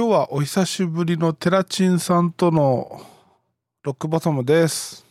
[0.00, 3.02] 今日はお久しぶりのテラチンさんとの
[3.82, 5.04] ロックボトムです。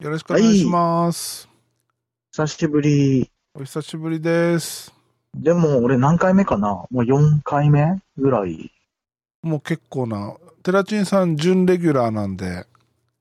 [0.00, 1.48] よろしくお願いします。
[2.32, 3.30] 久しぶり。
[3.54, 4.92] お久しぶりです。
[5.32, 6.70] でも、俺何回目かな？
[6.70, 8.72] もう4回目ぐらい。
[9.42, 10.34] もう結構な、
[10.64, 12.66] テラチンさん準レギュラーなんで、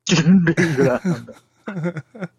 [0.06, 1.34] 準レギュラーなんだ。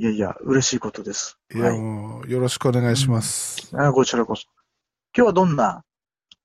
[0.00, 1.38] いやいや、嬉しいことです。
[1.54, 3.70] いや、はいもうよろしくお願いします。
[3.78, 4.48] あこちらこそ。
[5.16, 5.84] 今日はどんな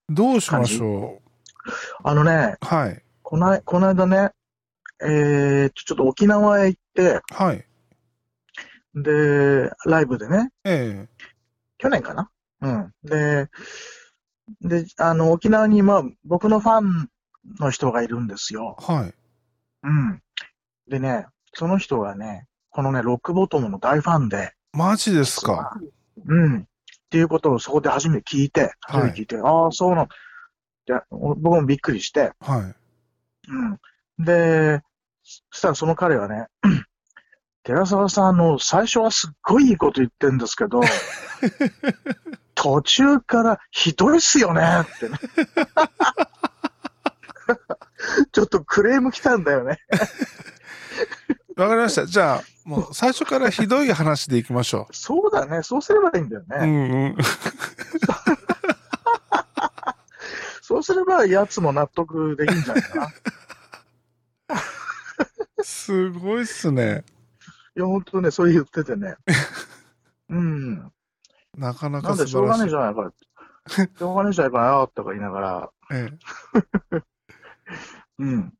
[0.09, 1.21] どうしましょ
[2.03, 3.01] あのね、うはい。
[3.23, 4.29] こない、この間ね、
[5.01, 7.65] えー、ちょっと沖縄へ行って、はい。
[8.93, 11.07] で、ライブでね、え
[11.79, 12.29] 去年かな？
[12.61, 12.93] うん。
[13.03, 13.47] で、
[14.61, 17.09] で、あの、沖縄に、まあ、僕のファン
[17.59, 18.77] の人がいるんですよ。
[18.81, 19.13] えはい。
[19.83, 20.21] うん。
[20.87, 25.79] でね、その人がね、このね、ロックボトムの大ファンで、マジですか？
[26.27, 26.67] うん。
[27.09, 30.09] っていうことをそこで初めて聞いて、はい初めて聞いて、ああ、そうなの。
[30.85, 32.61] で、僕もびっくりして、はい。
[33.49, 33.65] う
[34.21, 34.23] ん。
[34.23, 34.83] で、
[35.23, 36.45] そしたらその彼はね、
[37.63, 40.81] 寺澤さん、あの、最初はすっごいいいこと言ってるんですけど、
[42.53, 45.17] 途中からひどいっすよねってね。
[48.31, 49.79] ちょっとクレーム来たんだよね。
[51.55, 52.05] わかりました。
[52.05, 55.63] じゃあ、もう最初からひどい話でいきましょそうだね。
[55.63, 56.55] そうすればいいんだよう。
[56.55, 56.65] うね。
[56.65, 57.17] んうん。
[60.61, 63.09] そうすれば、やつも納得できるんじゃないかな。
[65.63, 67.03] すごいっすね。
[67.75, 69.15] いや、本当ね、そう言っててね。
[70.29, 70.91] うん。
[71.57, 72.75] なかななんで、しょうがねえじ。
[72.75, 73.11] ゃないか。
[73.67, 75.69] しょうがねえじゃないかよ、とか言いながら。
[75.91, 76.11] え
[76.93, 77.01] え。
[78.19, 78.53] うん。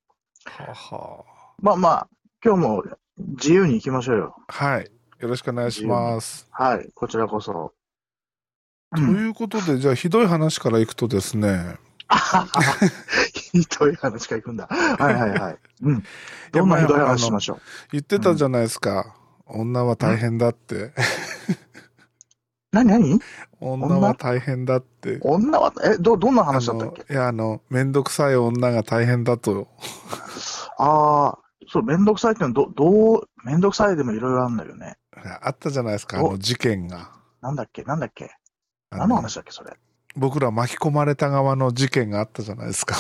[0.46, 1.26] はは
[1.62, 2.08] まあまあ、
[2.44, 2.84] 今日も
[3.18, 4.36] 自由に行きましょうよ。
[4.48, 4.90] はい。
[5.20, 6.48] よろしくお願いします。
[6.52, 7.74] はい、こちらこそ。
[8.94, 11.76] うとん、いうことで、じゃあ、ひどい話からいくとですね、
[13.34, 14.68] ひどい話から行くんだ。
[14.68, 15.58] はいはいはい。
[15.84, 16.04] うん。
[16.54, 17.60] どんなひどい話しましょう？
[17.92, 19.16] 言ってたじゃないですか。
[19.46, 20.94] 女は大変だって。
[22.72, 23.20] 何何？
[23.60, 24.00] 女？
[24.00, 25.20] は大変だって。
[25.22, 27.14] 女は、え、ど、どんなあ話だったっけ？
[27.14, 29.68] のいや、あの、めんどくさい女が大変だと。
[30.78, 34.98] ああ、そう、めんどくさいってのは、ど、どう、めんどくさいでもいろいろあるんだよね。
[35.42, 37.12] あったじゃないですか、あおの事件が。
[37.42, 38.32] なんだっけなんだっけ？
[38.92, 39.74] あ何の話だっけそれ？
[40.16, 42.96] 僕ら巻き込まれた側の事件があったじゃないですか。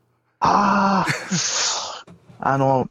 [0.40, 1.06] ああ、
[2.38, 2.88] あの、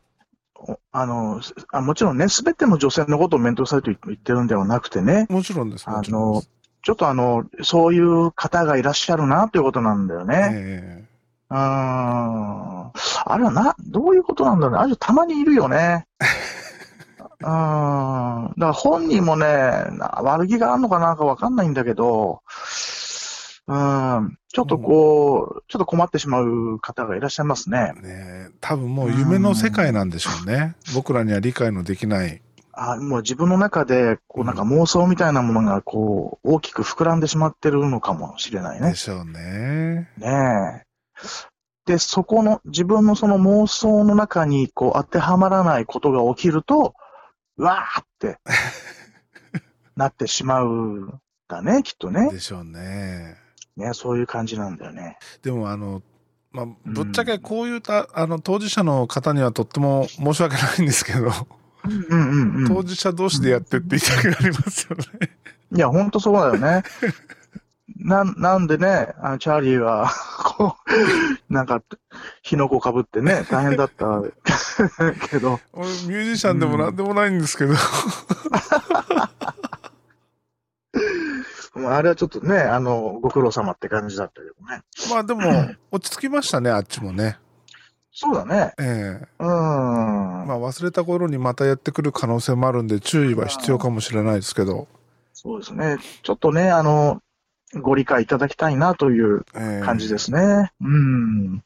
[0.55, 5.89] おあの、すあもちろんね、すべての女性のことを面倒くさいと言ってるんではなくてね、もちろんです。
[5.89, 6.49] もちろんです。
[6.81, 10.49] ちょっとあの、そういう方がいらっしゃるなということなんだよね。
[10.53, 11.05] え
[11.49, 12.82] うーん。
[13.25, 14.83] あれはな、どういうことなんだろうね。
[14.83, 16.05] あれたまにいるよね。
[17.41, 18.47] うーん。
[18.49, 22.41] だから本人もね、な悪気があるのかなんかわかんないんだけど、
[23.67, 24.37] うーん。
[24.53, 28.01] ちょっとこう、ちょっと困ってしまう方がいらっしゃいますねえ。
[28.01, 30.75] ねえ多分もう夢の世界なんでしょうね。
[30.93, 32.41] 僕らには理解のできない。
[32.75, 38.95] あもう自分の中で、こうなんか妄想みたいなものがこう、大きく膨らんでしまってるのかもしれないねで。
[38.95, 40.09] しょうね。
[40.17, 40.85] ねえ。
[41.85, 46.95] で、そこの、自分のその妄想の中に、こう、当てはまらないことが起きると、
[47.57, 48.39] うわーって、
[49.95, 52.31] なってしまうんだね、きっとね。
[52.31, 53.37] でしょうね。
[53.75, 55.17] ね、そういう感じなんだよね。
[55.41, 56.01] でもあの、
[56.51, 61.31] まあ、ぶっちゃけこういうた、あの当事者の方にはとっても 申し訳ないんですけど、
[61.85, 62.67] うんうんうん。
[62.67, 65.03] 当事者同士でやってって言いたくなりますよね。
[65.75, 66.83] いや、ほんとそうだよね。
[68.03, 70.11] な、なんでね、あの、チャーリーは、
[70.43, 70.75] こ
[71.49, 71.81] う、なんか、
[72.41, 74.21] 火の粉かぶってね、大変だった
[75.29, 77.73] けど、俺ミュージシャンでもなんでもないんですけど、
[81.75, 84.83] もうあれはちょっとね、あの、ご苦労様って感じだったけどね。
[85.09, 87.39] まあでも落ち着きましたね、あっちもね。
[88.11, 88.73] そうだね。
[88.79, 89.47] ええうん。
[89.47, 94.87] まあ忘れた頃にまたやってくる可能性もあるんで注意は必要かもしれないですけど、
[95.33, 95.97] そうですね。
[96.21, 97.21] ちょっとね、あの、
[97.81, 100.71] ご理解いただきたいなというええ感じですね。
[100.81, 101.63] うん。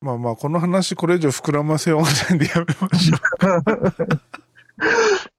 [0.00, 3.16] まあまあこの話これ以上膨らませようがないんでやめましょ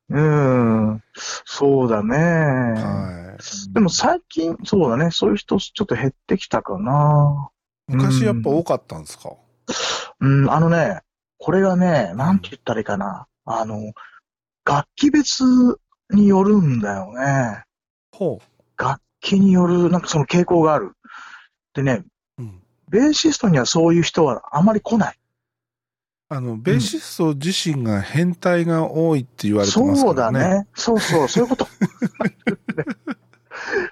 [0.10, 0.20] う
[0.96, 1.04] ん。
[1.46, 2.16] そうだね。
[2.18, 2.20] う。
[2.20, 3.74] はい。
[3.74, 5.12] でも最近、そうだね。
[5.12, 7.50] そういう人ちょっと減ってきたかな。
[7.88, 9.32] 昔やっぱ多かったんですか？
[10.20, 11.02] うん、あのね、
[11.38, 13.28] これがね、なんて言ったらいいかな。
[13.46, 13.94] あの、
[14.66, 15.44] 楽器別
[16.10, 17.64] によるんだよね。
[18.12, 18.42] ほ
[18.78, 20.94] 楽器による、なんかその傾向がある。
[21.74, 22.04] でね、
[22.38, 22.44] う。
[22.44, 22.62] うん。
[22.90, 25.18] ベーシストにはそういう人はあまり来ない。
[26.30, 30.40] あの、ベーシスト自身が変態が多いって言われてますそうからね。
[30.40, 30.68] だね。
[30.74, 31.68] そうそう、そういうこと。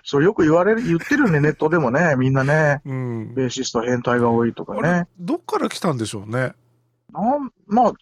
[0.04, 2.82] それよく言われる、言ってるよね、ネットでもね、みんなね。
[2.86, 3.34] うん。
[3.34, 6.54] ベーシスト変態が多いとかね。、どっから来たんでしょうね。
[7.14, 7.94] なんまあ、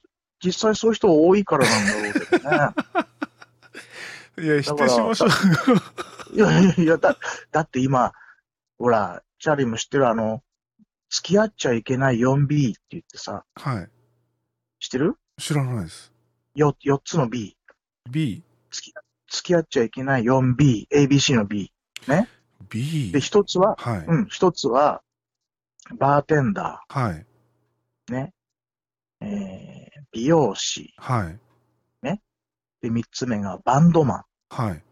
[0.44, 2.58] 実際そういう人多いからなんだろうけどね。
[4.38, 5.30] いや、否定しましょう。
[6.36, 7.18] いやいやいや、だ、
[7.52, 8.14] だって今、
[8.80, 10.44] ほら、チャーリーも知ってるあの、
[11.10, 13.90] 付き合っちゃいけない 4B って言ってさ、はい。
[14.80, 15.16] 知ってる？
[15.38, 16.12] 知らないです。
[16.56, 17.56] よ ?4 つの B。
[18.10, 18.44] B。
[18.72, 18.94] 付き
[19.30, 21.72] 付き合っちゃいけない 4B、ABC の B。
[22.70, 23.20] B で、。
[23.20, 24.06] 一つは、はい。
[24.08, 25.04] うん、一つは、
[25.98, 27.26] バーテンダはい。
[28.10, 28.34] ー、ね？
[29.22, 30.94] えー、美容師。
[30.98, 31.40] はい。
[32.84, 34.24] で、三つ目がバンドマン。
[34.50, 34.84] はい。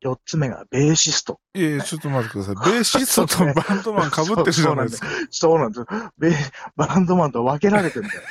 [0.00, 1.40] 四つ目がベーシスト。
[1.54, 2.54] いやいや、ちょっと待ってください。
[2.56, 5.06] ベーシストとバンドマン被ってるじゃないですか。
[5.30, 5.86] そうなんです。
[6.18, 6.34] ベー
[6.76, 8.22] バンドマンと分けられてんだよ。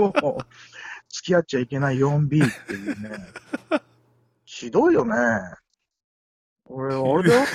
[0.00, 0.08] も
[0.40, 0.42] う
[1.12, 3.18] 付き合っちゃいけない 4B っていうね。
[4.46, 5.14] ひどいよね。
[6.64, 7.46] 俺、あれだよ。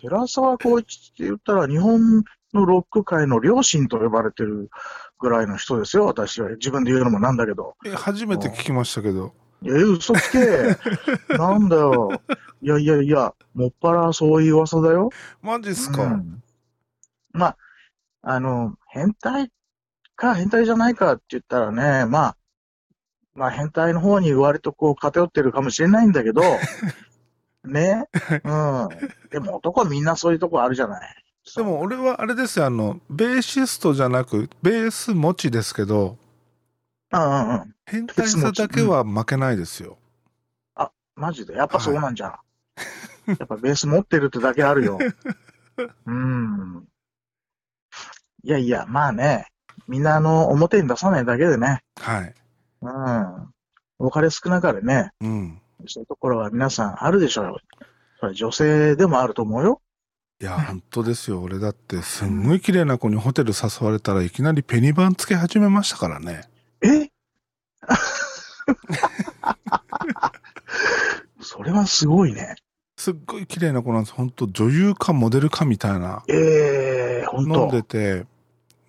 [0.00, 2.24] 寺沢光一って言ったら日本
[2.54, 4.70] のロック界の両親と呼ばれてる
[5.18, 6.50] ぐらいの人ですよ、私は。
[6.50, 7.76] 自分で言うのもなんだけど。
[7.84, 9.34] え初めて聞きましたけど。
[9.62, 10.76] いや、嘘つけ。
[11.36, 12.20] なんだよ。
[12.62, 15.10] いやいやいや、もっぱらそういう噂だよ。
[15.42, 16.42] マジっすか、うん
[17.32, 17.56] まあ、
[18.22, 19.50] あの、変態
[20.16, 22.36] か変態じゃないかって言ったらね、まあ、
[23.34, 26.42] まあ変態の方に割とこう偏ってるかもしれないんだけど、
[27.64, 28.08] ね。
[28.44, 28.88] うん。
[29.30, 31.25] でも男はみんなそういうとこあるじゃない。
[31.54, 36.18] でも俺はあれですよ、あの、ベーシストじゃなく、ベース持ちですけど、
[37.12, 37.74] うんうんうん。
[37.86, 39.96] 変態さだけは負けないですよ。
[41.14, 41.54] マジで？
[41.54, 42.34] やっぱそうなんじゃん。
[43.38, 44.98] やっぱベース持ってるってだけあるよ。
[46.06, 46.84] うん。
[48.42, 49.46] いやいや、まあね。
[49.88, 51.80] みんなあの、表に出さないだけでね。
[51.98, 52.34] はい。
[52.82, 53.54] うん。
[53.98, 55.10] お金少なかれね。
[55.20, 55.62] うん。
[55.86, 57.46] そういうところは皆さんあるでしょう
[58.22, 58.32] よ。
[58.34, 59.80] 女性でもあると思うよ。
[60.38, 61.40] いや、本当ですよ。
[61.40, 66.42] 俺だって、すんごい綺麗な子にホテル誘われたらいきなりペニバンつけ始めましたからね。
[66.82, 67.08] え？
[71.40, 72.54] それはすごいね。
[72.98, 74.12] すっごい綺麗な子なんです。
[74.14, 76.22] 本当女優かモデルかみたいな。
[76.28, 77.72] ええー、ほん飲んと。
[77.76, 78.26] でて、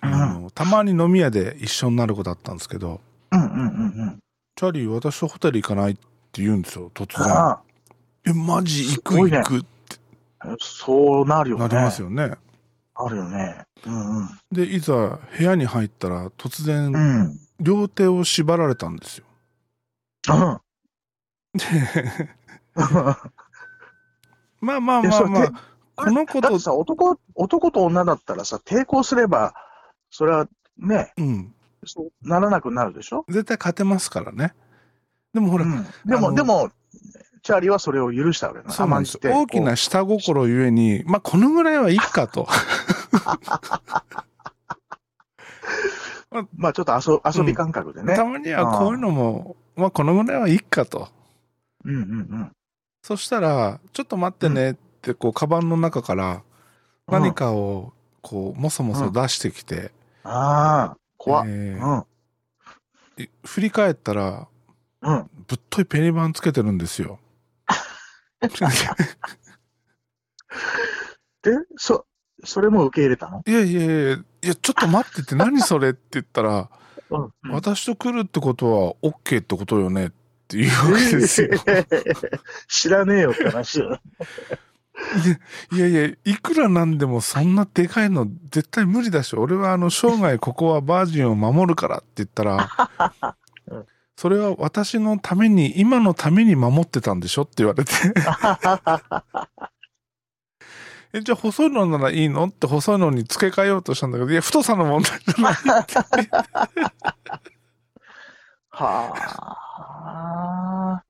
[0.04, 3.00] うんたまに飲み屋で一緒になる子だったんですけど、
[3.32, 3.60] うんうんうんう
[4.06, 4.20] ん。
[4.56, 6.02] チャーリー、私とホテル行かないって
[6.42, 7.32] 言うんですよ、突然。
[7.32, 7.62] あ
[8.26, 9.62] え、マジ行く行くあ、
[10.60, 11.64] そうなるよね。
[11.64, 12.36] なりますよね。
[12.96, 13.66] あるよね。
[13.86, 14.30] うんうん。
[14.52, 17.40] で、いざ部屋に入ったら突然、うん。
[17.60, 19.26] 両手を縛られたんですよ。
[20.30, 20.60] うん。
[24.60, 25.52] まあまあまあまあ、
[25.96, 29.54] この子と、さ、男、男と女だったらさ、抵抗すれば、
[30.10, 30.48] それは
[30.78, 31.54] ね、うん、
[31.86, 33.26] そうならなくなるでしょ？
[33.30, 34.54] 絶対勝てますからね。
[35.34, 35.86] でもほら、うん。
[36.06, 36.72] でも、でも、
[37.42, 39.20] チャーリーはそれを許したわけだそうなんですよ。
[39.24, 42.48] 甘んじて大きな下心ゆえに、まあこのぐらいはいいかと。
[46.56, 48.16] まあちょっと遊遊び感覚でね。
[48.16, 51.10] たまにはこういうのも、まあこのぐらいはいいかと。
[51.86, 52.52] うんうんうん。
[53.02, 56.44] そしたら、ちょっと待ってねって、こう、カバンの中から
[57.08, 59.92] 何かを、こう、もそもそ出してきて、
[60.24, 61.46] ああ、怖っ。
[61.48, 62.06] えー
[63.18, 63.24] うん。
[63.24, 64.48] い振り返ったら、
[65.02, 65.30] うん。
[65.48, 67.20] ぶっといペニバンつけてるんですよ。
[71.42, 72.06] で、 そ、
[72.44, 73.44] それも受け入れたの？
[73.46, 76.70] いやいやいや、いや、ちょっと待ってって、何それって言ったら、
[77.10, 77.32] うん。
[77.52, 80.12] 私と来るってことは OK ってことよねっ
[80.48, 81.50] ていうわけですよ。
[82.68, 84.00] 知らねえよって話よ。
[85.72, 92.68] いやいや、いくらなんでもそんなでかいの絶対無理だし、俺はあの生涯ここはバージンを守るからって言ったら
[93.22, 93.34] うん、
[94.18, 97.92] それは私のために、今のために守ってたんでしょって言われて、
[101.14, 105.54] え、じゃあ細いのならいいのって細いのに付け替えようとしたんだけど、いや、太さの問題じゃない。
[108.70, 109.14] は
[111.02, 111.04] あ。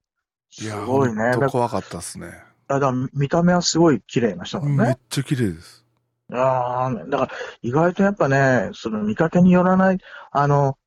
[0.50, 1.34] すごいね。
[1.46, 2.32] 怖かったですね。
[2.68, 4.98] だから見た目はすごい綺麗な人だもんめっね。
[5.10, 5.86] ちゃ綺麗です。
[6.34, 10.00] ああ、だから意外とやっぱね、その見かけによらない、
[10.32, 10.78] あの、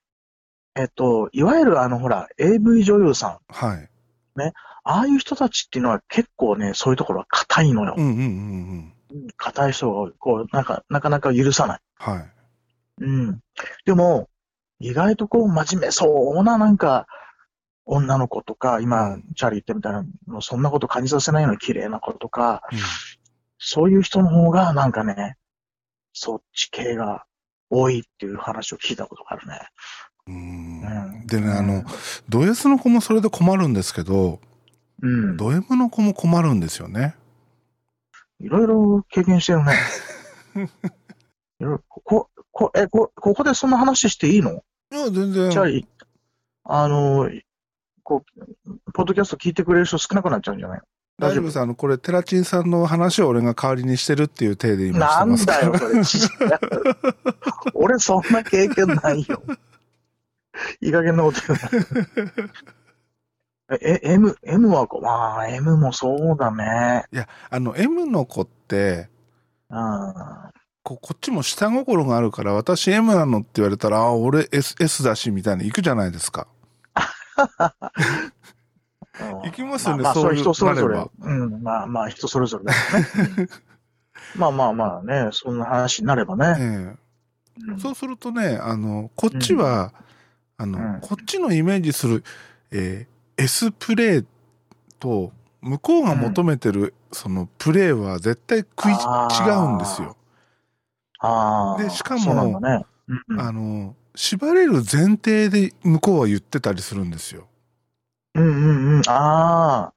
[0.81, 3.91] えっと、いわゆるあの、ほら、AV 女優さん、はい。
[4.83, 8.01] ああいう人たちっていうのは結構ね、そういうところは硬いのよう。
[8.03, 8.23] んうんうん
[9.13, 9.29] うん。
[9.37, 10.13] 硬い人が多い。
[10.19, 11.81] こう、なんか、なかなか許さない。
[11.97, 13.05] はい。
[13.05, 13.41] うん。
[13.85, 14.31] でも、
[14.79, 17.07] 意外とこう、真面目そうな、なんか、
[17.85, 22.63] 女の子とか、今、チャーリー言ってみたいな、もうそんなこと感じさせないような綺麗な子とか、
[23.59, 25.37] そういう人の方が、なんかね、
[26.13, 27.25] そっち系が
[27.69, 29.61] 多いっていう話を聞いたことがあるね。
[30.31, 30.83] うん。
[30.83, 31.85] うんでね、あの、
[32.29, 34.41] ド S の子もそれで困るんですけど、
[35.03, 35.37] うん。
[35.37, 37.15] ド M の子も困るんですよね。
[38.41, 39.75] いろいろ経験してるね。
[41.61, 44.65] いろいろここ、こ、え、こ、ここでそんな話していいの？
[44.93, 45.51] いや、全然。
[45.53, 45.87] チャーリー、
[46.65, 47.31] あの、
[48.03, 48.25] こ
[48.67, 50.81] う、ポッドキャスト聞いてくれる人少なくなっちゃうんじゃない？
[51.19, 51.45] 大丈夫？
[51.45, 51.61] です。
[51.61, 55.71] あの、これ、テラチンさんの話を俺が代わりにしてるっていう体で今してなんますから。
[55.71, 56.59] だよ、それ。
[57.75, 59.41] 俺、そんな経験ないよ。
[60.81, 62.51] いい加減なこと言うな。
[63.81, 67.05] え、え M、M はこう、まあ、M もそうだね。
[67.13, 69.09] いや、あの、M の子って、
[69.71, 70.15] うん。
[70.83, 76.49] ここっちも下心があるから、私 M なのって言われたら、あ、俺 S, S だし、みたいな行くじゃないですか。
[79.45, 81.07] 行きますよねまあ、まあ、そういう人それぞれ。
[81.21, 82.73] うん、まあまあ、人それぞれね。
[84.37, 86.57] まあまあまあね、そんな話になればね。
[86.59, 89.93] えそうするとね、あの、こっちは、
[90.61, 92.23] あの、うんこっちのイメージする、
[92.71, 94.25] えー S プレイ
[94.99, 100.15] と、向こうが求めてる、そのプレイは絶対食いあー違うんですよ。
[101.21, 101.83] ああ。
[101.83, 102.85] でしかもね。
[103.09, 107.49] うんうんあの、縛れる前提で向こうは言ってたりするんですよ。
[108.35, 109.03] うんうんうん。
[109.09, 109.93] あ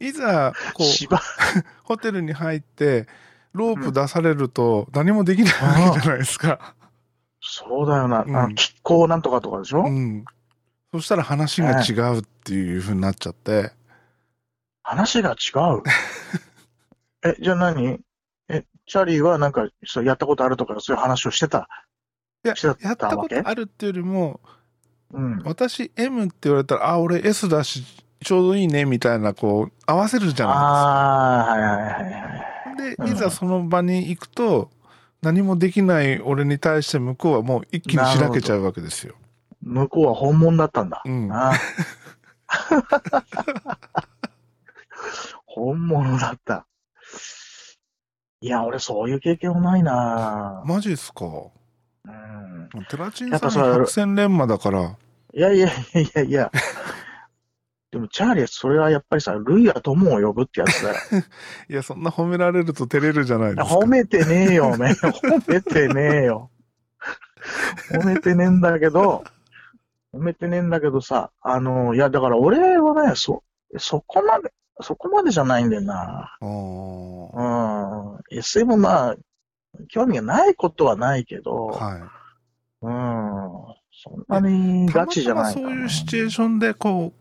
[0.00, 0.52] いざ、あ。
[0.74, 1.18] こう、芝
[1.84, 3.08] ホテルに入って、
[3.52, 6.74] ロープ出されると何もできないわけじゃないですか。
[7.40, 8.22] そうだよな。
[8.22, 10.24] うんあの、気候なんとかとかでしょ、うん。
[10.92, 13.72] そしたら話が違うっていう風になっちゃって、
[14.82, 15.82] 話が違う？
[17.24, 18.00] え、じゃあ何？
[18.48, 21.68] え、チャーリーはなんか、そうやったことあるとか、そういう話をしてた？
[22.44, 24.40] いや、やったことあるっていうよりも、
[25.12, 25.42] うん。
[25.44, 27.84] 私 M って言われたら、あ、俺 S だし、
[28.24, 32.04] ちょうどいいね、みたいな、こう、合わせるじゃなああ、はいはいはいはい。
[32.74, 33.04] いですか。
[33.04, 34.70] うんで、いざその場に行くと、
[35.22, 39.14] 何もできない俺に対して向こうはもう一気にしらけちゃうわけですよ。
[39.62, 41.02] 向こうは本物だったんだ。
[41.04, 41.30] うん。
[41.32, 41.52] あ
[45.46, 46.66] 本物だった。
[48.40, 51.26] いや、俺そういう経験はないなマジっすか？
[51.26, 52.68] うん。
[52.88, 54.96] テラチンさん百戦錬磨だから、
[55.34, 56.50] いやいやいやいやいや。
[57.92, 60.96] でも、チャーリー、それはやっぱりさ、ルイや友を呼ぶってやつだよ。
[61.68, 63.74] いや、そんな褒められると照れるじゃないですか。
[63.76, 64.92] 褒めてねえよ、ね。
[64.92, 66.50] 褒めてねえよ。
[67.90, 69.24] 褒めてねえんだけど、
[70.12, 73.42] 褒めてねえんだけどさ、あの、いや、だから俺はね、そ、
[73.78, 76.36] そこまで、そこまでじゃないんだよな。
[76.40, 76.46] う
[78.16, 78.18] ん。
[78.30, 79.16] SM まあ、
[79.88, 82.00] 興味がないことはないけど、はい。
[82.82, 83.80] うん。
[83.92, 87.19] そんなにガチじゃないたまたまそういうシチュエーーションで、こう、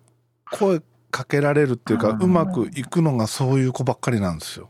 [0.53, 4.70] 声かけられるっていうか、うんうまくいくのがそういう子ばっかりなんですよ。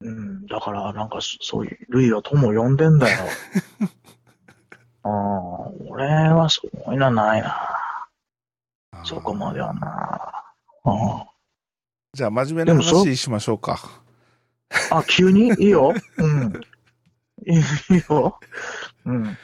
[0.00, 0.46] うん。
[0.46, 3.24] だから、なんか、そそういう、ルイは友を呼んでんだよ。
[5.04, 5.90] うん。
[5.90, 7.56] 俺はそういうのはないな。
[9.04, 10.44] そこまではな。
[10.84, 11.24] うん。
[12.14, 13.78] じゃあ、真面目なでもそ話しましょうか。
[14.90, 15.48] あ、急に？
[15.58, 15.92] いいよ。
[16.18, 16.60] うん。
[17.46, 17.62] いい
[18.08, 18.38] よ。
[19.04, 19.36] うん。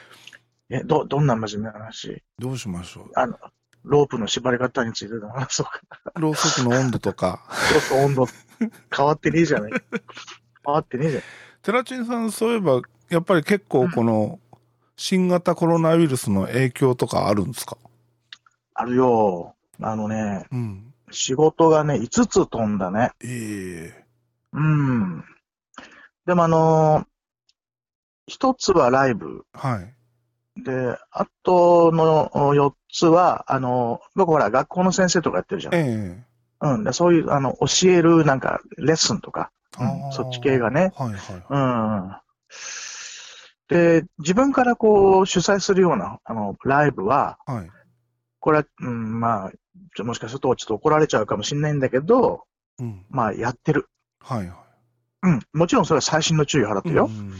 [0.69, 2.21] え、ど、どんな真面目な話？
[2.37, 3.11] どうしましょう？
[3.15, 3.37] あの、
[3.83, 5.81] ロープの縛り方についての話そうか。
[6.19, 7.45] ろうそくの温度とか。
[7.71, 8.27] そうそう、温度
[8.95, 9.71] 変わってねえじゃない。
[9.71, 11.23] 変わってねえじゃん。
[11.61, 14.39] テラチンさん、そういえば、やっぱり結構この、
[14.95, 17.77] 新型コロナウイルスの影響とかあるんですか？
[18.73, 19.55] あるよ。
[19.81, 20.93] あのね、うん。
[21.09, 23.11] 仕事がね、5つ飛んだね。
[23.23, 24.05] ええ
[24.51, 25.23] うん。
[26.25, 27.05] でもあのー
[28.27, 29.43] 一つはライブ。
[29.53, 29.95] はい。
[30.63, 35.75] で、あとの4つは、あのー僕ほら、学校の先生とかやってるじゃん。
[35.75, 36.23] ええ
[36.61, 36.83] うん。
[36.83, 40.91] でそういう、あの、教える、なんか、レッスンとか、うんそっち系がね。
[40.95, 42.21] はいはい。
[43.69, 44.01] うん。
[44.01, 47.69] で、自分からこう、主催するような、あの、ライブは、はい。
[48.39, 49.51] これは、うん、まあ、
[49.95, 52.43] ちょもしかするとちょっと怒られちゃうかもしれないんだけど、
[52.79, 53.05] うん。
[53.09, 53.87] まあ、やってる。
[54.21, 54.57] はいはい。
[55.23, 55.39] うん。
[55.53, 57.05] もちろんそれは細心の注意を払ってるよ。
[57.05, 57.33] うん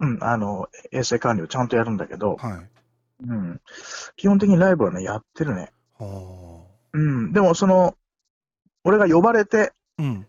[0.00, 0.18] うん。
[0.22, 2.68] あの、衛生管理をちゃんとやるんだけど、はい。
[3.26, 3.60] うん。
[4.16, 5.72] 基本的にライブはね、やってるね。
[5.98, 7.32] はうん。
[7.32, 7.96] でも、その、
[8.84, 10.02] 俺が呼ばれて、あ。
[10.02, 10.26] うん。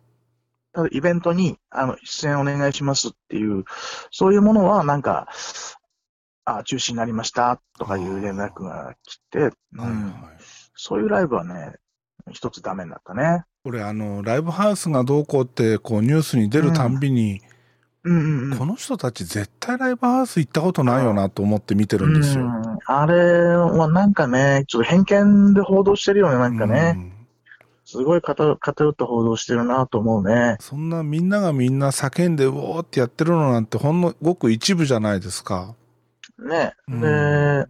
[0.92, 3.66] イベントに、あの、出演お願いしますっていう、
[4.12, 5.28] そういうものは、なんか、
[6.46, 10.04] あ、中止になりましたとかいう連絡が来て、はいうん。
[10.14, 10.38] はい。
[10.76, 11.76] そういうライブはね、
[12.32, 13.44] 一つダメになったね。
[13.64, 17.49] これあの、ライブハウスがどうこうって、こうニュースに出るたんびに、うん
[18.04, 18.58] うんうん。
[18.58, 22.46] この人たち絶対ライブハウス行ったことないよなと思って見てるんですよ。
[22.46, 26.94] うんあれはなんかね、ちょっと偏見で報道してるよね、なんかね。
[26.96, 27.14] うん
[27.92, 30.58] すごい偏偏った報道してるなと思うね。
[30.60, 35.74] そんなみんながみんな叫んでうおーってやってるのなんてほんのごく一部じゃないですか。
[36.38, 36.74] ね。
[36.88, 37.66] うんで、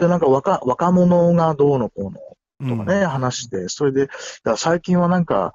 [0.00, 2.12] で、なんか若若者がどうのこうの
[2.60, 4.08] うんとかね、話して、それで、
[4.56, 5.54] 最近はなんか、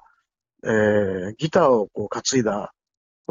[0.62, 2.72] えー、ギターをこう担いだ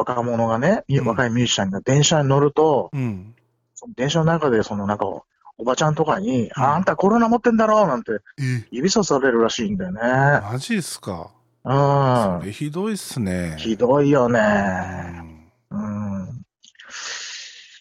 [0.02, 3.36] 若者がね、うん若いミュージシャンが電車に乗ると、うん。
[3.96, 5.06] 電車の中でそのなんか、
[5.58, 10.02] おばちゃんとかに、うんああんたコロナ持ってんだろうなんてえ、指さされるらしいんだよね。
[10.02, 11.32] マジっすか？
[11.64, 12.40] うん。
[12.42, 13.56] それひどいっすね。
[13.60, 14.40] ひどいようね。
[14.40, 16.46] んうん。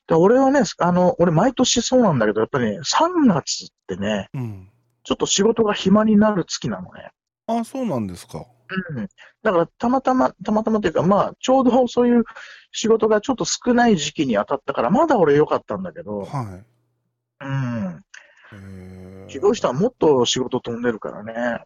[0.06, 4.68] で俺はね、あの、俺毎年そうなんだけど、やっぱりね、3月ってね、うん。
[5.04, 7.10] ちょっと仕事が暇になる月なのね。
[7.46, 8.44] あ、そうなんですか。
[8.96, 9.08] うん。
[9.42, 12.24] だから、たまたま、たまたまというか、まあ、ちょうどそういう
[12.72, 16.60] 仕事がちょっと少ない時期に当たったから、まだ俺良かったんだけど、は
[17.40, 17.44] い。
[17.44, 18.04] うん。
[18.52, 21.64] えひどい人はもっと仕事飛んでるからね。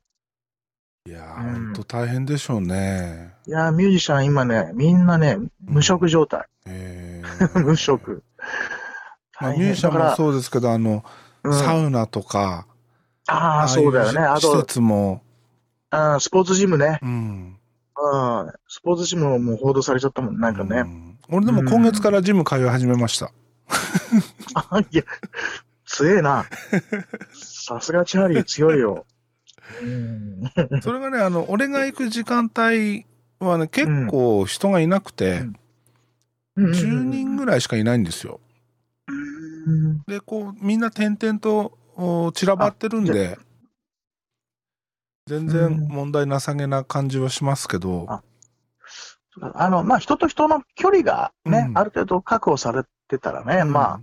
[1.06, 3.34] いやー、うんほんと大変でしょうね。
[3.46, 6.46] いやー、ミュージシャン今ね、みんなね、無職状態。
[6.66, 8.23] えー 無職。
[9.40, 11.04] まあ、ミュージシャンもそうですけど、あの、
[11.42, 12.66] うんサウナとか、
[13.26, 14.20] ああ、そうだよね。
[14.20, 15.23] あ施と、設も、
[15.94, 16.98] あースポーツジムね。
[17.02, 17.08] うん。
[17.10, 18.52] うん。
[18.68, 20.82] スポーツジムももう報道されちゃったもん、なんかうね。
[20.82, 23.32] ん俺でも今月からジム通い始めました。
[24.54, 25.02] あ、いや、
[25.86, 26.44] 強えな。
[27.32, 29.06] さすがチャーリー強いよ。
[29.82, 30.50] うん。
[30.82, 33.06] それがね、あの、俺が行く時間帯
[33.38, 35.42] はね、結構人がいなくて、
[36.58, 38.40] 10人ぐらいしかいないんですよ。
[39.66, 40.02] うん。
[40.06, 43.38] で、こう、みんな点々とお散らばってるんで、
[45.26, 48.22] 全然問題なさげな感じはしますけど、あ
[49.54, 54.00] あの、まあ、人と人の距離がね、うんある程度確保されてたらね、うんまあ、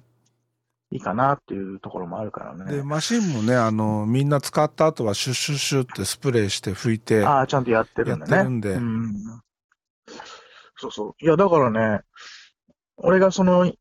[0.91, 2.83] いいかなっていうところもあるからで、ね。
[2.83, 8.31] マシンもね、あの、みんな使った後はシュッシュッシュッってスプレーして拭いて、ああ、ちゃんとやってるんだね。
[8.35, 9.13] やってるんでうん。
[10.75, 11.15] そうそう。
[11.23, 12.01] いや、だからね、
[12.97, 13.71] 俺がその、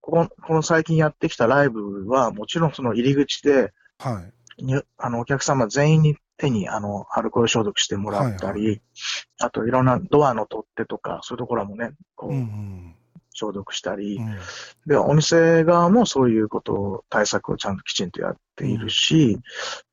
[0.00, 4.22] こここの最近やってきたライブは、もちろんその入り口で、は
[4.58, 4.64] い。
[4.64, 8.82] にあの、お客様全員に手に、あの、アルコール消毒してもらったり、
[9.38, 12.96] はあといろんなドアの取っ手とか、そういうところもね、こうんうう、ん。
[13.34, 14.36] 消毒したり、うん
[14.86, 19.38] で、お店側もそういうことを、対策をちゃんときちんとやっているし、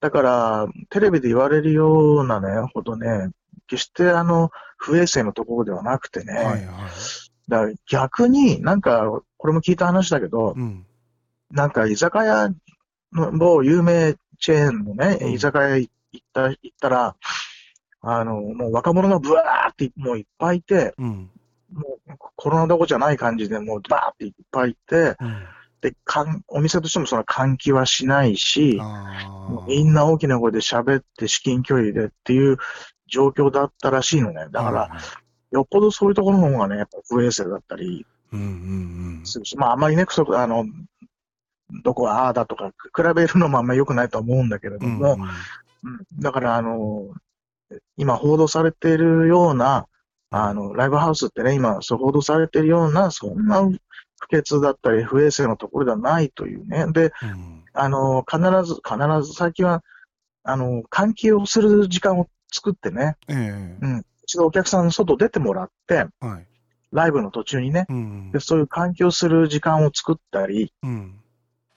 [0.02, 3.30] だから、テレビで言われるようなね、ほどね、
[3.68, 6.66] 決してあの、不衛生のところではなくてね、はいはい。
[7.48, 10.86] だから逆になんか、これも聞いた話だけど、うん。
[11.52, 12.50] なんか居酒屋
[13.14, 15.94] の某有名チェーンのね、うん居酒屋行っ
[16.34, 17.16] た、行ったら、
[18.02, 21.30] あの、もう若者がブワーってもういっぱいいて、うん。
[21.72, 25.44] もうコロナどころじゃない感じでもうバーっていっぱいいて、うん。
[25.82, 28.80] で、かんお店としてもその換気はしないし、
[29.68, 32.58] みんな大きな声で喋って至近距離でっていう
[33.08, 34.48] 状況だったらしいのね。
[34.52, 34.90] だから、、
[35.52, 40.66] よっぽどそういうところの方がね、やっぱ不衛生だったりうんうんするし、まああんまりね、そこあの、
[41.84, 44.98] どこはああだとか比べるのもあんまり良くないとは思うんだけれどうん。
[44.98, 45.30] も、うんうんうん
[46.20, 47.08] だからあの、
[47.96, 49.88] 今報道されているような、
[50.30, 53.62] あの、ライブハウスってね、今そう報道されているような、そんな
[54.20, 56.86] 不潔だったり不衛生なところではないというね。
[56.92, 59.84] で、うんあの、必ず、必ず最近は、
[60.44, 66.48] あの、換気をする時間を作ってね、ええ一度お客さんの外出てもらって、はい。
[66.92, 68.40] ライブの途中にね、うんで。
[68.40, 71.16] そういう換気をする時間を作ったり、うん。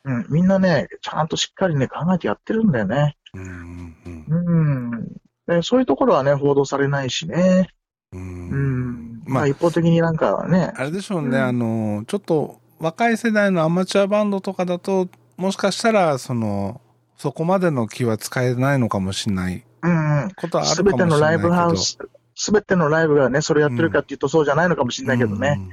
[0.04, 3.16] うん、みんなね、ちゃんとしっかりね、考えてやってるんだよね。
[3.34, 7.68] うんうんそういうところはね、報道されないしね。
[8.12, 8.16] う。
[8.16, 9.22] うんん。
[9.24, 16.80] まあまあ、一方的になんかね、あれでしょうね、うんあの、ちょっと若い世代のアマチュアバンドとかだと、もしかしたら、その、
[17.16, 21.48] そこまでの気は使えないのかもしれないうん、ことはあするかもしれないけど。
[21.48, 21.98] べてのライブハウス、
[22.34, 25.58] すべてのライブがね、それやってるかっていうとそうじゃないのかもしれないけどね。
[25.58, 25.70] うん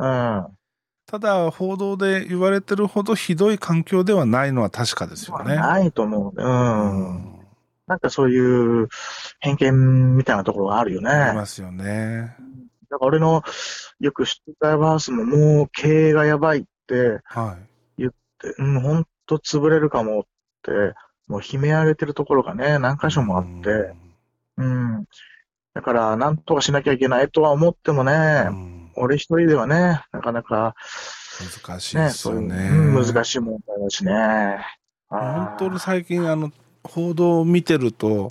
[0.00, 0.46] うん。
[1.10, 5.56] ただ、報道で言われてるほどひどい環境ではないのは確かですよね。
[5.56, 6.32] ないと思う。
[6.36, 6.40] う。
[6.40, 7.40] うんん。
[7.88, 8.88] なんかそういう
[9.40, 11.10] 偏見みたいなところがあるよね。
[11.10, 12.36] ありますよね。
[12.88, 13.42] だから俺の
[13.98, 17.56] よく知ってたライブハウスももう経営がやばいって、は
[17.98, 18.02] い。
[18.02, 18.10] で
[18.58, 20.22] うん、ほんと潰れるかもっ
[20.62, 20.70] て、
[21.26, 23.94] もう悲鳴上げてるところがね、何箇所もあって、
[24.58, 25.06] うん。
[25.74, 30.74] だから、なんとかしなきゃいけないとは思ってもね、うん俺一人ではね、なかなか
[31.40, 32.68] ね、難しいですよね。
[32.70, 34.58] うん難しい問題だしね。
[35.08, 36.52] 本当にに最近あの
[36.84, 38.30] 報道を見てると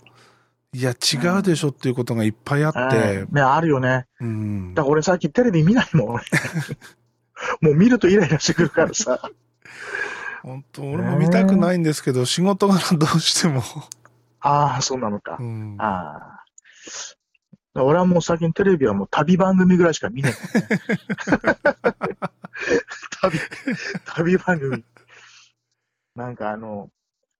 [0.73, 4.05] いや違うでしょっていうことがいっぱいあって、ね、あるよね。
[4.19, 6.07] うんだから俺最近テレビ見ないもん。
[6.13, 6.23] 俺
[7.61, 9.19] もう見るとイライラしてくるからさ。
[10.43, 13.61] 本当俺も見たくないんですけど、仕事柄どうしても、
[14.39, 15.43] ああ、そうなのかう。
[15.43, 16.43] んああ。
[17.75, 20.37] 俺はもう最近テレビはもう旅番組ぐらいしか見ないね。
[23.21, 23.39] 旅、
[24.05, 24.83] 旅番組。
[26.15, 26.89] なんかあの、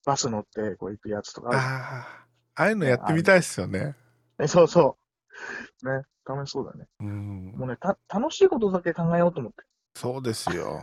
[0.06, 2.08] バス乗ってこう行くやつとかあるあ
[2.56, 3.96] あいうのやってみたいですよね。
[4.40, 4.98] えそうそ
[5.82, 5.90] う。
[5.90, 6.04] ね。
[6.26, 6.88] 楽しそうだね。
[7.00, 7.54] うん。
[7.58, 9.64] もうね、た、楽しいことだけ考えようと思って。
[9.96, 10.82] そうですよ。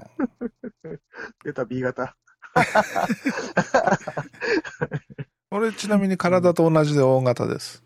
[1.45, 2.17] 出た B 型。
[5.51, 7.85] 俺ちなみに体と同じで O 型です。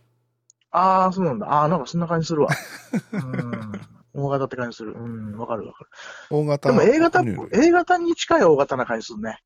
[0.71, 1.47] ああ、そうなんだ。
[1.53, 2.49] ああ、なんかそんな感じするわ。
[3.13, 3.73] うん。
[4.13, 4.93] 大型って感じする。
[4.93, 5.91] うん、わかるわかる。
[6.31, 9.39] O 型でも A 型 A 型に近い O 型な感じするね。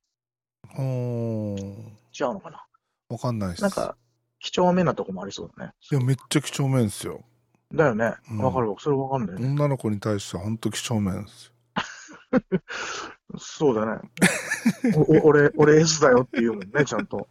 [0.79, 2.65] 類おー違うのかな。
[3.09, 3.63] わかんないです。
[3.63, 3.97] なんか、
[4.41, 5.73] 几帳面なとこもありそうだね。
[5.91, 7.25] いや、めっちゃ几帳面ですよ。
[7.73, 8.15] だよね。
[8.31, 8.77] うんわかるわ。
[8.79, 9.49] それわかんないね。
[9.49, 11.53] 女の子に対しては本当几帳面ですよ。
[13.39, 14.01] そうだね。
[14.97, 17.29] おお俺、俺 S だよって言うもんね、ちゃんと。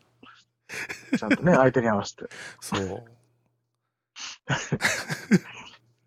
[1.18, 2.26] ちゃんとね、相手に合わせて。
[2.60, 3.06] そう。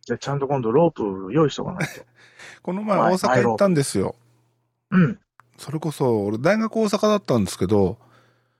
[0.02, 2.04] じゃあちゃんと今度ロープ用意しとかないと。
[2.62, 4.14] この前はい大阪行ったんですよ。
[4.90, 5.18] うん。
[5.58, 7.98] それこそ、俺大学大阪だったんですけど、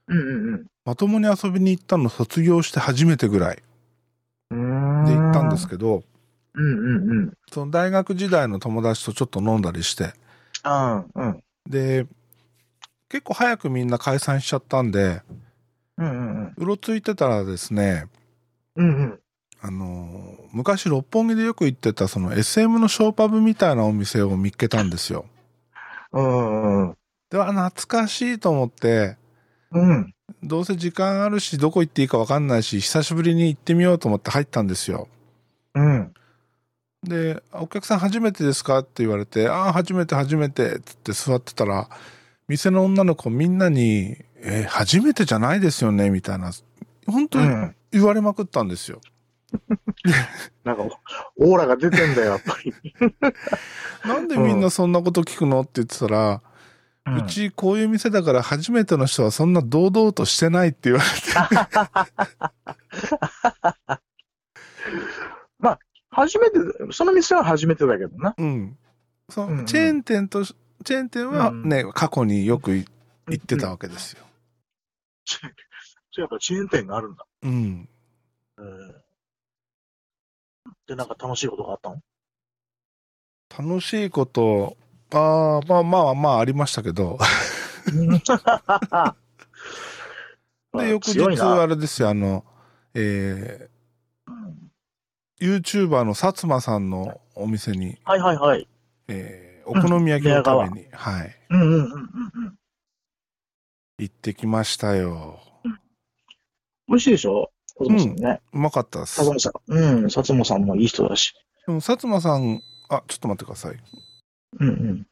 [0.07, 3.61] うんまともに遊びに行ったの卒業して初めてぐらい
[4.51, 5.05] うんうん。
[5.05, 5.69] で行ったんですど。
[5.69, 6.03] けど、
[6.53, 7.33] うんうんうん。
[7.51, 10.13] その大学時代の友達とちょっと飲んだりして、
[10.63, 11.43] ああ、うん。
[11.69, 12.07] で、
[13.09, 15.21] 結構早くみんな解散しちゃったんで、
[15.97, 16.53] うんうんうん。
[16.55, 18.07] うろついてたらですね、
[18.75, 19.19] うんうん。
[19.67, 25.25] あのー昔六本木でよく行ってたその SM のショーパブみたいなお店を見っけたんですよ。
[26.13, 26.97] うんうん
[27.29, 29.17] で、あ、懐かしいと思って、
[29.71, 30.13] うん。
[30.41, 35.09] どうせ時間あるし、どこ行っていいかわかんないし、久しぶりに行ってみようと思って入ったんですよ。
[35.75, 36.13] うん。
[37.03, 38.79] で、あお客さん初めてですか？
[38.79, 41.89] って言われて、ああ、初めて初めて、つって座ってたら、
[42.47, 46.51] 店の女の子みんなに、えー初めてじゃないですよね、みたいな、
[47.05, 47.75] 本当にうん。
[47.91, 49.01] 言われまくったんですよ。
[50.63, 50.83] なんか、
[51.37, 52.73] オーラが出てんだよ、やっぱり。
[54.05, 56.41] なんでみんなそんなこと聞くのって言ってたら、
[57.05, 61.17] ううちこういう店だから初めての人はそんな堂々としてないって言われて、
[66.17, 66.57] 初めて、
[66.91, 68.33] その店は初めてだけどな。
[68.35, 68.75] うん。
[69.29, 71.69] そのチェーン店とし、チェーン店はうん。
[71.69, 72.85] ね、過去によくい
[73.29, 74.23] 行ってたわけですよ。
[75.25, 77.15] そうやっぱチェーン店があるん。
[77.15, 77.25] だ。
[77.43, 77.51] うん。
[77.51, 77.89] うん。
[80.87, 82.01] で、なんか楽しいことがあったの？
[83.69, 84.77] 楽しいこと、
[85.11, 87.17] ああ、まあまあまあありましたけど、
[90.73, 91.41] で、 翌日。
[91.41, 92.45] あれですよ、あの、
[92.93, 93.69] え
[94.27, 98.67] うんー、YouTuber の薩摩さんのお店に、はいはいはい。
[99.07, 101.97] えー、お好み焼きを食べに、はい、うんうんうんうんう
[102.49, 102.57] ん。
[103.99, 105.39] 行ってきましたよ。
[106.87, 107.51] 美味しいでしょ？
[107.79, 108.41] 薩摩さんね。
[108.53, 109.21] うまかったです。
[109.21, 109.73] 薩摩さん。
[109.73, 111.33] うん、薩摩さんもいい人だし。
[111.65, 113.77] でも、薩摩さん、あ、ちょっと待ってください。
[114.59, 115.07] うんうん。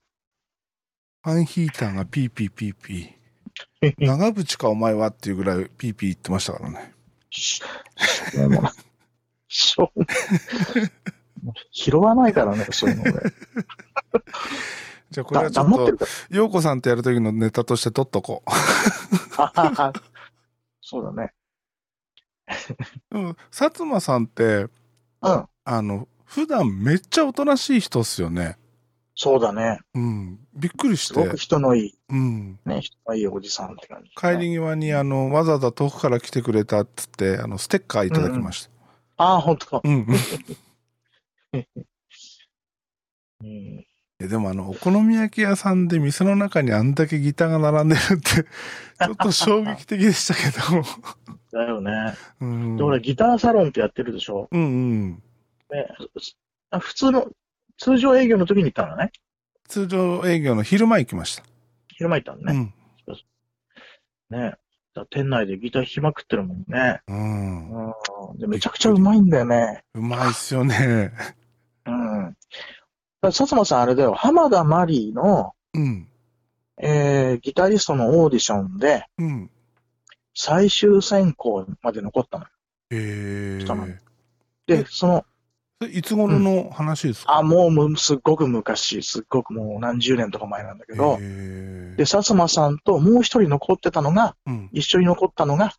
[1.23, 3.93] ファンヒーターがピーピーピーピー。
[4.05, 6.93] 長渕かお前はっていうぐらいピーピー言ってましたからね。
[7.29, 8.71] ししょうもない。
[9.47, 10.11] しょうもな
[10.83, 13.13] い拾わないからね、そういうの俺。
[15.11, 18.43] じゃあこれだはちょっと黙ってる、か陽子さんとやる時のネタとして取っとこ
[19.37, 19.93] ら。
[20.81, 21.33] そうだね。
[23.11, 23.17] う。
[23.17, 24.67] うん、薩摩さんって、
[25.21, 25.47] うん。
[25.63, 28.57] あの、普段めっちゃおとなしい人っすよね。
[29.15, 29.79] そうだね。
[29.93, 30.39] うん。
[30.53, 31.37] びっくりしてすごく。
[31.37, 32.59] 人のいい、うん。
[32.65, 38.71] ね、人のいいおじさんって感じ、帰り際に、あの、わざわざ遠くから来てくれたっつって、あの、ステッカーいただきました。
[39.17, 39.81] ああ、ほんと。
[39.83, 40.05] うん、
[43.41, 43.85] うん。
[44.19, 48.43] でもあの、お好み焼き屋さんで店の中にあんだけギターが並んでるって、
[49.05, 50.83] ちょっと衝撃的でしたけど。
[51.51, 52.13] だよね。
[52.39, 52.77] うん。
[52.77, 54.47] で、俺、ギターサロンってやってるでしょ？
[54.51, 55.11] うんうん。
[55.11, 55.21] ね、
[56.69, 57.27] あ普通の、
[57.77, 59.11] 通常営業の時に行ったのね。
[59.67, 61.43] 通常営業の昼間行きました。
[61.89, 62.73] 昼間行ったのね。
[64.29, 64.37] うん。
[64.39, 64.55] ね。
[65.09, 67.01] 店内でギター弾きまくってるもんね。
[67.07, 67.87] うん。
[67.87, 68.37] うん。
[68.37, 69.83] で、めちゃくちゃうまいんだよね。
[69.93, 71.11] うまいっすよね。
[71.85, 72.37] うん。
[73.29, 76.07] 薩摩さんあれだよ、浜田マリーの、うん。
[76.77, 79.51] えー、ギタリストのオーディションで、うん。
[80.33, 82.45] 最終選考まで残ったの。
[82.91, 83.97] えしたのー。
[84.67, 85.25] で、その、
[85.91, 94.69] いつ頃の話ですか、あ、もうむ、すっごく昔、すっごくもう何十年とか前なんだけど、えで、薩摩さんともう一人残ってたのが、ー、うん。
[94.73, 95.73] 一緒に残ったのが、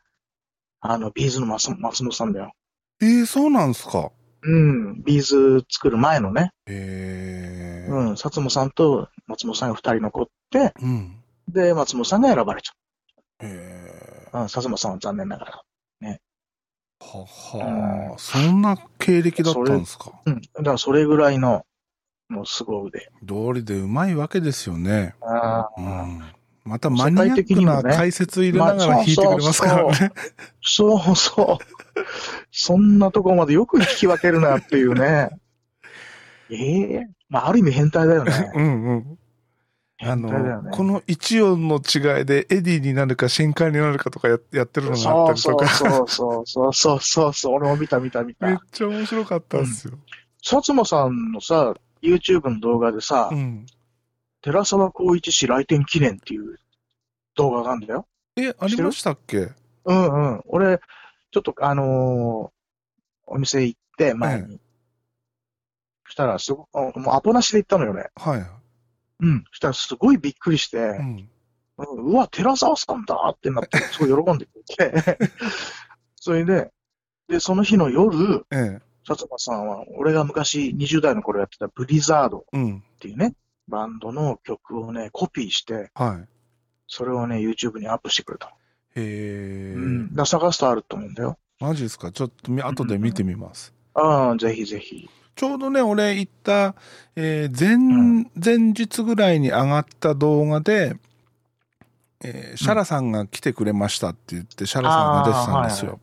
[0.81, 2.53] あの、ビーズの松松本さんだよ。
[3.01, 4.11] えー、そうなんすか
[4.47, 7.93] うん、ビーズ作る前のね、えー。
[7.93, 11.17] うん、薩摩さんと松本さんが二人残って、うん。
[11.49, 12.73] で、松本さんが選ばれちゃ
[13.41, 14.39] えう。
[14.39, 15.63] うん、薩摩さんは残念ながら。
[16.03, 16.17] ー。
[16.99, 20.13] ははあ、そんな経歴だったんですか？
[20.25, 21.67] うん、だからそれぐらいの、
[22.29, 23.11] もう凄腕。
[23.23, 25.15] 道理でうまいわけですよね。
[25.21, 26.23] ああ、うん。
[26.67, 30.13] またマニアックな解説入れながら弾いてくれますからね。
[30.61, 32.03] そうそう。
[32.51, 35.31] そんなとこまでよく聞き分けるなっていうね。
[36.51, 38.53] ええまあ、ある意味変態だよね。
[38.55, 39.19] うんうん。
[40.01, 40.71] あの、ね。
[40.73, 47.55] この一音の違いでエディになるかシェンカーになるかとかややってるのがあったそうりとか、そうそうそうそうそうそう。
[47.55, 48.37] 俺も見た見た見。
[48.39, 49.95] めったちゃ面白かったんですよ。
[50.43, 53.67] 薩摩さんのさ、YouTube の動画でさ、うん。
[54.47, 56.57] 寺沢光一氏来店記念っていう
[57.35, 58.07] 動画があるんだよ。
[58.37, 59.49] え、ありましたっけ？
[59.87, 60.43] うんうん。
[60.47, 60.79] 俺、
[61.33, 62.57] ちょっとあのー
[63.29, 64.61] お店行って、前に。
[66.05, 68.05] そしたら、すごあもうアポなしで行ったのよね。
[68.15, 68.47] はい。
[69.19, 69.45] うん。
[69.51, 71.29] そしたら、すごいびっくりして、うん。
[71.79, 75.19] うんうわ、寺沢さんだってなって、 すごい喜んでくれて。
[76.15, 76.71] それで、
[77.27, 78.59] で、その日の夜、ええ。
[79.09, 82.85] 薩摩さんは、俺が昔20代の頃やってたブリザードっうん。
[83.01, 83.35] ていうね、
[83.69, 86.29] バンドの曲をね、コピーして、はい。
[86.87, 88.53] それをね、YouTube にアップしてくれたの。
[88.53, 88.55] へ
[88.97, 90.15] え、うん。
[90.15, 91.39] だ探すとあると思うんだよ。
[91.59, 92.13] マジですか？
[92.13, 93.75] ちょっとみ後で見てみます。
[93.95, 95.09] ああ、ぜひぜひ。
[95.35, 96.75] ちょうどね、俺行った、
[97.15, 100.97] えー前、ん前日ぐらいに上がった動画で、
[102.25, 106.01] えーシャラさんが来てくれましたって言って、シャラさんが出てたんですよ。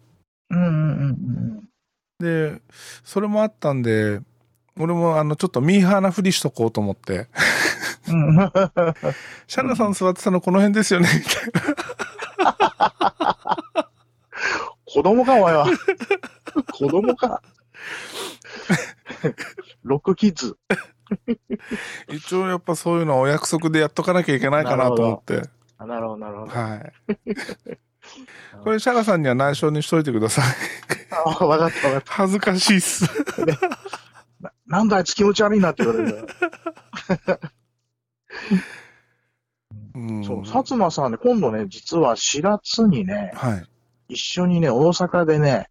[0.49, 1.69] うんうんうん
[2.19, 2.61] で、
[3.03, 4.21] それもあったんで、
[4.79, 7.27] 俺もあの、ちょっとミーハーなふりしとこうと思って、
[9.47, 11.43] シャラさん座ってたのこの辺ですよね、みたい
[12.45, 13.89] な。
[14.85, 15.67] 子供か、お前は。
[16.73, 17.41] 子供か。
[19.83, 20.57] ロックキッズ。
[22.09, 25.43] 一応やっぱそういうのはお約束でやっとかなきゃいけないかなと思って。
[25.77, 26.51] あなるほど、なるほど。
[26.51, 26.93] はい。
[28.63, 30.45] これ、シャラさんには内緒にしといてください。
[31.11, 33.05] あわかった、わかっ恥ずかしいっす。
[34.73, 34.77] た。
[34.77, 36.27] なんだあいつ気持ち悪いなって言われる。
[39.95, 43.63] うんそう、薩摩さんね、今度ね、実は4月にね、はい。
[44.09, 45.69] 一緒にね、大阪でね、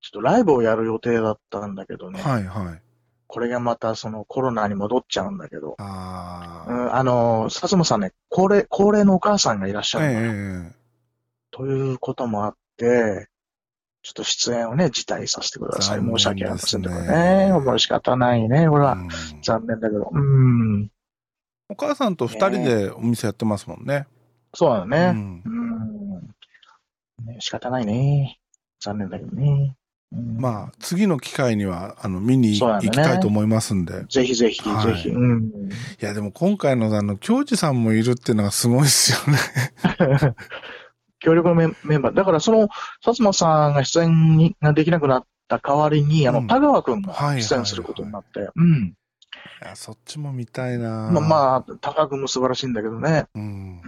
[0.00, 2.82] ちょっとライブをやる予定だったんだけどね、はい、はい。
[3.26, 6.72] これがまたそのコロナに戻っちゃうんだけど、ああ。
[6.72, 10.80] うん、あの、薩摩さんね、高齢、高齢のお母さんがいらっしゃええるのよ、ええ
[11.52, 13.29] ということもあって、
[14.02, 16.00] ちょっと出演をね、辞退させてください。
[16.00, 17.46] 申し訳ありませんけどね。
[17.48, 18.92] ねもう仕方ないね、これは。
[18.92, 19.08] うん
[19.42, 20.10] 残念だけど。
[20.10, 20.90] うん。
[21.68, 24.06] お母さんと二人でお店やってますもんね。
[24.54, 25.12] そうだよね。
[25.14, 27.26] うんうん。
[27.26, 28.38] ね仕方ないね。
[28.80, 29.76] 残念だけどね。
[30.12, 34.04] うん、まあ、次の機会には、あの、見に行きたいと思いますんで。
[34.08, 35.08] ぜひぜひ、はいぜひ。
[35.10, 35.50] うん。
[36.00, 40.34] いや、でも今回のあの、京二さんもいるっていうのがすごいっすよね。
[41.20, 42.14] 協力のメンバー。
[42.14, 42.68] だからその、
[43.04, 48.48] 薩摩さんが出演にができなくなった代わりに、あの、うん田川くんが出演することになって。
[48.56, 48.96] うん。
[49.62, 53.26] いや、そっちも見たいなまあ、まあ、田川くんも素晴らしいんだけどね。
[53.34, 53.80] うん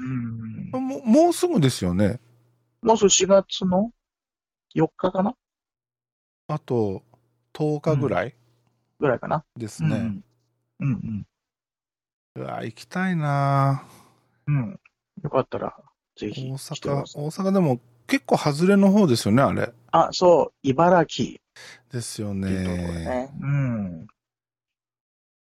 [0.73, 0.79] う。
[0.79, 0.87] ん。
[0.89, 2.21] もうもうすぐですよね。
[2.83, 3.91] もうすぐ4月の
[4.75, 5.35] ？4日かな？
[6.49, 7.03] あと、
[7.55, 8.35] 10日ぐらい？
[9.01, 9.45] ぐらいかな。
[9.57, 9.97] ですね。
[9.97, 10.25] うん。
[10.81, 11.27] うん
[12.35, 13.85] うわ、行きたいな
[14.47, 14.57] うん。
[14.57, 14.81] うん。
[15.23, 15.77] よかったら、
[16.27, 16.55] ぜひ大。
[16.59, 19.73] 阪、大阪でも結構外れの方ですよね、あれ。
[19.91, 21.39] あ、そう、茨城
[21.91, 22.51] ですよね。
[22.51, 23.31] ね。
[23.41, 24.07] うん。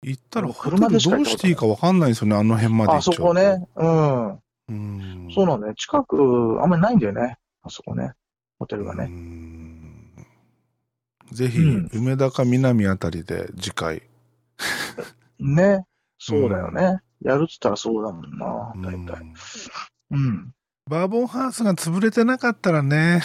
[0.03, 3.11] 行ったらもうホテルどう車でしていいかわかんないですよね、あの辺まで行あそ。
[3.13, 3.67] こね。
[3.75, 4.31] うん。
[4.69, 5.29] うん。
[5.33, 5.75] そうなんだよ。
[5.75, 7.37] 近く、あんまりないんだよね。
[7.63, 8.11] あそこね。
[8.59, 9.05] ホテルがうね。
[9.05, 10.13] ん
[11.31, 14.01] ぜひ、うん梅田か南あたりで次回。
[15.39, 15.85] ね。
[16.19, 16.99] そうだよね。
[17.21, 18.71] やるっつったらそうだもんな。
[18.75, 19.33] うん大体。
[20.11, 20.53] うん。
[20.87, 23.21] バーボンハウスが潰れてなかったらね、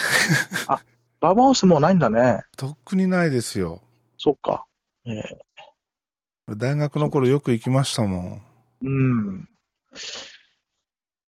[1.19, 2.43] ババウスもうないんだね。
[2.57, 3.81] とっくにないですよ。
[4.17, 4.65] そっか。
[5.05, 5.39] ええ
[6.55, 8.41] 大学の頃よく行きましたもん。
[8.81, 9.49] うん。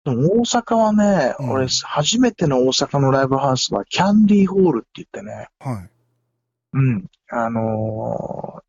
[0.03, 5.89] でも大阪はね、うん俺、初めての大阪のライブハウスはキャンディーホールって言ってね、はい。
[6.73, 7.05] うん。
[7.29, 8.61] あの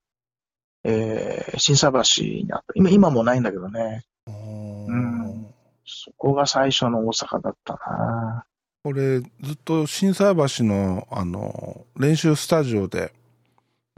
[0.84, 2.66] ーえー、新橋にあった。
[2.76, 4.04] 今、今もうないんだけどね。
[4.28, 5.15] うん
[5.86, 8.44] そこが最初の大阪だったな。
[8.82, 13.12] これ、ずっと心斎橋の、あの、練習スタジオで、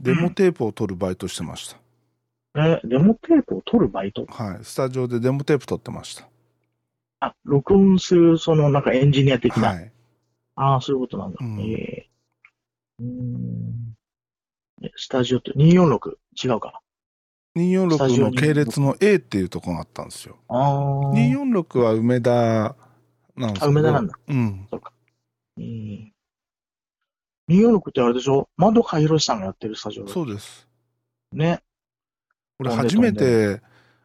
[0.01, 1.77] デモテープを撮るバイトしてました。
[2.55, 4.25] え、デモテープを撮るバイト？
[4.27, 4.63] はい。
[4.63, 6.27] スタジオでデモテープ撮ってました。
[7.19, 9.69] あ、録音する、その、なんかエンジニア的な？
[9.69, 9.91] はい。
[10.55, 11.37] ああ、そういうことなんだ。
[11.41, 13.95] うんえーん。
[14.81, 16.81] えスタジオって246違うか。
[17.89, 20.37] スタジ246オにの系列の A っていうところがあったんですよ。
[20.47, 21.13] ああ。
[21.13, 22.75] 246は梅田
[23.35, 23.63] なんです。
[23.63, 24.13] あ梅田なんだ。
[24.27, 24.67] うん。
[25.57, 26.13] うん。
[27.49, 28.47] 246ってあれでしょ？
[28.57, 30.67] 窓かひろしさんがやってるスタジオそうです。
[31.33, 31.61] ね。
[32.59, 33.61] 俺初めて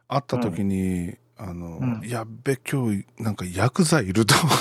[0.07, 4.57] 会った時に、あの、うんやっべ、今日、なんかヤクザいると思っ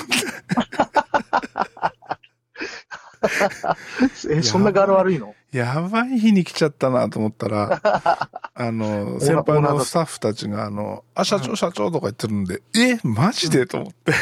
[4.28, 5.34] て、 え、そんな柄悪いの？
[5.54, 7.80] やばい日に来ちゃったなと思ったら、
[8.54, 13.64] あの、先輩のスタッフたちが、あの、あ、社長、社長とか言ってるんで、え、マジで？
[13.64, 14.12] と思って。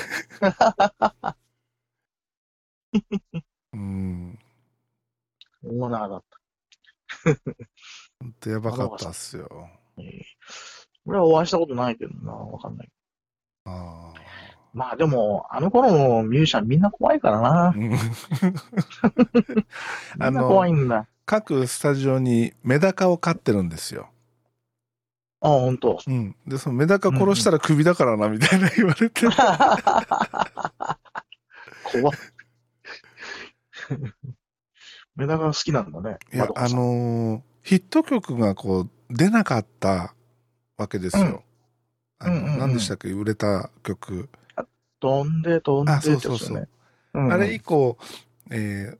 [3.72, 4.38] うん。
[5.64, 6.24] オーナーだっ
[8.20, 9.48] ほんとやばかったっすよ。
[11.06, 12.88] 俺はお会いしたことないけどな、わかんない。
[13.64, 14.12] あ
[14.72, 17.90] まあでも、あの頃のミュージシャンみんな怖いからなみ
[20.18, 21.06] あんな怖いの、んだ。
[21.26, 24.08] 各スタジオにメダカを飼ってるんですよ。
[25.40, 25.98] あ、ほんと。
[26.06, 26.36] うん。
[26.46, 29.26] で、そのメダカ殺したらクビだからな、みたいな言われて。
[29.26, 29.30] 怖
[32.10, 32.12] っ。
[35.16, 36.18] メダカが好きなんだね。
[36.32, 40.14] いや、あのーヒット曲がこう、出なかった
[40.76, 41.44] わけですよ。
[42.18, 44.28] あの、うんうんうん何でしたっけ、売れた曲。
[45.02, 46.68] 飛んで飛んであ、ってそうそうそう。
[47.14, 47.32] うん。
[47.32, 47.98] あれ以降、
[48.50, 48.98] えー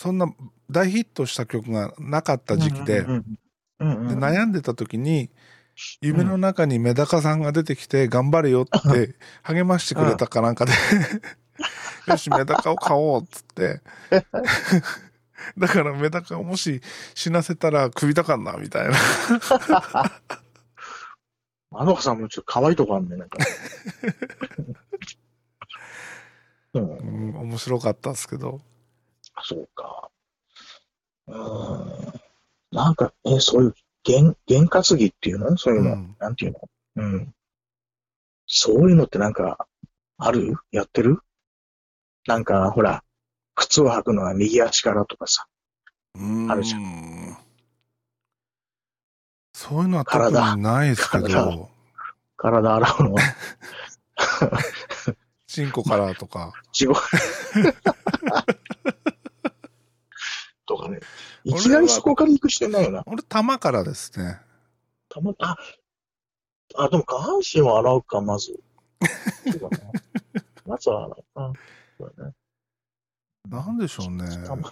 [0.00, 0.32] そんな
[0.70, 3.04] 大ヒットした曲がなかった時期で、
[3.80, 5.28] 悩んでた時に、
[6.00, 10.72] 夢の中にメダカさんが出てきて、頑張れよって 励ましてくれたかなんかで、
[12.06, 13.80] よし、メダカを買おうっつって、
[15.58, 16.80] だからメダカをもし
[17.16, 18.94] 死なせたら首だかんな、みたいな。
[21.72, 23.38] まどかさんもちょっと可愛いとこあんね、なんか。
[26.78, 27.30] うん。
[27.30, 28.60] うん、面白かったですけど。
[29.42, 30.10] そうか。
[31.26, 32.20] うーん。
[32.72, 35.56] なんか、え、そういう、験、験担ぎっていうの？
[35.56, 36.16] そういうの、うん。
[36.18, 36.60] なんていうの？
[36.96, 37.34] うん。
[38.46, 39.66] そういうのってなんか、
[40.18, 40.56] ある？
[40.72, 41.20] やってる？
[42.26, 43.02] なんか、ほら、
[43.54, 45.46] 靴を履くのは右足からとかさ。
[46.14, 46.50] うん。
[46.50, 46.78] あるじゃ
[49.52, 51.70] そういうのは特にないですけ体ど、
[52.36, 52.74] 体。
[52.76, 53.14] 洗うの？
[53.14, 53.20] は、
[55.48, 56.52] チンコからとか。
[56.72, 57.00] 地獄。
[60.66, 61.00] とかね。
[61.44, 63.02] いきなりそこから行くしてないよな。
[63.06, 64.42] 俺、玉からですね。
[65.08, 65.56] たま、あ、
[66.76, 68.60] あ、でも下半身は洗うか、まず。
[69.50, 69.90] そうだな。
[70.66, 71.52] まずは洗うか。
[71.96, 72.34] そうだね。
[73.48, 74.46] なんでしょうね。
[74.46, 74.70] 玉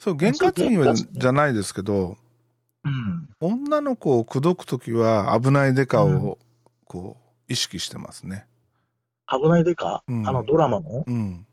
[0.00, 2.16] そう、験担ぎはじゃないですけど、
[2.84, 3.28] うん。
[3.40, 6.38] 女の子を口説くときは危ないデカを、
[6.86, 8.46] こう、意識してますね。
[9.30, 11.46] 危ないでか、うんあのドラマのうん。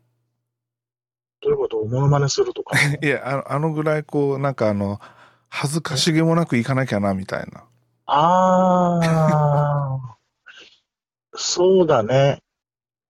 [1.42, 2.76] どういうことをモノマネするとか。
[3.02, 5.00] いや、あのあのぐらいこう、なんかあの、
[5.48, 7.64] 恥ずかしげもなく行かなきゃな、みたいな。
[8.06, 10.16] あー。
[11.38, 12.42] そうだね。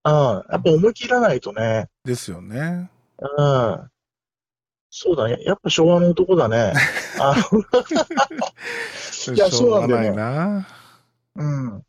[0.05, 0.13] うん。
[0.13, 1.89] やっぱ思い切らないとね。
[2.05, 2.91] ですよね。
[3.19, 3.91] うん。
[4.91, 5.43] そうだね。
[5.45, 6.73] やっぱ昭和の男だね。
[7.21, 7.37] あ
[9.35, 10.67] いやそうなんだよね。
[11.37, 11.83] うん。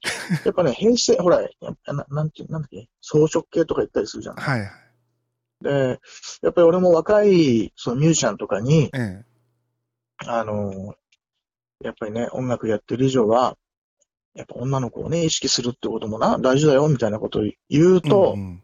[0.46, 1.50] やっぱね、平成、ほら、や
[1.88, 4.36] ななんて、なんだっけ、装飾系とか言ったりするじゃん。
[4.36, 4.70] はいはい。
[5.64, 6.00] で、
[6.42, 9.24] やっぱり俺も若い、そのミュージシャンとかに、え
[10.26, 10.96] あの、
[11.84, 13.58] やっぱりね、音楽やってる以上は、
[14.36, 18.02] やっぱ女の子をね、意識するってこともな、大事だよ、みたいなことを言うえ。
[18.02, 18.64] と、うんうん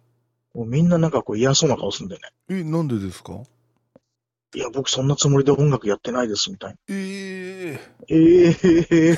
[0.56, 2.60] もうみんななんかこう嫌そうな顔するんだよね。
[2.60, 3.41] え、なんでですか？
[4.54, 6.78] いや、僕そんなつもりで音楽やってないです、みたいな。
[6.89, 9.17] ええええい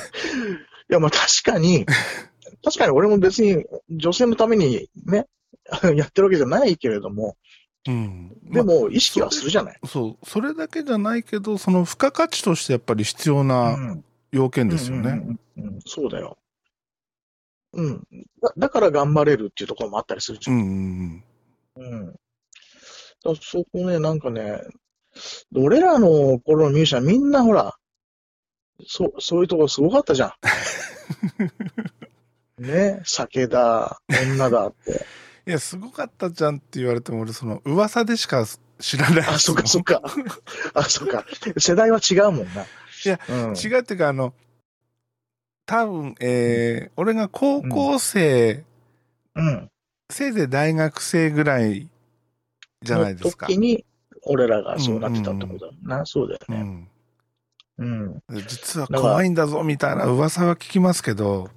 [0.88, 1.84] や、まあ確かに、
[2.64, 5.26] 確かに俺も別に女性のためにね、
[5.96, 7.36] やってるわけじゃないけれども、
[7.88, 8.36] うん。
[8.50, 9.78] でまも意識はするじゃない？
[9.80, 15.38] あそう、それだけじゃないけど、その付加価値としてやっぱり必要うなん要件ですよね。
[15.86, 16.36] そうだよ。
[17.72, 18.06] うん。
[18.40, 20.56] だだから頑張れるっていうところもあったりするじゃん。
[20.56, 21.24] うん
[21.76, 22.12] うんうん。
[22.12, 24.62] だそこね、なんかね、
[25.54, 27.76] 俺らの頃のミュージシャンみんなほら、
[28.86, 30.32] そそういうところすごかったじゃん。
[32.62, 35.04] ね、酒だ、女だって。
[35.46, 38.44] いや、すごかったじゃんって言われても、俺、その、噂でしか
[38.78, 40.02] 知らないあ、そっかそっか。
[40.74, 41.24] あ、そっか。
[41.58, 42.62] 世代は違うもんな。
[42.62, 44.34] いや、うん、違うっていうか、あの、
[45.66, 48.64] 多分、えー、俺が高校生、
[49.34, 49.70] うん。
[50.10, 51.88] せいぜい大学生ぐらい
[52.82, 53.54] じゃないですかの。
[53.54, 53.84] 時に、
[54.22, 56.06] 俺らがそうなってたってことだもんな。
[56.06, 56.88] そうだよね。
[57.78, 58.22] うん。
[58.28, 58.46] うん。
[58.46, 61.50] 実は怖いんだぞ、みたいな噂は聞きますけど、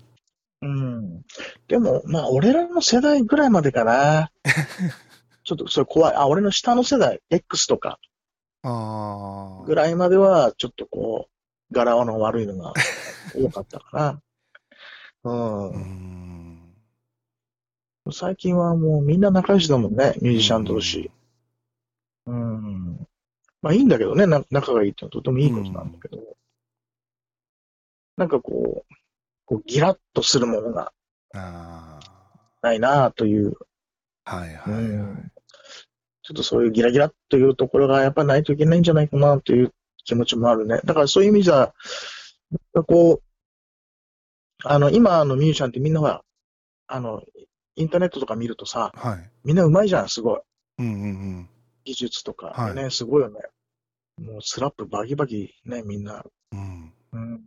[0.61, 1.21] うん。
[1.67, 4.31] でも、まあ、俺らの世代ぐらいまでかな。
[5.43, 6.15] ちょっとそれ怖い。
[6.15, 7.97] あ、俺の下の世代、X とか
[8.63, 9.65] ああ。
[9.65, 11.27] ぐらいまでは、ちょっとこ
[11.71, 12.73] う、柄の悪いのが
[13.33, 14.21] 多かったかな。
[15.23, 15.69] うん。
[15.71, 16.75] うん。
[18.11, 21.11] 最近はもうみんな仲良しだもんね、ミュージシャン同士。
[22.25, 23.07] うん。
[23.61, 26.17] まあいいんだけどね、な仲がいいってのはとてもいいことなんだけど。
[28.17, 28.95] なんかこう、
[29.45, 30.91] こうギラッとするものが
[31.33, 31.99] あ
[32.61, 33.53] ないなという、
[34.25, 34.35] あ。
[34.37, 35.31] はいはい、うはいん。
[36.23, 40.79] ちょっとそういうギラギラというところがやっぱないといけないんじゃないかなという気持ちもあるね。
[40.83, 41.73] だからそういう意味じゃ、
[42.87, 43.23] こう、
[44.63, 46.21] あの、今のミュージシャンってみんなほら、
[46.87, 47.23] あの、
[47.75, 49.31] インターネットとか見るとさ、はい。
[49.43, 50.39] みんな上手いじゃん、すごい。
[50.79, 51.05] うんうんう
[51.41, 51.49] ん。
[51.89, 53.39] 技術とかはいね、すごいよね。
[54.21, 56.23] もうスラップバキバキね、みんな。
[56.51, 56.93] うん。
[57.13, 57.41] うん。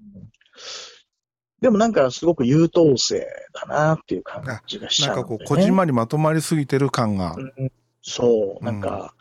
[1.61, 5.57] でもなんかすごく優等生だなっていう感じがしちなんかこう、ゃうんだよね。
[5.57, 7.37] こじんまりまとまりすぎてる感が。
[7.37, 7.73] うん
[8.05, 9.15] そう、なんか、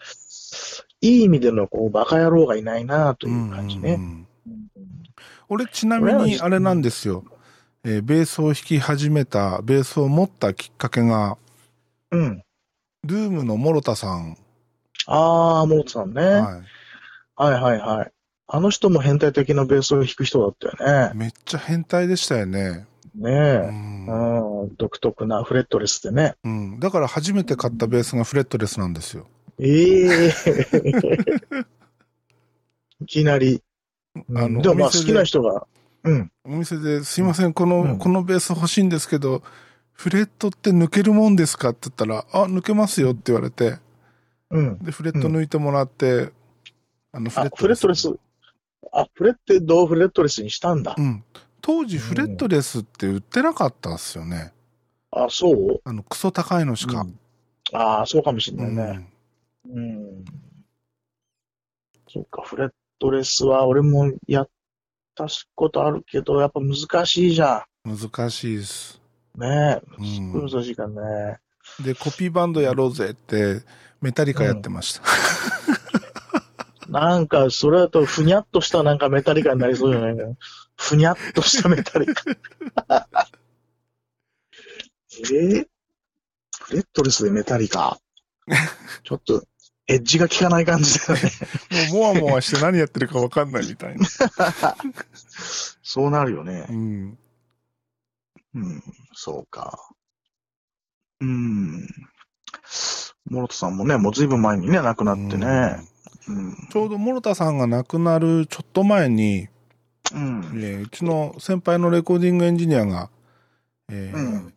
[1.02, 3.94] いい意味でのこう、バカ野郎がいないなという感じね。
[3.94, 4.28] うんうんうんうん
[5.54, 7.26] 俺ちなみにあれなんですよ。
[7.84, 11.38] えーベースを弾き始めた、ベースを持ったきっかけが、
[12.10, 12.42] うん。
[13.04, 14.38] ルームの諸田さん。
[15.12, 16.22] ああ、モーツさんね。
[16.22, 16.42] はい。
[17.36, 18.12] はいはいはい。
[18.48, 21.12] あの人も変態的なベースを弾く人だったよね。
[21.16, 22.88] めっちゃ変態でしたよね。
[23.20, 23.58] うねえ。
[23.70, 26.36] んうん、独特なフレットレスでね。
[26.44, 26.80] うん。
[26.80, 29.28] だから初めて買ったベースがフレットレスなんですよ。
[29.60, 30.32] ええ
[33.02, 33.62] いきなり。
[34.30, 35.66] うんあのでもまあ好きな人が、
[36.04, 36.32] うん。
[36.44, 39.42] お店ですいません、この、うんこのベース欲しいんですけど、
[39.94, 43.78] フレットって抜けるもんですかって言ったら、あ、抜けますよって言われて、
[44.52, 44.80] うん。
[44.80, 46.32] で、フレット抜いてもらって、
[47.12, 48.14] あの、フレあッ、トフレットレス。
[48.94, 50.96] あ、フレッテドフレットレスにしたんだ。
[50.98, 51.24] うん。
[51.62, 54.54] 当時フレットレスって売ってなかったんですよね。
[55.12, 55.82] あ、そう？
[55.84, 57.02] あの、クソ高いのしか。
[57.02, 57.18] うん
[57.74, 59.10] ああ、そうかもしれうないね。
[59.70, 59.78] ん。
[59.78, 60.26] うん。
[62.10, 64.50] そうか、フレットレスは俺もやっ
[65.16, 69.00] たことあるけど、やっぱ難しいじゃ難しいです。
[69.38, 69.42] ん。
[69.42, 69.82] ねえ。
[70.00, 71.40] うんすっごい難しいからね。
[71.82, 73.62] で、コピーバンドやろうぜって、
[74.02, 75.04] メタリカやってました。
[76.90, 80.36] なんか、それだと、ふにゃっとしたなんかメタリカになりそうじゃないかな。
[80.76, 82.24] ふにゃっとしたメタリカ。
[85.14, 85.68] えー、
[86.64, 87.98] フレットレスでメタリカ？
[89.04, 89.44] ちょっと、
[89.88, 91.32] エッジが効かない感じだよね。
[91.92, 94.06] もう、もわもわして何やってるかわかんないみたいな。
[95.84, 96.74] そうなるよねう。
[96.74, 97.18] ん。
[98.56, 98.84] うん、
[99.14, 99.78] そうか。
[101.20, 101.88] うん。
[103.32, 105.78] モロトさんもね、もうずいぶん前にね、亡くなってね。
[106.28, 106.56] うん。
[106.70, 109.48] ちょうど諸田さんが亡くなるちょっと前に、
[110.14, 110.52] うん。
[110.56, 113.10] えーうちの先輩のレコーディングエンジニアが、
[113.90, 114.54] えーうん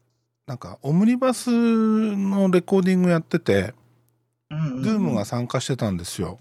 [0.47, 3.75] なんかオムニバスのレコーディングやってて、
[4.51, 4.83] うん。
[4.83, 6.41] ズームが参加してたんですよ。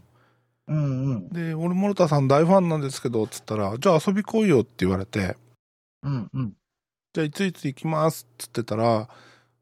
[0.67, 1.29] うんうん。
[1.29, 5.37] で、俺諸田さん大ファンなんですけど、つったら、じゃあ遊び来いよって言われて、
[6.01, 6.53] うんうん。
[7.13, 9.07] じゃあいついつ行きますっつってたら、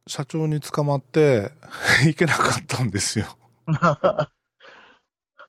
[0.07, 1.51] 社長に捕まって
[2.05, 3.25] 行けなかったんですよ。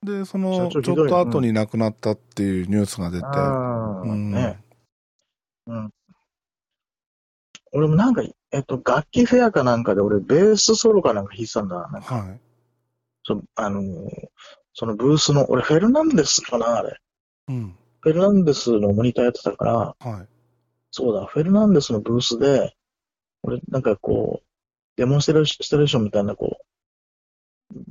[0.03, 3.26] で、そのちょっと後に亡くなったっていうニュースが出て、
[4.09, 4.62] うんね。
[5.66, 5.90] うん。
[7.72, 11.88] 俺もなんか、えっと、楽器フェアかなんかで俺、ベースソロかなんか弾いてたんだ。
[11.92, 12.40] なんかはい。
[13.24, 14.09] そあのー
[14.74, 16.98] そのブースの、俺、フェルナンデスかな、あれ。
[17.48, 17.76] うん。
[18.00, 20.28] フェルナンデスのモニターやってたから、はい。
[20.90, 22.74] そうだ、フェルナンデスのブースで、
[23.43, 24.47] 俺、なんかこう、
[24.97, 26.64] デモンストレーションみたいな、こう、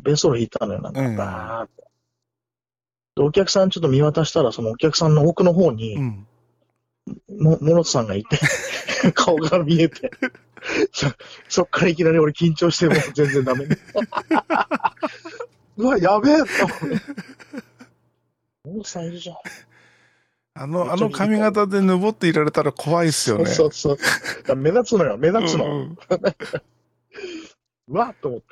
[0.03, 1.83] ベースソロ弾いたのよ、なんか、うんバーって。
[3.15, 6.27] で、お客さんちょっと見渡したら、そのお客さんの奥の方に、うん。
[7.39, 8.39] も、モロトさんがいて、
[9.13, 10.11] 顔が見えて、
[10.91, 11.07] そ、
[11.49, 13.65] そっからいきなり俺緊張してもう全然ダメ。
[15.77, 16.85] うわ、やべえと思って。
[18.63, 19.35] モロトさんいるじゃん。
[20.61, 23.45] あの、あの髪型でぬぼっていられたら怖いっすよね。
[23.47, 24.55] そうそうそう。
[24.55, 25.65] 目立つのよ、目立つの。
[25.65, 25.97] うんうん
[27.89, 28.45] うわっと思って。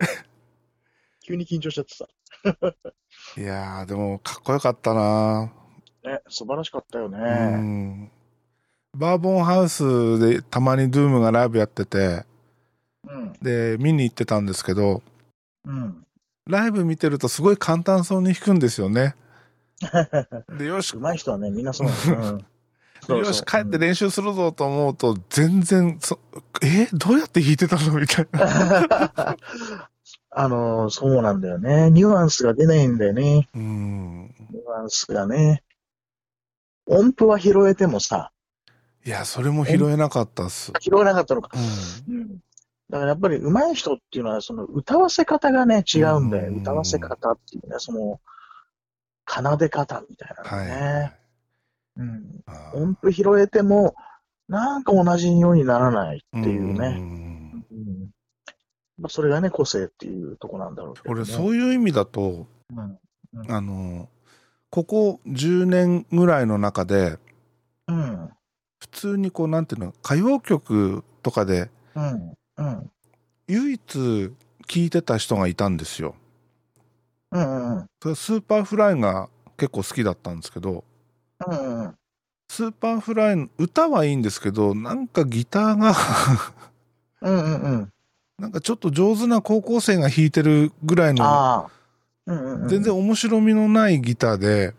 [1.24, 2.08] 急に緊張しちゃってさ。
[3.38, 5.54] いやー、でも、かっこよかったな
[6.04, 7.18] ね、素晴らしかったようね。
[7.20, 8.12] ん。
[8.98, 12.26] バーボンハウスでたまにドゥームがライブやってて、
[13.08, 13.34] うん。
[13.42, 15.04] で、見に行ってたんですけど、
[15.64, 16.06] うん。
[16.48, 19.16] ライブ見てるとすごい簡単そうに弾くんですよね。
[20.58, 22.46] で、よし、上手い人はね、みんなそうなん そう
[23.02, 26.20] そうよし、帰って練習するぞと思うと、全然そ、
[26.62, 26.88] え？
[26.94, 28.00] どうやって弾いてたの？
[28.00, 29.38] みたいな。
[30.32, 31.90] あの、そうなんだよね。
[31.90, 33.50] ニュアンスが出ないんだよね。
[33.56, 34.36] うん。
[34.52, 35.64] ニュアンスがね。
[36.86, 38.32] 音符は拾えてもさ、
[39.06, 40.74] いや、それも拾えなかったっす。
[40.80, 41.50] 拾えなかったのか。
[42.08, 42.16] うん。
[42.16, 42.40] うん。
[42.90, 46.50] だからやっぱり上手い人っていうのは、その歌わせ方がね、違うんだよ。
[46.50, 48.20] うん歌わせ方っていうね、その、
[49.30, 51.14] 奏で方みたいなのはね。
[51.98, 52.02] い。
[52.02, 52.44] うん。
[52.74, 53.96] 音符拾えても、
[54.48, 56.98] なんか同じようにならないっていううんね。
[57.72, 58.10] うん。
[58.98, 61.22] まあ、それがね、個性っていうとこなんだろうけど、ね。
[61.22, 63.00] 俺、そういう意味だと、うん。
[63.48, 64.10] あの、
[64.72, 67.18] ここ10年ぐらいの中で、
[67.88, 68.30] うん。
[68.80, 72.34] 普通にこうなんていうの歌謡曲とかでうん。
[72.58, 72.92] うん。
[73.48, 74.32] 唯一
[74.68, 76.16] 聴いてた人がいたんですよ。
[77.32, 77.78] うん。
[77.78, 77.86] うん。
[78.02, 80.84] それスーパーフライが結構好きだったんですけど
[81.48, 81.84] うん。
[81.84, 81.96] うん。
[82.50, 85.94] スーパーフライの歌はいいんですけどなんかギターが
[87.22, 87.62] うん。
[87.62, 87.94] うん。
[88.40, 91.70] なんかちょっと上手な高校生が弾いてるぐらいの。
[92.26, 92.62] うん。
[92.62, 92.68] うん。
[92.70, 94.74] 全然面白みのないギターで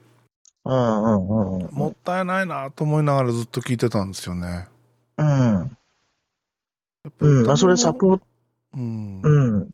[0.65, 1.03] うん。
[1.05, 1.59] うん。
[1.59, 1.71] うん。
[1.73, 4.69] もったいないなと思いながらずっと聴いてたんですよね。
[5.19, 5.27] うん。
[5.27, 7.47] やっぱりうん。
[7.47, 8.25] まあ、それサポート、
[8.75, 9.71] うんうん。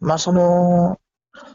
[0.00, 0.98] まあ、その、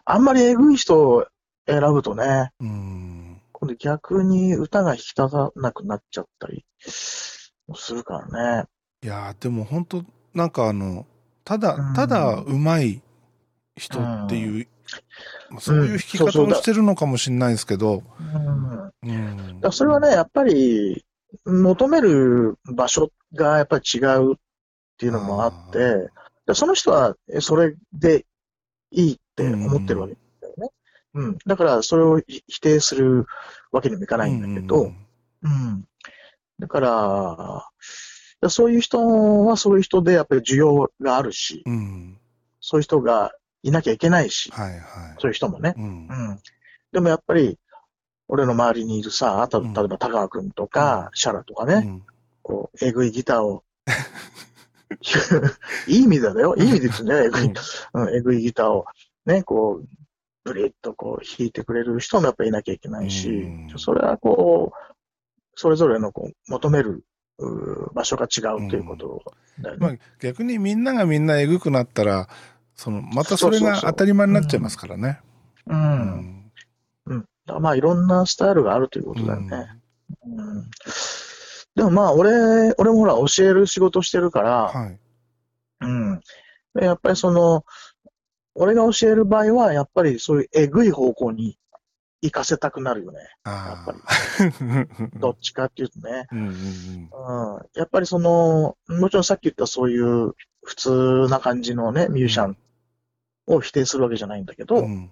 [0.06, 1.26] あんまりえぐい人を
[1.68, 3.42] 選ぶとね、うん。
[3.52, 6.66] 今度逆に歌が引き立たなくなっちゃったり
[7.68, 8.68] もするからね。
[9.04, 10.04] いやーでも本当
[10.34, 11.06] なんかあの
[11.44, 11.94] ただうん。
[11.94, 13.02] ただ上手い
[13.78, 14.68] 人っていう、
[15.50, 18.04] まあそういう弾き方をしてるのかもしれないですけど、
[19.04, 19.60] うん。
[19.62, 21.06] だそれはね、やっぱり、
[21.46, 24.36] 求める場所がやっぱり違うっ
[24.98, 26.10] ていうのもあって、
[26.54, 28.26] その人はえそれで
[28.92, 30.70] いいって思ってるわけだよね。
[31.14, 31.38] うん。
[31.46, 33.26] だからそれをひ否定する
[33.72, 35.06] わけにもいかないんだけど、うん
[35.44, 35.88] うん。
[36.60, 37.70] だから、
[38.42, 42.18] だそういう人はそういう人でやっぱり需要があるし、うん。
[42.60, 43.32] そういう人が
[43.64, 44.82] いなきゃいけないし、はいはい。
[45.20, 45.74] そういう人もね。
[45.78, 46.08] うん。
[46.08, 46.40] うん。
[46.92, 47.60] でもやっぱり、
[48.28, 52.04] 俺の周りにいるさ、例えば高川くんとか、シャラとかね、うん。
[52.42, 53.64] こう、えぐいギターを、
[55.88, 56.56] いい意味だよ。
[56.56, 57.54] いい意味ですね、 えぐい、
[57.94, 58.86] うん、えぐいギターを、
[59.26, 59.88] ね、こう、
[60.44, 64.96] ブリッとこう弾いてくれる人もやっぱりいなきゃいけないし、うんそれはこう、
[65.56, 67.04] それぞれのこう求める
[67.94, 69.24] 場所が違うということ
[69.60, 69.88] だよね。
[69.88, 72.30] まあ、逆にみんながみんなえぐくなったら
[72.76, 75.20] そのまたそれが当たり前になっちゃいますからね。
[75.68, 75.74] う。
[75.74, 76.52] うんん
[77.08, 77.20] うん。
[77.22, 79.68] だからまあいろんなスタイルがあるということだよね。
[80.28, 80.70] うん。
[81.76, 85.00] でもまあ俺、俺もほら教える仕事してるから、はい
[85.82, 86.20] うん。
[86.76, 87.66] でやっぱりその、
[88.56, 91.58] 俺が教える場合は、やっぱりそういうえぐい方向に
[92.22, 93.20] 行かせたくなるよね。
[93.44, 96.28] あやっー どっちかっていうとね。
[96.32, 97.70] うんうんうん。
[97.76, 100.34] やっぱりその、もちろんさっき言ったそういう
[100.64, 102.58] 普通な感じのね、ミュージシャン
[103.48, 105.12] を否定するわけじゃないんだけど、うんうん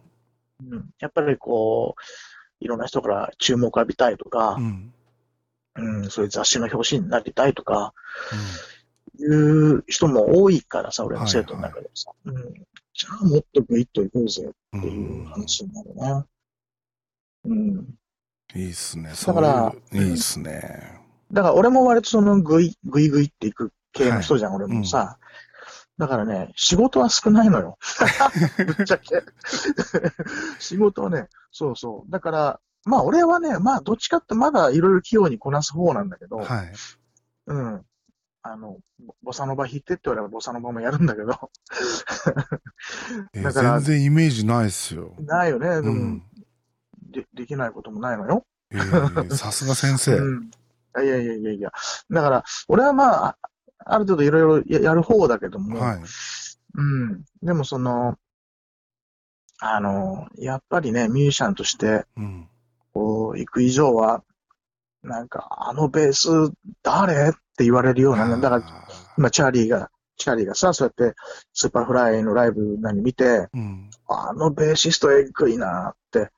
[0.71, 2.01] うんやっぱりこう、
[2.63, 4.93] いろんな人から注目を浴びたいとかう、ん
[5.75, 7.93] うん、そういう雑誌の表紙になりたいとか、
[9.19, 12.11] いう人も多いからさ、俺の生徒の中でもさ。
[12.25, 12.53] うん。
[12.93, 16.25] じゃあもっとグイッと行こうぜうんっていう話になるね。
[17.45, 17.95] うん。
[18.55, 19.11] いいっすね。
[19.25, 20.99] だからいういいっすね。
[21.31, 25.17] だから俺も割とそのグイ、グイグイっていく系の人じゃん、俺もさ。
[25.97, 27.77] だからね、仕事は少ないのよ。
[28.77, 29.23] ぶっちゃけ。
[30.59, 32.11] 仕事はね、そうそう。
[32.11, 36.73] だから、まあ俺はね、まあどっちかってまだいろいろ器用にこなす方なんだけど、はい。
[37.47, 37.85] うん。
[38.45, 41.49] あの、ボボサノバ弾いてって言われればボサノバもやるんだけど、
[43.33, 45.13] えーだから全然イメージないっすよ。
[45.19, 45.69] ないよね。
[45.69, 46.23] でも、うん。
[47.09, 48.45] でできないこともないのよ。
[48.71, 50.13] えーさすが先生。
[50.17, 50.51] うん。
[51.03, 51.71] いやいやいやいや。
[52.11, 53.37] だから、俺はまあ、
[53.85, 56.01] ある程度いろいろややる方だけども、はい。
[56.75, 57.23] うん。
[57.41, 58.17] でもその、
[59.59, 62.49] あの、やっぱりね、ミュージシャンとして、うん。
[62.93, 64.23] こう、行く以上は、
[65.01, 66.27] なんか、あのベース
[66.81, 67.33] 誰？
[67.53, 68.87] って言われるようなね、だから、あ
[69.17, 71.15] 今、チャーリーが、チャーリーがさ、そうやって、
[71.53, 73.89] スーパーフライのライブ何見て、ーうん。
[74.07, 76.29] あのベーシストえぐいなって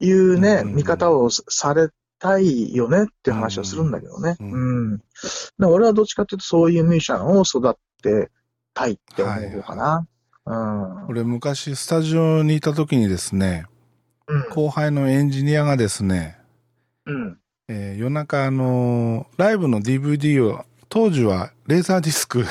[0.00, 4.36] いうね、うん見方をされたいよねっていう話をするんだけどね。
[4.40, 5.00] ううん
[5.62, 8.30] 俺はどっちかっていうとそういうミュージシャンを育て
[8.72, 10.06] たいって思う方かな。
[10.46, 11.06] うん。
[11.08, 13.66] 俺昔スタジオにいた時にですね、
[14.26, 14.48] うん。
[14.50, 16.38] 後輩のエンジニアがですね、
[17.06, 17.39] うん。
[17.72, 22.44] えー夜中あのーライブの DVD を、当時はレーザーディスク、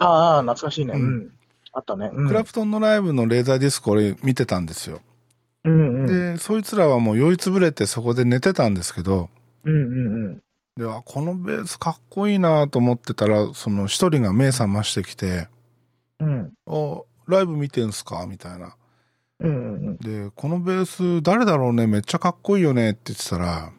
[0.00, 0.94] ああ、懐かしいね。
[0.94, 1.30] ううんん。
[1.72, 2.10] あったね。
[2.12, 2.26] うん。
[2.26, 5.00] クラプトンのライブのレーザーディスクを俺見てたんですよ。
[5.64, 6.06] うんうん。
[6.06, 9.30] で、そいつらはもう酔いつぶれてそこで寝てたんですけど、
[9.64, 10.42] うんうんうん。
[10.76, 15.46] で、あ、このベースかっこいいなと思ってたら、その一人が目覚ましてきて、
[16.18, 16.52] うん。
[16.66, 18.26] あ、ライブ見てんすか？
[18.26, 18.74] みたいな。
[19.38, 21.86] うんうんで、このベース誰だろうね？
[21.86, 22.90] めっちゃかっこいいよね？
[22.90, 23.70] って言ってたら、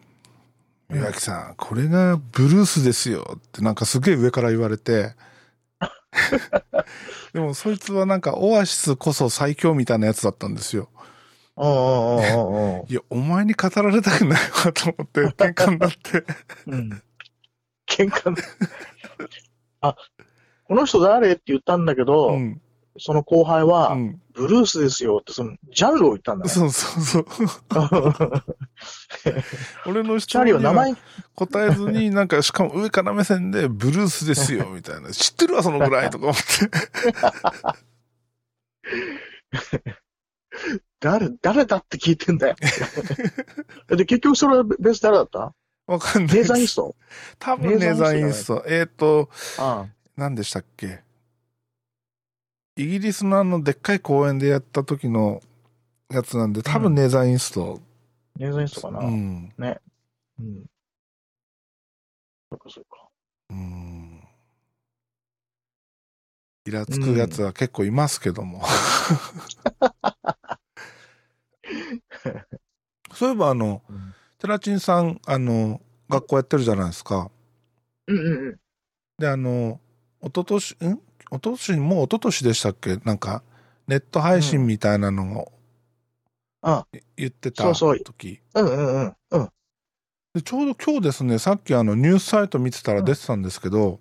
[0.90, 5.16] うん岩木さん、これがブルースですよってなんかすげえ上から言われて、
[7.34, 10.90] でもそいつはなんかオアシスこそ最強みたいなやつだったんですよ。
[11.56, 16.24] おうおうおうおういや、お前に語られたくないわと思って 喧嘩になって。
[16.68, 17.04] うん。
[17.88, 18.38] 喧嘩ね
[19.82, 19.96] あ、
[20.66, 21.34] この人誰？
[21.34, 22.62] って言ったんだけど、うん。
[22.98, 24.22] その後輩は、うん。
[24.34, 26.50] ブルースですよって、その、ジャンルを言ったんだね。
[26.50, 27.26] そうそうそう。
[29.86, 31.02] 俺の質チャーリー問にはは名前、
[31.36, 35.10] 答えずに、なんか、しかも上から目線で、ブルースですよ、みたいな。
[35.14, 36.42] 知ってるわ、そのぐらい、とか思って。
[41.00, 42.56] 誰、誰だって聞いてんだよ。
[43.96, 45.54] で、結局それはベース誰だった？
[45.86, 46.68] わかんないネーザーイン。
[46.68, 46.96] スト？
[47.40, 48.64] 多分ネーザーインスト。
[48.68, 49.30] えっ、と、
[49.60, 51.03] あ何でしたっけ？
[52.76, 55.42] イギリスのあの、でっかい公園でやった時の
[56.10, 57.80] やつなんで、多分ネーザーインスト。
[58.40, 59.00] ネーザーインストかな。
[59.00, 59.14] ううん。
[59.14, 59.52] ん。
[62.52, 63.10] そうかそうか。
[63.52, 64.24] うん。
[66.66, 68.62] イラつくやつは結構いますけども。
[73.14, 77.32] そういえばあの、うんテラチンさん、あの、学校やってるじゃないですか。
[78.08, 78.60] うんうんうん。
[79.18, 79.80] で、あの、
[80.22, 81.00] 一昨年、ん？
[81.34, 82.98] 一昨年、もう一昨年でしたっけ？
[82.98, 83.44] なんか、
[83.88, 85.52] ネット配信みたいなのを
[86.62, 86.86] あ、
[87.18, 88.40] 言ってたそうそう時。
[88.54, 89.16] うんうんうん。
[89.32, 89.50] うん。
[90.36, 94.00] でちょうど今日ですね、さっきあのニュースサイト見てたら出てたんですけど、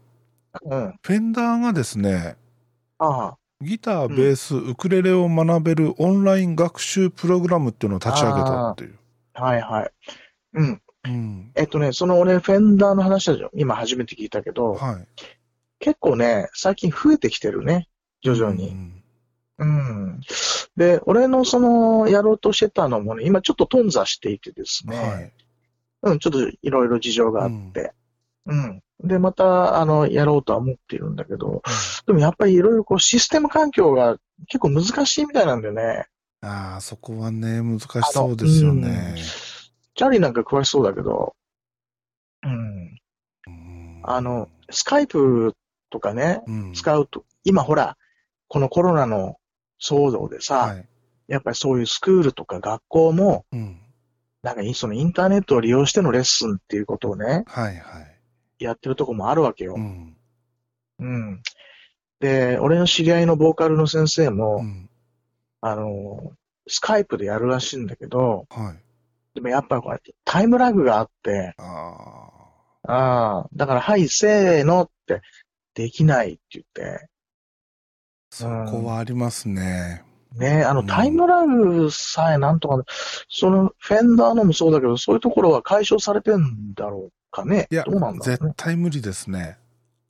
[0.64, 0.98] うん。
[1.02, 2.36] フェンダーがですね、
[2.98, 3.38] ああ。
[3.60, 8.98] ギター、ベース、ウクレレを学べるオンライン学習プログラムっていうのを立ち上げたっていう。
[9.34, 9.90] はいはい。
[10.54, 10.82] うん。
[11.04, 11.52] うん。
[11.54, 13.50] えっとね、その俺、フェンダーの話だじゃん。
[13.54, 15.06] 今初めて聞いたけど、はい。
[15.82, 17.88] 結構ね、最近増えてきてるね。
[18.22, 18.68] 徐々に。
[18.68, 19.02] うん
[19.58, 20.20] うん。
[20.76, 24.96] で、俺のその、やろうとしてたのもね、今ちょっと頓挫していてですね。
[24.96, 25.32] はい。
[26.02, 27.92] うん、ちょっといろいろ事情があって。
[28.46, 28.82] うん。
[29.04, 31.62] で、また、あの、やろうとは思っているんだけど、
[32.06, 34.16] でもやっぱりいろいろこう、システム環境が
[34.46, 36.06] 結構難しいみたいなんだよね。
[36.40, 39.16] ああ、そこはね、難しそうですよね。
[39.94, 41.34] チャーリーなんか詳しそうだけど、
[42.44, 42.98] うん。
[43.46, 45.54] うんあの、スカイプ
[45.92, 47.96] とかね、うん使うと、今ほら、
[48.48, 49.36] このコロナの
[49.80, 50.88] 騒動でさ、はい。
[51.28, 53.78] やっぱりそういうスクールとか学校も、うん。
[54.42, 58.18] なんかそのインターネットを利用してのレッスンっていうことをね、はいはい。
[58.58, 59.80] やってるとこもあるわけよう。
[59.80, 60.16] ん。
[60.98, 61.42] うん。
[62.18, 64.90] で、俺の知り合いのボーカルの先生も、うん。
[65.60, 66.32] あの、
[66.66, 68.82] スカイプでやるらしいんだけど、はい。
[69.34, 72.22] でもやっぱこうやってタイムラグがあって、あ
[72.84, 75.22] ああ、だから、はい、せーのって、
[75.74, 77.08] できないって言って、
[78.30, 80.04] そこはありますね。
[80.34, 82.82] ね、あの、うんタイムラグさえなんとか、
[83.28, 87.66] その、フェンダーのもそうだけど、そういうところは解消されてんだろうかね。
[87.70, 88.54] いやどうなんだろう絶ね。
[88.56, 89.58] 対無理ですね。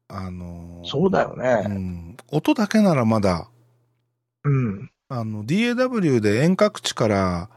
[0.08, 1.62] あのーそうだようね。
[1.74, 2.16] ん。
[2.30, 3.48] 音だけならまだ、
[4.44, 4.90] うん。
[5.08, 7.50] あの、DAW で遠隔地から、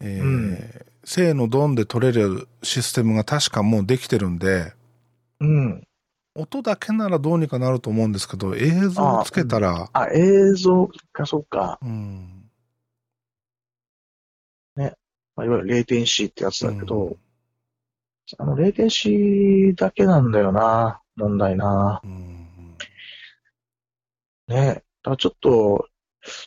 [0.00, 4.72] えーうん正のドンで取れるシステムが確かもうできてるんで、
[5.40, 5.86] うん。
[6.36, 11.78] 音だけならどうにかなると思うんですけど、映像をつけたら、あ、映像か、そうか。
[11.82, 12.32] うん。
[15.36, 17.16] まあ、いわゆるレイテンシーってやつだけど、うん
[18.38, 22.00] あの、レイテンシーだけなんだよな、問題な。
[22.02, 22.46] うん
[24.48, 24.82] ね。
[25.02, 25.86] だちょっと、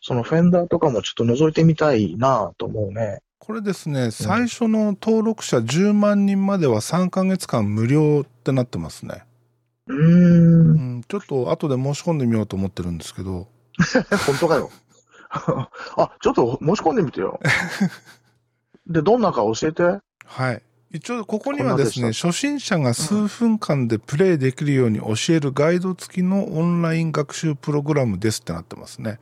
[0.02, 3.22] そのフェンダーとかもちょっと覗いてみたいなと思うね。
[3.38, 9.24] これですね、最初の登録者10万人までは3ヶ月間無料ってなってますね。
[9.90, 13.48] うんん、ちょっと後で申し込んでみようと思ってるんですけど、
[14.26, 14.70] 本当かよ。
[15.30, 17.40] あ、ちょっと申し込んでみてよ。
[18.88, 20.00] で、どんなか教えて？
[20.26, 20.62] はい。
[20.92, 29.20] 一応、ここにはですね、初心者が数分間でプレイできるように教えるガイド付きのオンライン学習プログラムですってなってますね。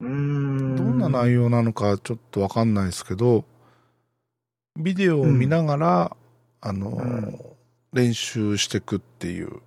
[0.00, 0.76] うーん。
[0.76, 3.44] どんな内容なのかちょっとわかんないですけど、
[4.78, 6.16] ビデオを見ながら、
[6.60, 7.40] あの、ん
[7.94, 9.62] 練習していくっていう。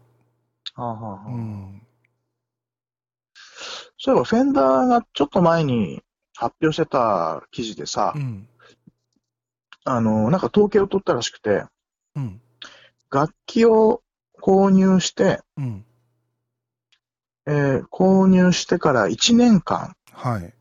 [0.77, 1.81] はあはあはあうん。
[3.97, 6.01] そういえば、フェンダーがちょっと前に
[6.35, 8.47] 発表してた記事でさ、うん。
[9.85, 11.63] あの、なんか統計を取ったらしくて、
[12.15, 12.41] うん。
[13.11, 14.01] 楽器を
[14.41, 15.85] 購入して、うん。
[17.47, 20.53] えー購入してから1年間はい。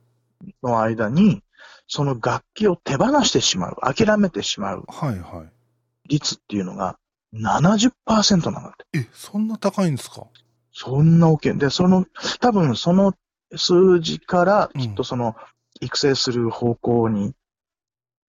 [0.62, 1.43] の間に、
[1.89, 6.09] その楽器を手放してしまう、諦めてしまうはいはい。
[6.09, 6.99] 率っていうのが
[7.35, 8.99] 70%なんだって。
[8.99, 10.27] え、そんな高いんですか？
[10.72, 11.59] そんな大きい。
[11.59, 12.07] で、その、
[12.41, 13.14] 多分その
[13.55, 15.35] 数字から、うんきっとその、
[15.81, 17.35] 育成する方向に、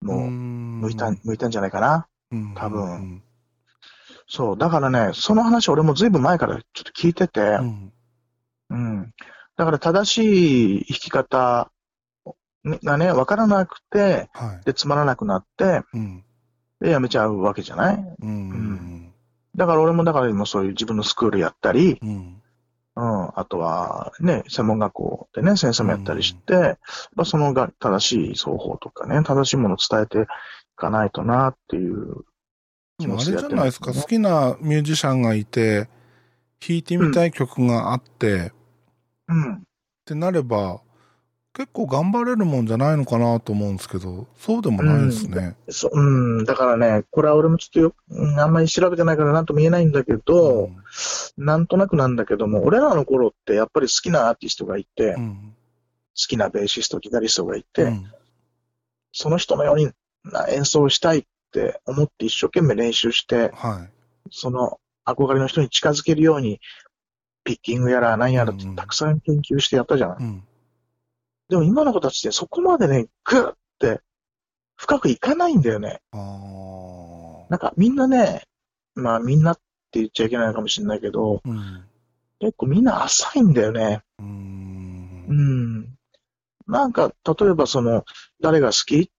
[0.02, 2.08] もう、向向いた、向いたんじゃないかな。
[2.32, 3.24] うん多分。
[4.28, 4.58] そう。
[4.58, 7.94] だからね、その話俺もずいぶん前からちょっと聞いてて、うん。
[8.70, 9.14] うん。
[9.56, 11.72] だから正しい弾き方
[12.84, 14.66] がね、わからなくて、はい。
[14.66, 16.24] で、つまらなくなって、うん。
[16.82, 17.96] で、やめちゃうわけじゃない？
[18.22, 18.30] うん。
[18.30, 19.14] うん。
[19.56, 22.42] だから俺もだから今そういう自分のスクールやったり、うん。
[22.96, 26.80] うん、あとはね、専門学校でね、先生もやったりして、
[27.16, 30.26] まあ、そのが正しい奏法とかね、正しいものを伝えて
[30.76, 32.26] かないとなっていう
[32.98, 35.90] 気でもあれじゃないですか、ね好きなミュージシャンがいて、
[36.60, 38.52] 弾いてみたい曲があって、っ
[39.28, 39.64] うん。
[40.04, 40.82] てなれば、
[41.58, 45.56] 結構頑張れるもんじゃないのかなと思うんですけど、そうでもないですね。
[45.70, 46.46] そう、うん。
[46.46, 50.68] だからね、これは俺もちょっとよ、うんあんまり調べてないからなんとも言えないんだけど、う
[51.42, 55.56] んなんとなくなんだけども、俺らの頃ってやっぱり好きなアーティストがいて、好うん
[56.14, 58.06] きなベーシスト、ギタリストがいて、うん
[59.12, 59.90] その人のように
[60.26, 63.90] な演奏したいって思って一生懸命練習して、はい。
[64.30, 66.60] その憧れの人に近づけるように、
[67.44, 70.18] ピッキングやら何やらってうんうんたくさん研究してやったじゃない。
[70.20, 70.44] うん。
[71.50, 74.02] でも今の子たちってそこまでね、グーって
[74.76, 76.02] 深くいかないんだよね。
[77.50, 78.44] なんかみんなね、
[78.96, 79.56] まあみんなっ
[79.92, 81.86] て言っちゃいけないのかもしれないけど、うん。
[82.40, 84.02] 結構みんな浅いんだよね。
[84.20, 84.26] うー。
[84.26, 84.30] う
[85.34, 85.98] んん。
[86.68, 88.04] なんか、例えばその、
[88.42, 89.10] 誰が好きっ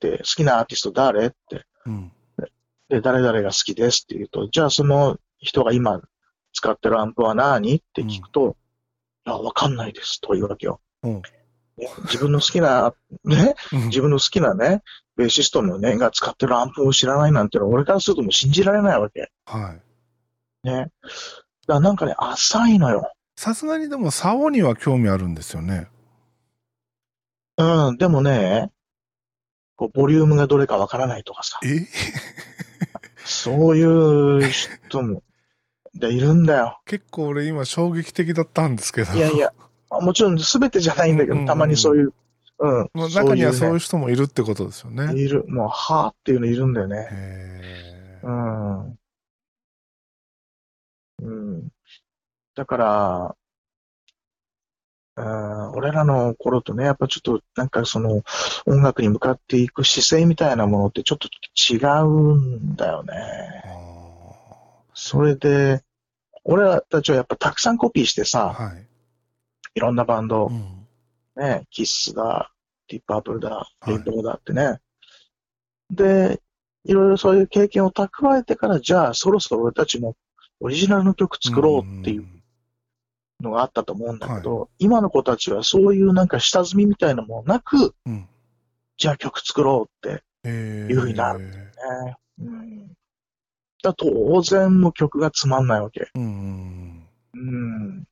[0.00, 2.12] て、好きなアーティスト誰って、うん。
[2.88, 6.00] で、誰々が好きですって言うと、じゃあその人が今
[6.52, 8.56] 使ってるアンプは何って聞くと、
[9.26, 10.80] いや、わかんないですというわけよ。
[11.02, 11.41] うんね
[11.76, 12.94] 自分の好きな、
[13.24, 14.82] ね、うん自分の好きなね、
[15.16, 19.30] ベーシストのね、が使ってるアンプを知らないなんてのは、俺からするともう信じられないわけ。
[19.46, 19.76] は
[20.64, 20.66] い。
[20.66, 20.90] ね。
[21.66, 23.12] だなんかね、浅いのよ。
[23.36, 25.88] さすがにでも、竿には興味あるんですよね。
[27.58, 28.70] うん、でもね、
[29.76, 31.86] こうボリュームがどれかわからないとかさ、え？
[33.24, 35.22] そういう人も、
[35.94, 36.80] でいるんだよ。
[36.86, 39.12] 結構俺今衝撃的だったんですけど。
[39.12, 39.52] いやいや、
[40.00, 42.14] もちろん全てじゃないんだけど、たまにそういう、
[42.58, 42.90] うん。
[42.94, 45.14] まあ中にはそういうね人もいるってことですよね。
[45.14, 47.08] いる、もう、はぁっていうのいるんだよね。
[47.10, 48.98] へーうん。
[51.22, 51.68] うん。
[52.54, 53.36] だから、
[55.14, 58.22] うん、俺らの頃とね、やっぱちょっとなんかその
[58.64, 63.12] 音楽に向かっていく姿勢みたいなものってちょっと違うんだよね。
[63.66, 63.72] あ
[64.94, 65.82] それで、
[66.44, 68.86] 俺らたちはやっぱたくさんコピーしてーさ、はい。
[69.74, 70.86] いろんなバンドう、ん。
[71.36, 72.52] ね、キッスだ、
[72.88, 74.80] ディープアップルだ、いレインボーだってね。
[75.90, 76.40] で、
[76.84, 80.16] いろいろそういう経験を蓄えてから、じゃあそろそろ俺たちも
[80.60, 82.26] オリジナルの曲作ろうっていう
[83.40, 88.12] のがあったと思うんだけど、今の子たちはそういうなんか下積みみたいなものなく、うん。
[88.12, 88.28] うん。
[88.96, 91.46] じゃあ曲作ろうってへいうふうになるる。
[91.50, 92.16] ね。
[92.40, 92.92] うん。
[93.82, 96.08] だ当然もう曲がつまんないわけ。
[96.14, 97.08] うん。
[97.34, 98.04] うん。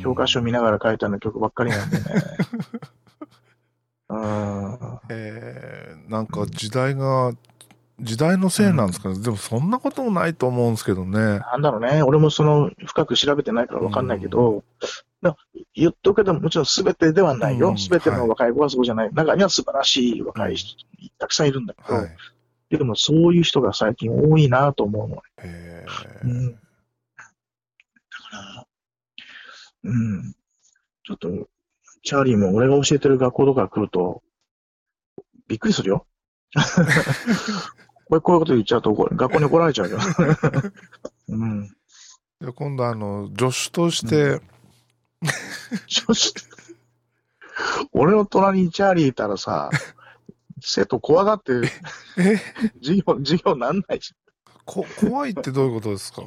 [0.00, 2.04] 教科書見ながら書いたような曲ばっかりなんでね。
[4.08, 4.78] うん。
[5.10, 7.32] えー、なんか時代が、
[8.00, 9.20] 時代のせいなんですかね。
[9.20, 11.38] でもそんなこともないと思うんですけどね。
[11.38, 12.02] なんだろうね。
[12.02, 14.64] 俺もその深く調べてないからわかんないけど、
[15.22, 15.36] だ
[15.74, 17.58] 言っとくけどもちろん全てではないうん。
[17.60, 19.10] よ全ての若い子はそうじゃない。
[19.12, 20.76] 中には素晴らしい若い人、
[21.18, 22.16] たくさんいるんだけど、はい。
[22.70, 25.22] でもそういう人が最近多いなと思うの。
[25.38, 25.84] え
[26.24, 26.30] うん。
[26.30, 26.60] ーだか
[28.56, 28.66] ら、
[29.84, 30.32] うん。
[31.04, 31.28] ちょっと、
[32.02, 34.22] チャーリーも俺が教えてる学校とか来ると、
[35.48, 36.06] びっくりするよ。
[38.06, 39.98] こ れこういうこと言っちゃうと学校に怒られちゃうよ。
[41.28, 41.68] うん。
[42.40, 44.40] で今度あの、助手として、
[45.88, 46.40] そして、
[47.92, 49.70] 俺の隣にチャーリーいたらさ、
[50.60, 51.52] 生徒怖がって、
[52.18, 52.36] え？
[52.82, 54.14] 授業、授業なんないし。
[54.64, 56.22] こ、怖いってどういうことですか？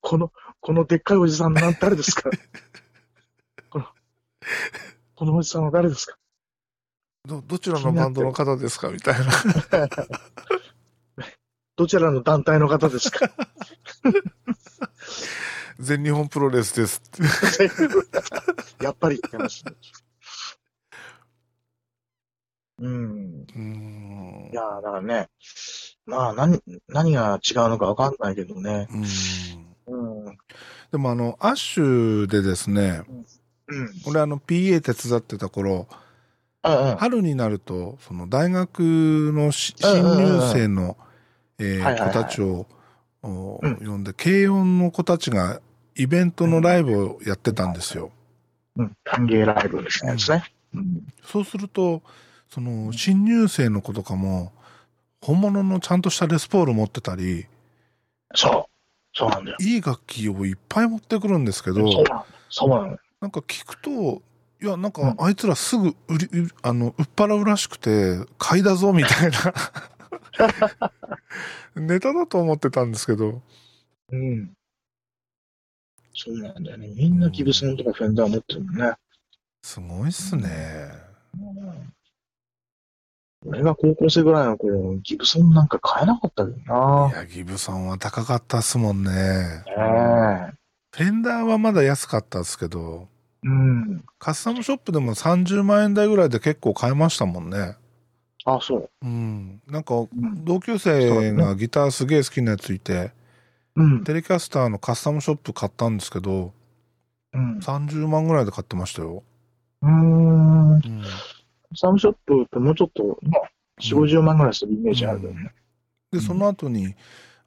[0.00, 0.32] この、
[0.66, 2.28] このでっかいおじさんなん誰ですか？
[3.70, 3.86] この、
[5.14, 6.18] このおじさんは誰ですか？
[7.24, 8.88] ど、どちらのバンドの方ですか？
[8.88, 9.26] みたいな。
[11.76, 13.30] どちらの団体の方ですか？
[15.78, 17.22] 全日本プロレスですって。
[18.84, 19.62] やっぱりって話。
[22.80, 23.44] うん。
[23.44, 25.28] うーんいやーだからね、
[26.06, 28.88] まあ何、何が違うのかわかんないけどね。
[28.90, 30.24] うーんうん。
[30.26, 30.38] うん。
[30.92, 33.02] でもあの、アッシュでですね、
[34.06, 35.88] 俺あの PA 手伝ってた頃、
[36.64, 36.96] うんうん。
[36.96, 38.80] 春になると、その大学
[39.34, 40.96] のし新うんうんうんうん入生の
[41.58, 42.66] え子たちを
[43.22, 45.60] 呼んで、軽音の子たちが
[45.94, 48.10] イベントのライブをやってたんですよ。
[48.76, 48.92] うん。
[49.04, 50.44] 歓迎ライブみたいなやつね。
[50.74, 51.06] うん。
[51.24, 52.02] そうすると、
[52.50, 54.52] その新入生の子とかも、
[55.22, 57.46] 本物のちゃんとしたレスポール持ってたり、
[58.34, 58.75] そう。
[59.16, 59.56] そうなんだよ。
[59.60, 62.26] いい楽器をいっぱい持ってくるんですけど、そうなの。
[62.50, 64.20] そうなんか聞くと、
[64.62, 69.54] いや、なんかうんあいつらすぐ売り、売あの、売っ払うらしくて、買いだぞみたいな。
[71.80, 73.40] ネタだと思ってたんですけど、
[74.12, 74.52] うん。
[76.12, 76.88] そうなんだよね。
[76.88, 78.92] みんなギブソンとかフェンダー持ってるもんね。
[79.62, 81.05] すごいっすね。
[83.44, 89.12] うん俺が高校生ぐらいの頃、ギブソンなんか買えなかったけどないや、ギブソンは高かったっすもんね。
[89.12, 90.52] ねえ。
[90.90, 93.08] フェンダーはまだ安かったですけど、
[93.42, 94.04] うん。
[94.18, 97.76] カスタムショップでも30万円台ぐらいで結構買えましたもんね。
[98.44, 98.90] あ、そう。
[99.02, 99.60] うん。
[99.68, 100.44] なんか、うん。
[100.44, 103.12] 同級生がギターすげえ好きなやついて、
[103.76, 104.04] うん。
[104.04, 106.52] テレキャスターのカスタムショップ買ったんですけど、
[107.34, 107.58] うん。
[107.58, 109.22] 30万ぐらいで買ってましたよ。
[109.82, 110.72] うーん。
[110.72, 111.22] うん。
[111.74, 113.50] サムショップってもうちょっと、まあ、
[113.80, 115.52] 4、50万ぐらいするイメージあるよね。
[116.12, 116.94] で、うんその後に、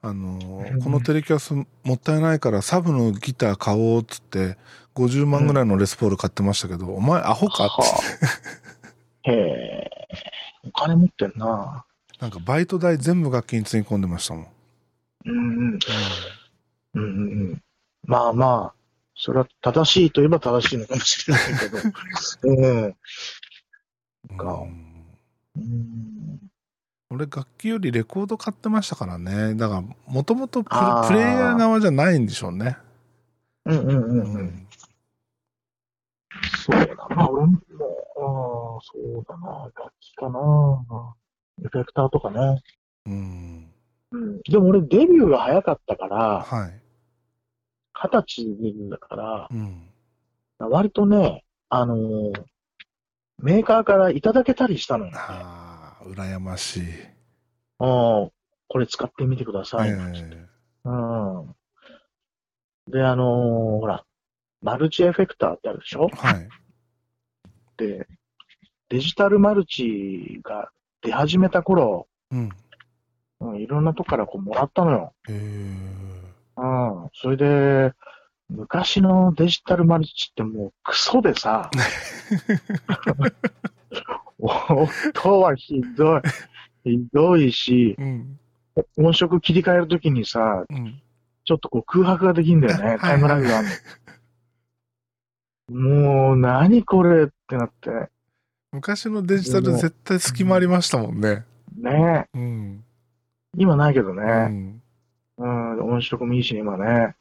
[0.02, 0.38] あの
[0.82, 4.56] このテレキャスもったいないからサブのギター買おうっつって、
[4.94, 7.66] 50万ぐらいのレスポール買ってましたけど、お前アホか？
[7.66, 7.84] って、は
[9.26, 9.30] あ。
[9.30, 9.90] へえ。
[10.66, 11.84] お金持ってんな。
[12.18, 14.46] なんかバイト代全部楽器につぎ込んでましたもん。
[15.26, 15.40] うんう
[15.72, 15.78] ん。
[16.94, 17.04] うんうんう
[17.54, 17.62] ん。
[18.06, 18.80] まあまあ、
[19.14, 21.78] それは正しいといえば正しいのかもしれないけど。
[22.44, 22.96] うん。
[24.36, 25.00] かうん
[25.56, 26.50] うん。
[27.10, 29.54] 俺楽器よりレコード買ってましたからね。
[29.56, 32.76] だから、もともとプレイヤー側じゃないんでしょうね。
[33.64, 34.66] うんうんうんううん。
[36.64, 37.28] そうだな。
[37.28, 37.58] 俺も、
[38.16, 39.70] ああ、そうだな。
[39.74, 40.38] 楽器かな。
[41.64, 42.62] エフェクターとかね。
[43.06, 43.70] うん。
[44.12, 44.40] うん。
[44.42, 46.80] でも俺デビューが早かったから、はい。
[47.92, 49.88] 二十歳だから、うん。
[50.58, 52.32] 割とね、あのー
[53.42, 55.12] メーカーからいただけたりしたのよ。
[55.14, 56.82] ああ、羨ましい。
[57.78, 58.30] ああ、
[58.68, 59.90] これ使ってみてください。
[59.90, 61.54] えうん。
[62.88, 64.04] で、あのーほら、
[64.62, 66.08] マルチエフェクターってあるでしょ？
[66.12, 66.48] えはい。
[67.78, 68.06] で、
[68.88, 70.70] デジタルマルチが
[71.02, 72.50] 出始めた頃、うん。
[73.40, 75.14] うん、いろんなとこからこうもらったのよ。
[75.28, 75.36] ええ
[76.58, 76.66] う
[77.06, 77.08] ん。
[77.14, 77.94] それで、
[78.50, 81.70] 昔のデジタルマルチってもうクソでさ、
[84.38, 86.20] 音はひどい。
[86.84, 88.38] ひどいし、うん。
[88.96, 91.00] 音色切り替えるときにさ、うん。
[91.44, 92.98] ちょっとこう空白ができんだよね。
[93.00, 93.62] タイムラグがあ。
[95.72, 98.08] もう、何これってなって。
[98.72, 101.44] 昔のデジタル絶対隙間ありましたもんね。
[101.76, 102.84] ねうん。
[103.56, 104.22] 今ないけどうね。
[104.22, 104.82] ん。
[105.38, 107.14] うん、音色もいいし、今ね。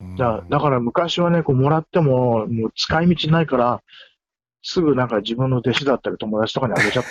[0.00, 3.82] うんじゃあ、だから昔はね、こうもらっても、もう使い道ないから、
[4.62, 7.10] すぐなんか自分の弟子だったり友達とかにあげちゃって。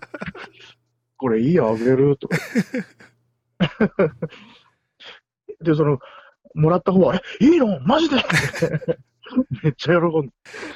[1.18, 2.38] これいいよ、あげるとか。
[5.60, 5.98] で、その、
[6.54, 7.80] もらった方は、え、いいの？
[7.80, 8.16] マジで？
[9.62, 10.28] めっちゃ喜んで。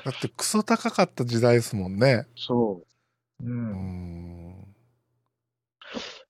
[0.04, 2.26] だってクソ高かった時代ですもんね。
[2.36, 2.84] そ
[3.40, 3.44] う。
[3.44, 3.46] う。
[3.46, 4.66] うんん。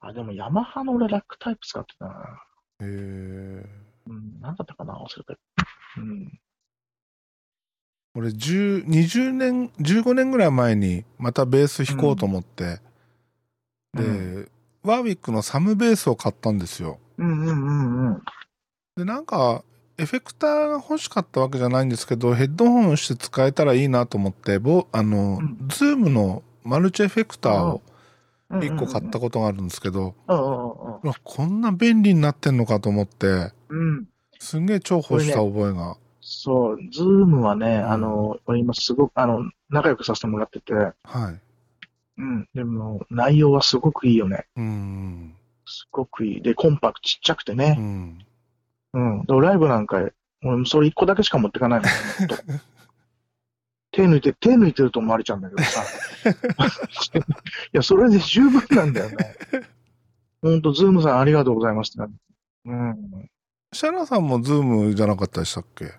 [0.01, 2.43] あ、でもヤマハの俺ラックタイプ使ってたな。
[2.80, 3.64] へえ。
[4.07, 5.35] うん、なんだったかな忘れた。
[5.99, 6.41] うん。
[8.15, 12.81] 俺10、20年、15年ぐらい前にまたベース弾こうと思って、
[13.95, 14.51] で、う
[14.83, 16.99] ワーウィックのサムベースを買ったんですよ。
[17.19, 18.23] うんうんうんうん。
[18.97, 19.65] で、なんか、
[19.99, 27.89] エフェクターが欲しかったわけじゃないんですけど、ヘッドホンして使えたらいいなと思って、ぼあの、うんズームのマルチエフェクターをうん
[28.51, 33.27] 1個買ったことがあるんですけど、こんな便利になってんのかと思って、
[33.69, 33.79] うん。
[33.79, 34.09] うん。
[34.39, 35.97] すんげえ重宝した覚えが。
[36.21, 41.41] そう、ズームはね、んあの、俺今すごく、あの、仲良くさせてもらってて、はい。
[42.19, 42.49] うん。
[42.55, 44.47] でも、内容はすごくいいよね。
[44.57, 45.35] うん。
[45.67, 46.43] すごくいい。
[46.43, 47.71] で、コンパクトちっちゃくてうね。
[47.73, 48.19] ん。
[48.93, 49.25] うん。
[49.25, 50.09] で、ライブなんか、
[50.43, 51.89] 俺それ一個だけしか持ってかないの。
[52.19, 52.37] ほんと
[54.01, 55.83] 手抜いて、手抜いてると思われちゃうんだけどさ。
[57.19, 57.23] い
[57.73, 59.37] や、それで十分なんだよね。
[60.41, 62.15] ほんと、ズームさんありがとうございますって感じ。
[62.71, 63.31] うん。
[63.73, 65.93] シャラさんもズームじゃなかったでしたっけ？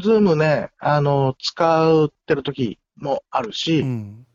[0.00, 4.26] ズームね、あの、使ってる時もあるし、うん。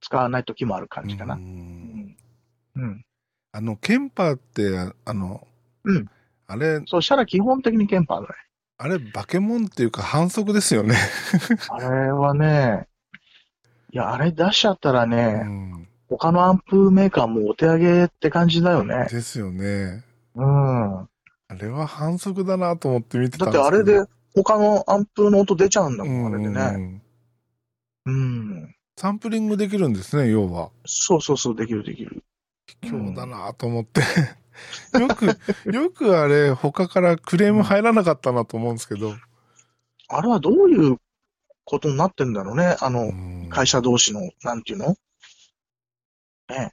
[0.00, 1.34] 使わない時もある感じかな。
[1.34, 2.16] ううんん。
[2.76, 3.04] うん。
[3.52, 5.46] あの、ケンパーって、あの、
[5.84, 6.06] うん
[6.50, 8.34] あれ、そう、シャラ基本的にケンパーだね。
[8.78, 10.96] あれ、化け物っていうか反則ですよね。
[11.68, 12.86] あれはね、
[13.92, 15.88] いや、あれ出しちゃったらうね、ん。
[16.08, 19.08] 他のアンプメーカーもお手上げって感じだよね。
[19.10, 20.04] ですよね。
[20.34, 21.08] うん。
[21.50, 23.80] あれは反則だなと思って見てただんですけど。
[23.82, 26.62] ってあれで他のアンプの音出ちゃうんだうもん、あれでね。
[26.76, 27.02] ん。
[28.06, 28.74] うん。
[28.96, 30.70] サンプリングできるんですね、要は。
[30.86, 32.22] そうそうそう、できるできる。
[32.82, 34.02] 卑怯だなと思って。
[34.98, 35.38] よく、
[35.70, 39.14] よくあれ、他からクレーム入らなかったなと思うんですけど。
[40.08, 40.96] あれはどういう
[41.64, 42.76] ことになってんだろうね。
[42.80, 44.96] あうの、ん会社同士の、なんていうの？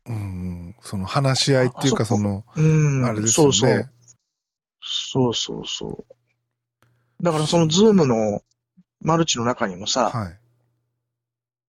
[0.05, 0.75] うん。
[0.81, 3.05] その話し合いっていうか、あその、うん。
[3.05, 3.89] あれですよそうね。
[4.81, 5.33] そう。
[5.33, 7.23] そうそうそう。
[7.23, 8.41] だからそのズームの
[9.01, 10.39] マルチの中にもさ、はい。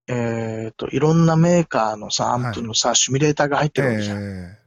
[0.09, 4.17] えっ、と、いろんなメーカーのさ、アンプのさ、シミュレーターが入ってるわけじゃん。
[4.19, 4.66] ええ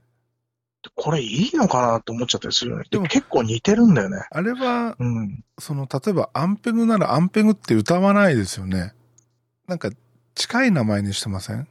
[1.02, 2.82] これいいのかなって思っちゃったりするよね。
[2.84, 4.18] ででも結構似てるんだよね。
[4.30, 5.42] あれは、うん。
[5.58, 8.92] その、例えばアンペグならアンペグって歌わないですよね。
[9.66, 9.90] なんか、
[10.34, 11.66] 近い名前にしてません？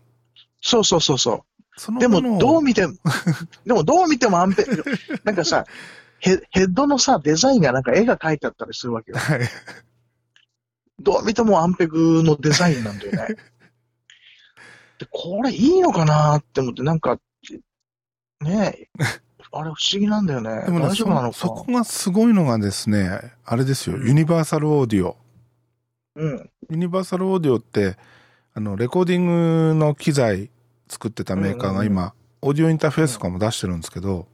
[0.62, 1.64] そうそうそうそう。
[1.78, 2.96] そのでも、どう見ても、
[3.68, 4.66] でも、どう見てもアンペ、
[5.24, 5.66] なんかさ、
[6.20, 9.18] ヘヘッドのさ、デザインがなんか絵が描いてあったりするわけよ。
[9.20, 9.42] はい。
[11.00, 13.36] どう見てもアンペグのデザインなんだよね。
[14.98, 17.20] で、これいいのかなって思って、なんか、
[18.42, 19.04] ねえ、
[19.52, 20.64] あれ不思議なんだよね。
[20.66, 21.34] でもね大丈夫なのか？
[21.38, 25.18] そそこがすごいのがですね、あれですよ、うんユニバーサルオーディオ。
[26.16, 26.50] うん。
[26.70, 27.98] ユニバーサルオーディオって、
[28.54, 30.50] あの、レコーディングの機材
[30.88, 34.28] 作ってたメーカーが今、オーディオインターフェースとかも出してるんですけど、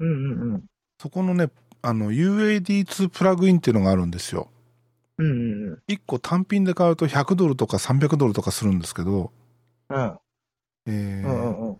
[0.00, 0.64] うんうんうん。
[1.00, 1.50] そこのね、
[1.82, 4.48] あの、UAD2 プラグインっていうのがあるんですよ。
[5.18, 9.32] うんうん1個単品で買うと100ドルとか300ドルとかするんですけど、
[9.90, 10.18] うん。
[10.86, 11.78] えーうんうんうん。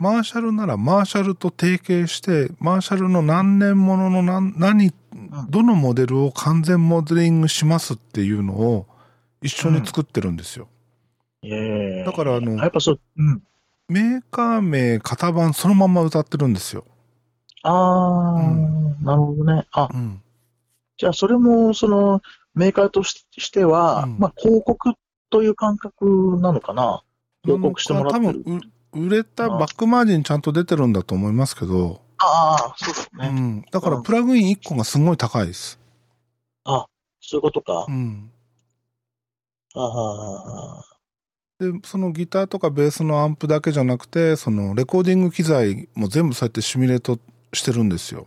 [0.00, 4.92] マーシャルならマーシャルと提携して、マーシャルの何年ものの何、何、
[5.50, 8.86] どのモデルを完全モデリングしますっていうのを
[9.42, 10.68] 一緒に作ってるんですよ。
[11.42, 13.42] ええだからあのやっぱそう、うん。
[13.88, 16.84] メーカー名、型番そのまんま歌ってるんですよ。
[17.64, 19.66] ああ、うなるほどね。
[19.72, 20.22] あ、うん。
[20.96, 22.22] じゃあそれも、その、
[22.54, 24.92] メーカーとししては、うんまあ、広告
[25.30, 27.02] という感覚なのかな？
[27.44, 28.26] 広告してもらってる。
[28.26, 28.60] 多分う
[28.92, 33.36] 売れたバックマージンちゃんと出てるんだと思いますけど、ああ、そうだね。
[33.36, 33.64] うん。
[33.70, 35.78] だからプラグイン1個がすごい高いです。
[37.20, 37.92] そういうことかう。
[37.92, 38.30] ん。
[39.74, 40.84] ああ、
[41.58, 47.18] で、そのギターとかベースのアンプだけじゃなくて、そのレコーディング機材も全部そうやってシミュレート
[47.52, 48.26] してるんですよ。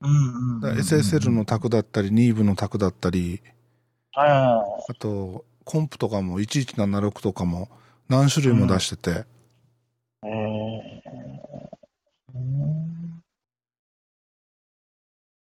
[0.00, 3.40] うんうんだから SSL のタクだったり、ニーブのタクだったり、
[4.16, 7.68] ああと、コンプとかも1176とかも
[8.08, 9.26] 何種類も出してて、あ、
[10.24, 11.02] ええ
[12.34, 13.22] うん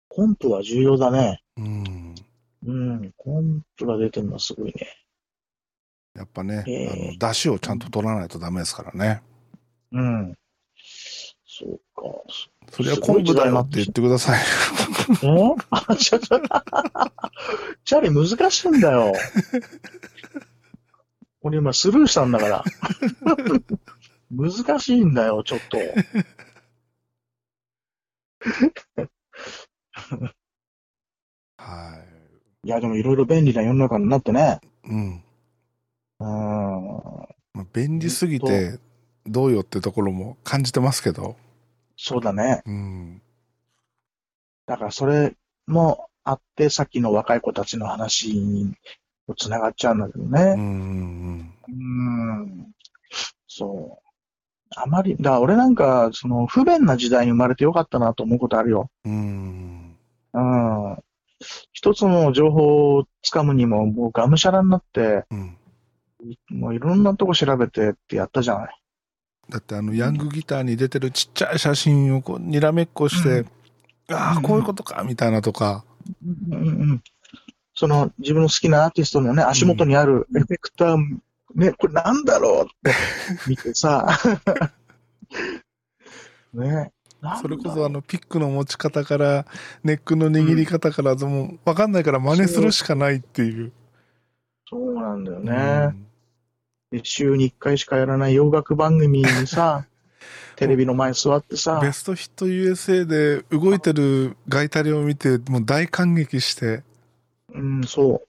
[0.09, 1.41] コンプは重要だね。
[1.57, 2.15] うん。
[2.65, 4.73] うん、コンプが出てるのはすごいね。
[6.15, 9.21] やっぱね、ええあの、出汁をちゃんと取らないとダメですからね。
[9.91, 10.35] うん。
[11.45, 12.03] そうか。
[12.71, 14.41] それは昆布だよって言ってください。
[15.21, 15.25] え？
[15.69, 16.39] あ、ちょっと、
[17.83, 19.13] チャリ難しいんだよ。
[21.41, 22.63] 俺今スルーしたんだから。
[24.31, 25.77] 難しいんだよ、ちょっと。
[31.57, 32.03] は
[32.63, 34.59] いや、でもいろいろ便利な世の中になってね。
[34.83, 34.89] い。
[34.89, 35.23] うん。
[36.19, 36.25] うん。
[37.53, 38.79] まあ、便利すぎて
[39.25, 41.37] どうよってところも感じてますけど。
[41.95, 42.63] そうだね。
[42.65, 43.21] うん。
[44.65, 45.35] だからそれ
[45.67, 48.73] もあって、さっきの若い子たちの話に
[49.37, 50.41] つながっちゃうんだけどうんね。
[50.41, 51.71] うんう
[52.45, 52.71] ん。
[53.47, 54.04] そう。
[54.75, 58.89] あまり、だ俺なんか、その不便な時代に生まれてよかったなと思うことあるよ。
[59.05, 59.95] うん。
[60.33, 60.91] うん。
[60.91, 60.97] うん。
[61.73, 65.57] 一つの情報をつかむにも、もうがむしゃらになって、うん。
[66.49, 68.81] もういろんなとこ調べてってやったじゃない。
[69.49, 73.47] だってあのヤングギターに出てるちっちゃい写真をこうにらめっこして、うん
[74.07, 75.83] ああ、うんこういうことか、みたいなとか。
[76.49, 77.03] うんうんうん。
[77.73, 80.97] その自分の好きなアーティストのね、足元にあるエフェクター、
[81.55, 82.91] ね、これなんだろうって
[83.47, 84.07] 見てさ、
[86.53, 86.91] ね。
[87.41, 89.47] それこそあのピックの持ち方から、
[89.83, 93.71] ネックの握り方から、もうわかんないから真似するしかないっていう。
[94.69, 95.53] そうなんだようね。
[95.87, 96.05] ん
[96.91, 99.85] で週に1回しかやらない洋楽番組にさ、
[100.55, 106.83] テレビの前に座ってさ、ベストヒット USA で動いてるガイタレを見て、もう大感激して、
[107.53, 108.21] うん、そ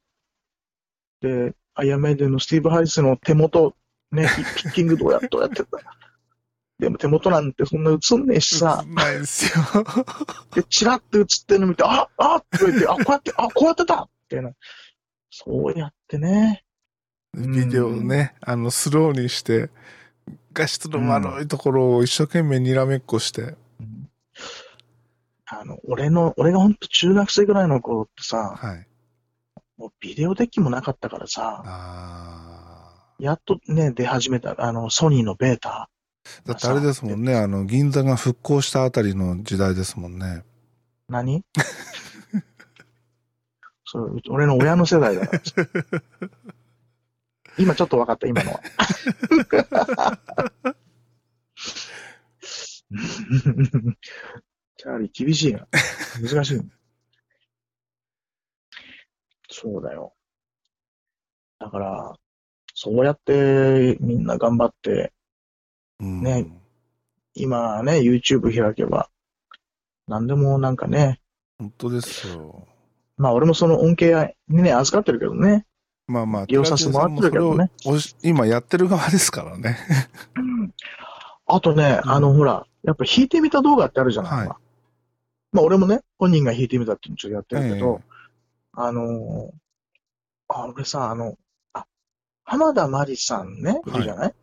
[1.22, 1.26] う。
[1.26, 3.76] で、アイアンメイデンのスティーブ・ハイスの手元、
[4.10, 5.78] ね、 ピッキングどうやどうやってた。
[6.78, 9.64] でも手元なんてそんな映んねえしさ映、んないですよ。
[10.54, 14.50] で、チラッと映ってるの見て、ああって言って、あ、こうやって、あ、こうやってたってな。
[15.30, 16.64] そうやってね。
[17.34, 19.70] ビデオをね、あの、スローにして、
[20.52, 23.54] 画質の悪いところを一生懸命にらめっこして、
[25.46, 28.86] あの、俺の、俺がほんと中学生ぐらいの頃ってさ、はい。
[29.76, 35.88] もうビデオデッキもなかったからさ、あやっとね、出始めた、あの、ソニーのベータ。
[36.44, 40.44] ーだってあれですもんね、あの、銀座が復興したあたりの時代ですもんね。
[41.08, 41.44] 何？
[43.84, 45.42] そう、俺の親の世代だから。
[47.58, 48.60] 今ちょっと分かった、今のは。
[54.76, 55.66] チャーリー厳しいな。
[56.20, 56.64] 難しいな。
[59.50, 60.12] そうだよ。
[61.58, 62.14] だから、
[62.74, 65.12] そうやってみんな頑張って、
[66.00, 66.46] うんね
[67.34, 69.10] 今ね、YouTube 開けば、
[70.08, 71.20] 何でもなんかね、
[71.58, 72.66] 本当ですよ。
[73.16, 75.66] まあ俺もその恩恵にね、預かってるけどね。
[76.06, 77.70] まあまあ、利用させてもらってるけどね
[78.22, 79.76] 今やってる側ですからね。
[81.46, 84.66] あとね、うんあのほら、やっぱ弾いてみた動画ってあるじゃない、はい
[85.52, 88.15] まあ俺もね、本人が弾いてみたっていうのちょっとやってるけど、え
[88.76, 89.50] あのー
[90.48, 91.36] あ、俺さ、あの、
[91.72, 91.86] あ、
[92.44, 94.34] 浜田真理さんね、いるじゃない、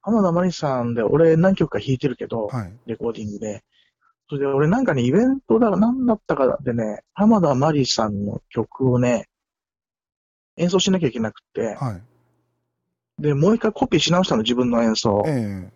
[0.00, 2.72] 浜田真理さんで俺何曲か弾いてるけど、はい。
[2.86, 3.62] レコーディングで。
[4.28, 9.28] それで俺なんかね、イベントだか何だったかでね、浜田真理さんの曲をね、
[10.56, 12.00] 演奏しなきゃいけなくて、は
[13.18, 13.22] い。
[13.22, 15.22] で、もう一回コピーし直したの、自分の演奏。
[15.26, 15.72] ええ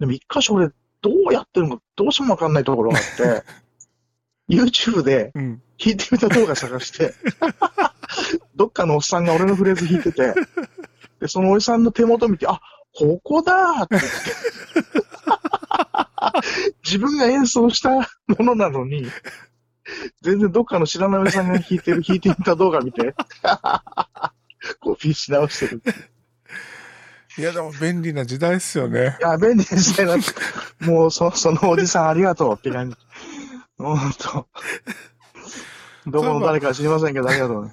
[0.00, 0.68] でも一箇所俺、
[1.00, 3.44] どうやってるのかどうしてもわかんないところがあって、
[4.50, 5.62] YouTube でうん。
[5.78, 7.14] 弾いてみた動画探して、
[8.54, 10.34] どっかのおっさんが俺のフレーズ弾いてて、
[11.20, 12.60] で、そのおじさんの手元見て、あ、
[12.92, 14.08] ここだーって言って。
[16.84, 18.06] 自分が演奏したも
[18.40, 19.06] のなのに、
[20.22, 23.14] 全然どっかの知らないおじさんが弾いてる、弾いてみた動画見て、
[24.80, 25.82] コピーし直してる。
[27.36, 29.22] いや、でも便利な時代ですよねい。
[29.22, 30.06] や、便利ですね。
[30.06, 30.32] なんか
[30.80, 32.96] もう、そ、そのおじさんありがとうって感じ。
[33.76, 34.46] ほんと。
[36.10, 37.72] どこの誰か知りませんけど、ありがとうね。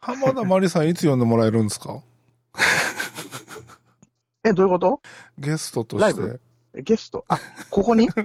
[0.00, 2.00] 浜田真理さんいつ呼んでもらえるんですか？
[4.44, 5.00] え、どういうこと？
[5.38, 6.40] ゲストとしてライブ？
[6.82, 7.24] ゲスト？
[7.28, 7.38] あ、
[7.70, 8.08] ここに？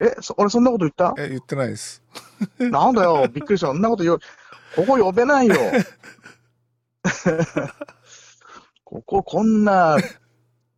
[0.00, 1.14] え、そ俺そんなこと言った？
[1.18, 2.02] え、言ってないです。
[2.58, 3.68] なんだよ、びっくりした。
[3.68, 4.18] そんなこと言う。
[4.76, 5.56] ここ呼べないよ。
[8.84, 9.96] ここ、こんな、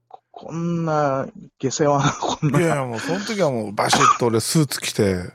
[0.08, 1.26] ここんな、
[1.58, 2.58] 下世話な、こんな。
[2.60, 5.32] いやいや、もうその時はもうバシッと俺スーツ着て、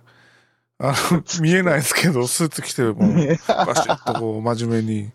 [0.77, 3.05] あの、 見えないですけど、スーツ着て、もう、バ
[3.75, 4.99] シッとこう、真面目に。
[5.01, 5.11] いや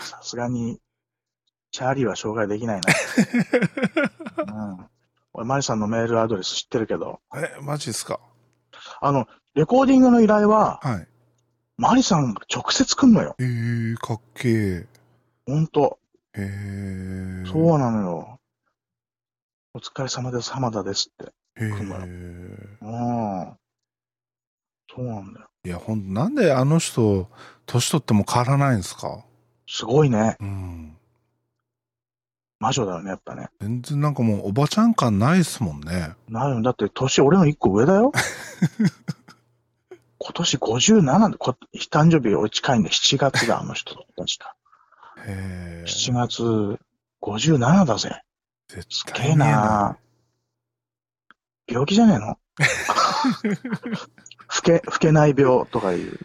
[0.00, 0.80] ーさすがに、
[1.70, 2.86] チャーリーは紹介できないな。
[4.72, 4.86] うん。
[5.34, 8.18] 俺、マリさんのメールアドレス知ってるけど、え、マジですか？
[9.00, 11.08] あの、レコーディングの依頼は、はい。
[11.78, 13.36] マリさんが直接来んのよ。
[13.38, 14.86] えー、かっけえ。
[15.46, 15.98] ほんと。
[16.34, 17.52] えー。
[17.52, 18.40] そうなのよ。
[19.74, 21.32] お疲れ様です、浜田ですって。
[21.58, 21.68] へえ。
[21.68, 23.56] うん。
[24.94, 25.46] そうなんだよ。
[25.64, 27.28] いや、ほんと、なんであの人、
[27.66, 29.24] 年取っても変わらないんですか？
[29.66, 30.36] すごいね。
[30.40, 30.96] うん。
[32.58, 33.48] 魔女だよね、やっぱね。
[33.60, 36.14] 全然なんかもう、おばちゃん感ないっすもんね。
[36.28, 38.12] なるだって、年俺の一個上だよ。
[40.18, 41.54] 今年57で、こ
[41.90, 44.06] 誕生日俺近いんで、7月だ、あの人と。
[44.16, 44.56] 確か。
[45.26, 45.84] へえ。
[45.86, 46.78] 7月
[47.20, 48.22] 57だぜ。
[48.68, 49.98] 絶すげえな
[51.68, 52.38] 病気じゃねえの？
[54.56, 56.18] 老け、老けない病とかいう。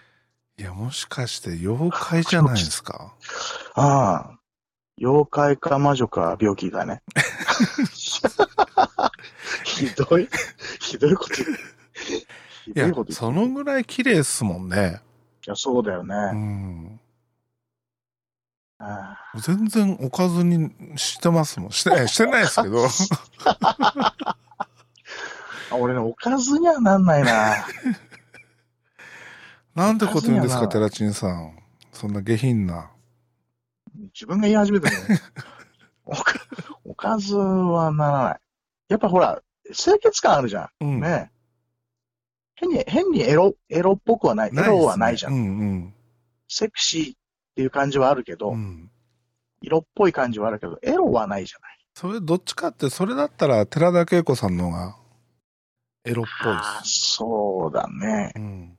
[0.58, 0.62] い。
[0.62, 3.14] いや、もしかして妖怪じゃないですか？
[3.74, 4.38] ああ。
[5.00, 7.02] 妖怪か魔女か病気だね。
[9.64, 10.30] ひどい、
[10.80, 11.32] ひどいこと
[12.76, 12.94] 言いや。
[13.10, 15.02] そのぐらい綺麗っすもんね。
[15.48, 16.16] いや、そうだようね。
[16.16, 17.00] ん。
[18.78, 21.72] ああ全然おかずにしてますもん。
[21.72, 22.88] してしてないですけど。
[25.72, 27.66] あ俺ね、おかずにはなんないな。
[29.74, 31.58] なんてこと言うんですか、テラチンさん。
[31.94, 32.92] そんな下品な。
[34.14, 35.22] 自分が言い始めたのね。
[36.06, 36.40] おか、
[36.84, 38.40] おかずはならない。
[38.89, 39.42] やっぱほら、
[39.74, 40.98] 清潔感あるじゃうん。
[40.98, 41.00] ん。
[41.02, 41.32] ね
[42.56, 44.50] 変に、変にエロ、エロっぽくはない。
[44.50, 45.34] エないねロはないじゃん。
[45.34, 45.93] うん
[46.50, 47.18] セクシーっ
[47.56, 48.56] ていう感じはあるけど、うん。
[48.56, 48.92] うん。
[49.62, 51.78] 色っぽい感じはあるけど、エロはないじゃない。
[51.93, 54.96] それ、どっちかって、それだったら、寺田恵子さんの方が、
[56.04, 57.14] エロっぽいです。
[57.16, 58.32] そうだね。
[58.36, 58.78] うん。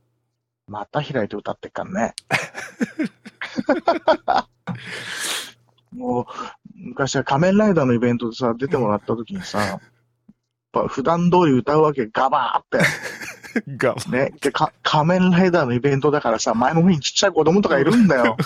[0.67, 2.15] また開いて歌ってっからね。
[5.93, 6.27] もう、
[6.75, 9.81] 昔は仮面ライダーのイベントでさ、出てもらった時にさ、やっ
[10.73, 13.77] ぱ普段通り歌うわけ、ガバーって。
[13.77, 14.33] が、ね。
[14.41, 18.37] で、か、仮面ライダーのイベントだからさ、前の方にちっちゃい子供とかいるんだよ。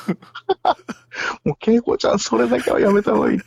[1.44, 3.38] もう、恵子ちゃん、それだけはやめた方がいい。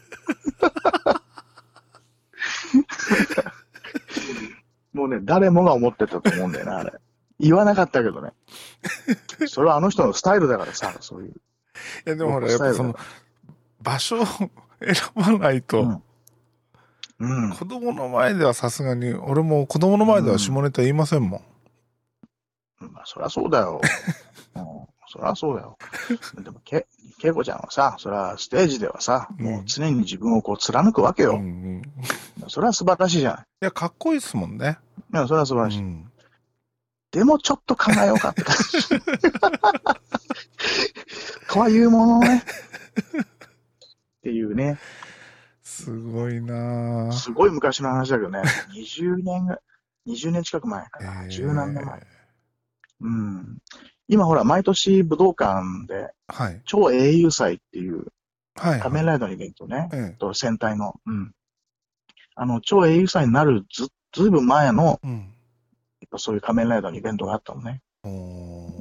[4.99, 6.93] もうね、誰もが思ってたと思うんだよね、あれ。
[7.39, 8.33] 言わなかったけどね。
[9.47, 11.31] それはあの人のスタイルだからさ、そういう。
[11.31, 11.33] い
[12.05, 12.95] や、でもほら、やっぱその、
[13.81, 14.49] 場所を選
[15.15, 16.03] ばないと、うん
[17.19, 17.49] うん。
[17.51, 21.43] 子供の前ではさすがに、俺も子供の前では下ネタ言いませんも
[22.79, 22.91] ん。
[22.93, 23.81] まあ、そりゃそうだよ。
[24.55, 24.63] うん、
[25.07, 25.77] そりゃそうだよ。
[26.41, 26.87] でも、け、
[27.19, 31.31] けいこちゃんはさ、そりゃステージではさ、うんもう常に自分をこう貫くわけよ。
[31.31, 31.81] うんうん。
[31.81, 31.81] い
[32.47, 33.45] それは素晴らしいじゃない。
[33.59, 34.77] や、かっこいいっすもんね。
[35.13, 35.79] いや、それは素晴らしい。
[35.79, 36.11] うん。
[37.11, 38.89] でもちょっと考えようかって感じ。
[41.51, 42.43] とはいうものね。
[44.19, 44.77] っていうね。
[45.63, 48.41] すごいなぁすごい昔の話だけどね。
[48.73, 49.59] 20年が、
[50.07, 51.23] 20年近く前かな。
[51.23, 52.05] えー十何年前。
[53.01, 53.57] うん。
[54.07, 56.61] 今ほら、毎年武道館ではい。
[56.65, 58.07] 超英雄祭っていう
[58.55, 58.79] はい。
[58.79, 59.89] 仮面ライダーのイベントね。
[59.93, 60.17] ええ。
[60.19, 60.99] と戦隊の。
[61.05, 61.33] うん。
[62.35, 65.17] あの、超英雄祭になるず、ずいぶん前の、うん。
[66.01, 67.81] やっぱそういう仮面ライダーのイベントがあったのね。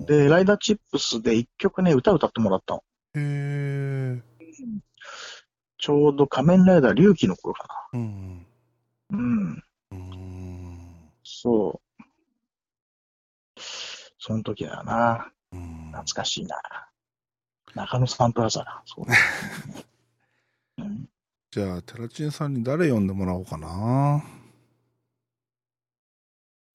[0.06, 2.84] で、ライダーチップスで一曲ね、歌歌ってもらったの。
[3.14, 4.22] へえ。
[5.78, 8.46] ちょうど仮面ライダー龍騎の頃かうん。
[9.10, 9.18] な。
[9.18, 9.64] うん。
[9.92, 10.78] うん。
[11.22, 13.60] そう。
[14.18, 15.30] その時だよな。
[15.52, 16.60] うん懐かしいな。
[17.74, 18.82] 中野サンプラザだ。
[18.86, 19.14] そうだ、
[20.78, 21.09] うん。
[21.50, 24.22] じゃあ、テラチンさんに誰呼んでもらおうかな。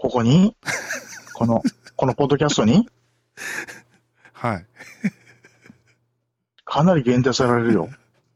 [0.04, 0.54] ここに
[1.34, 1.64] この、
[1.96, 2.90] このポッドキャストに？
[4.34, 4.66] はい。
[6.66, 7.88] かなり限定されるよ。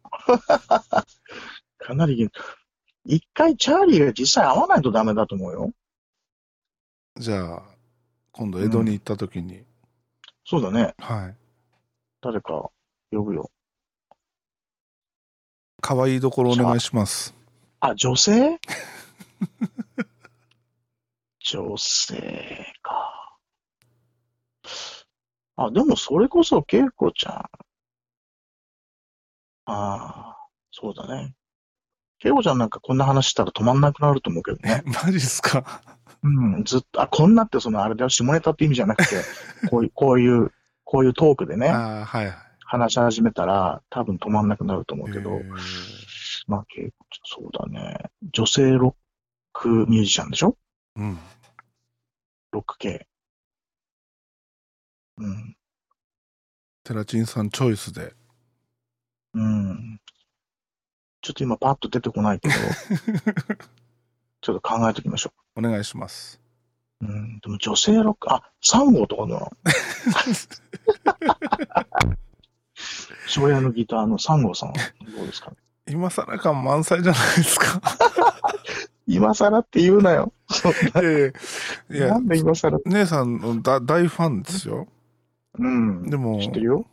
[1.78, 2.40] かなり限定。
[3.04, 5.74] 一回チャーリーが実際会わないとダメだと思うよ。
[7.18, 7.64] じゃあ、
[8.32, 9.66] 今度江戸に行った時に、
[10.46, 10.96] そうだね。
[11.00, 11.36] はい。
[12.22, 12.70] 誰か
[13.12, 13.52] 呼ぶよ。
[15.82, 17.36] 可愛いところお願いします。
[17.82, 18.58] あ、女性？
[21.50, 23.38] 女性か。
[25.56, 27.34] あ、でもそれこそ恵子ちゃん。
[27.34, 27.46] あ
[29.66, 30.38] あ、
[30.72, 31.34] そうだね。
[32.24, 34.84] 恵子ちゃんなんかこんな話したら止まんなくなると思うけどね。
[35.04, 35.82] マジっすか？
[36.24, 36.30] う
[36.60, 39.22] ん、ずっと、あ、こんなってそのあれだよ、下ネタって意味じゃなくて、
[39.70, 40.52] こういう、こういう、
[40.84, 42.36] こういうトークでね、ああ、はいはい。
[42.70, 45.40] 話し始めたら多分止まんなくなると思うけど
[46.48, 47.98] まあ、恵子ちゃん、そうだね。
[48.34, 48.96] 女性ロッ
[49.54, 50.58] クミュージシャンでしょ？
[50.96, 51.18] うん。
[52.58, 53.08] ロック系。
[55.18, 55.56] うん。
[56.84, 58.16] テラチンさんチョイスで。
[59.36, 60.02] うん。
[61.22, 62.56] ちょっと今パッと出てこないけど、
[64.42, 66.42] ちょっと考えておきましょお願いします。
[67.02, 67.06] う。
[67.06, 67.40] うん。
[67.42, 69.52] でも女性ロック、あ、3号とかだな。
[73.28, 74.80] 庄屋のギターの3号さん、ど
[75.22, 75.58] うですかね？
[75.90, 77.82] 今更感満載じゃないですか。
[79.06, 80.34] 今更って言うなよ。
[80.50, 81.34] いやい
[82.02, 82.80] や、ななんで今更？
[82.86, 84.88] 姉さんのだ大ファンですよ。
[85.60, 86.10] うん。
[86.10, 86.86] でも、知ってるよ。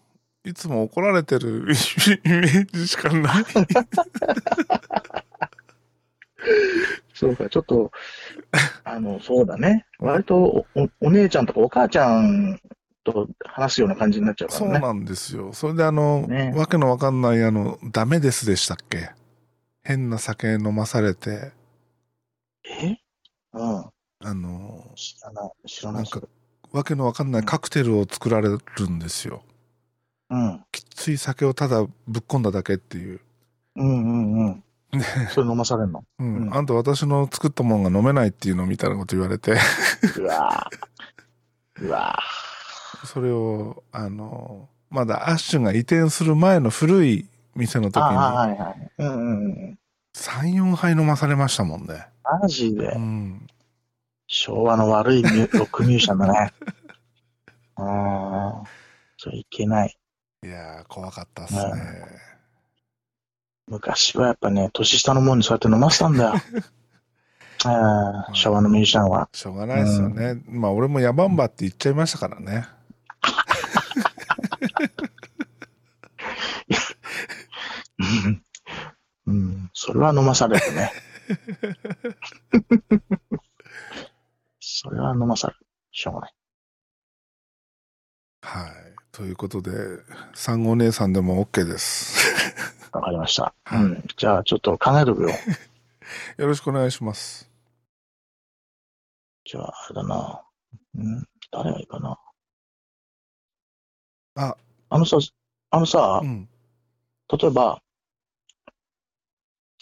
[0.45, 1.61] いつも怒られてる
[2.25, 3.45] イメージしかない。
[7.15, 7.91] そうか、ちょっと、
[8.85, 9.87] あの、そうだね。
[9.99, 12.61] 割とお、お、お姉ちゃんとかお母ちゃん
[13.05, 14.67] と話すような感じになっちゃうからね。
[14.73, 15.53] そうなんですよ。
[15.53, 19.11] それであの、ねわけのわかんないあの、ダメですでしたっけ？
[19.83, 21.53] 変な酒飲まされて、
[22.83, 22.97] え？
[23.55, 23.85] うん。
[24.27, 25.69] あの、知らない。
[25.69, 26.21] 知らなないんか。
[26.73, 29.43] わけのわかんないカクテルを作られるんですよ。
[30.31, 30.65] うん。
[30.73, 33.21] きつい酒をただぶっ込んだだけっていう。
[33.77, 34.65] うんうんうん。
[35.31, 36.05] それ飲まされんの？
[36.19, 36.37] うん。
[36.47, 39.53] うんあんた私の作ったもんが飲めないっていうのみたいなこと言われて、
[40.19, 41.85] うわぁ。
[41.87, 42.19] うわ
[43.05, 48.91] それを、あの、まだアッシュが移転する前の古い店の時に、はいはい。
[48.99, 49.79] うんうんうん。
[50.17, 52.07] 3、4杯飲まされましたもんね。
[52.25, 52.99] マジでう。
[52.99, 53.47] ん。
[54.27, 56.53] 昭和の悪いミュロックミュージシャンだね。
[57.77, 58.69] ああ。
[59.19, 59.97] それいけない。
[60.43, 61.61] いやー、怖かったっすね。
[63.67, 66.35] 昔はやっぱね、年下のもんにそうやって飲ませたんだよ。
[67.65, 69.29] あ あ、昭和のミュージシャンは。
[69.33, 70.43] しょうがないですよね。
[70.47, 72.67] まあ、俺もヤバンバって言っちゃいましたからね。
[77.99, 78.43] うん
[79.27, 80.93] うん、それは飲まされるね。
[84.61, 85.67] それは飲まされる。
[85.93, 86.35] しょうがない。
[88.43, 88.73] はい。
[89.13, 89.71] ということで、
[90.35, 92.35] 産後姉さんでも OK です。
[92.93, 93.55] わかりました。
[93.65, 94.05] はいうん。
[94.17, 95.31] じゃあ、ちょっと考えとくよ。
[96.37, 97.51] よろしくお願いします。
[99.45, 100.43] じゃあ、あれだな。
[100.97, 101.25] うん。
[101.51, 102.19] 誰がいいかな。
[104.37, 104.57] あ、
[104.91, 105.19] あのさ、
[105.71, 106.49] あのさう、ん。
[107.31, 107.83] 例えば、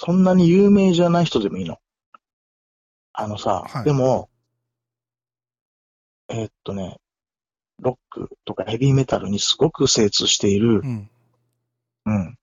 [0.04, 1.78] そんなに有名じゃない人でもいいの。
[3.12, 4.28] あのさ、はいでも、
[6.28, 6.98] えーっとね、
[7.78, 11.10] ロックとかヘビーメタルにすごく精通しているう、ん。
[12.06, 12.38] うん。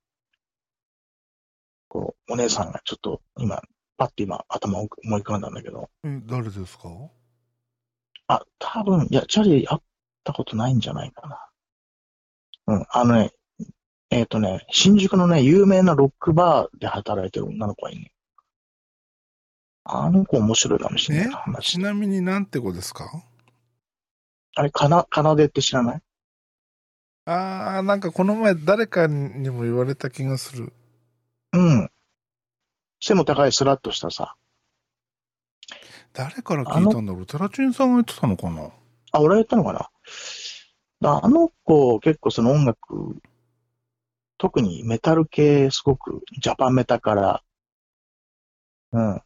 [1.90, 3.62] こう、お姉さんがちょっと今、
[3.98, 6.88] パッて今頭を思い浮かんだんだけど、え、誰ですか？
[8.28, 9.82] あ、多分、いや、チャリ会っ
[10.24, 11.50] たことないんじゃないかな。
[12.68, 13.34] うん、あのね、
[14.12, 18.12] えっ、とね、新宿のね、有名なロックバーで働いてる女の子がいるね。
[19.84, 21.30] あの子面白いかもしれないえ？
[21.30, 21.72] な、話。
[21.74, 23.24] ちなみになんて子ですか？
[24.56, 26.02] あれ、かな、かなでって知らない？
[27.26, 30.74] ああ、なんかこの前誰かにも言われた気がする。
[31.54, 31.90] うん。
[33.00, 34.36] 背も高いスラッとしたさ。
[36.14, 37.26] 誰から聞いたんだろう？
[37.28, 38.72] テラチンさんが言ってたのかな？
[39.12, 39.90] あ、俺が言ったのかな？
[41.02, 42.78] だあの子、結構その音楽、
[44.40, 47.44] 特にメタル系、すごく、ジャパンメタから、
[48.94, 49.22] うん。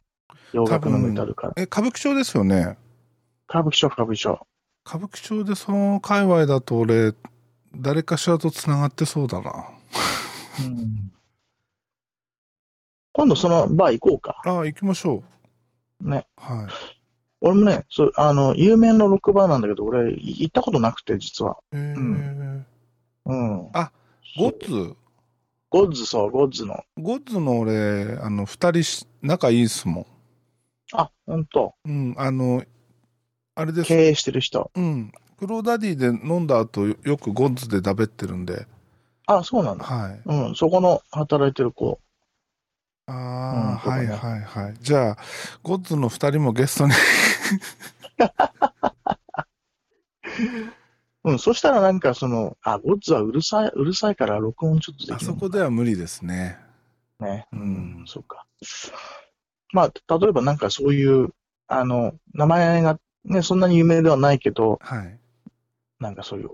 [0.52, 1.52] 洋楽のメタルから。
[1.56, 2.76] え、歌舞伎町ですよね？
[3.48, 4.46] 歌舞伎町、歌舞伎町。
[4.84, 7.14] 歌舞伎町でその界隈だと俺、
[7.76, 9.68] 誰かしらと繋がってそうだな。
[10.66, 11.12] うん。
[13.12, 14.42] 今度そのバー行こうか。
[14.44, 15.22] ああ、行きましょ
[16.00, 16.26] ね。
[16.36, 16.40] う。
[16.40, 16.72] はい。
[17.40, 21.56] 俺もね、そう、あの、有名なロックバーなんだけど、俺、い行ったことなくて、実は。
[21.72, 22.66] えーん
[23.26, 23.68] うん。
[23.74, 23.92] あ
[24.36, 24.96] ゴッツ？
[25.74, 26.84] ゴッズ、そう、ゴッズの。
[26.96, 30.06] ゴッツの俺、あの、二人し仲いいっすも
[30.92, 31.74] あ、ほんと。
[31.84, 31.90] ん。
[31.90, 32.62] うん、あの、
[33.56, 33.88] あれです。
[33.88, 34.70] 経営してる人。
[34.72, 35.12] うん。
[35.36, 38.68] クローダディで飲んだ後、よくゴッツでだべってるんで。
[39.26, 39.84] あ、そうなんだ。
[39.84, 40.20] はい。
[40.24, 41.98] うん、そこの働いてる子。
[43.08, 44.74] ああ、うんはいはいはい。
[44.80, 45.16] じゃあ、
[45.64, 46.92] ゴッツの二人もゲストに。
[51.24, 56.58] うん、そしたらなんかその、あ、ゴッズはうるさい、うるさいから録音ちょっとできるあそこでは無理ですね。
[57.18, 57.46] ね。
[57.52, 58.46] ううんん、そうか。
[59.72, 61.30] まあ、例えばなんかそういう、
[61.66, 65.18] あの、名前がね、そんなに有名ではないけど、はい。
[65.98, 66.50] なんかそういう、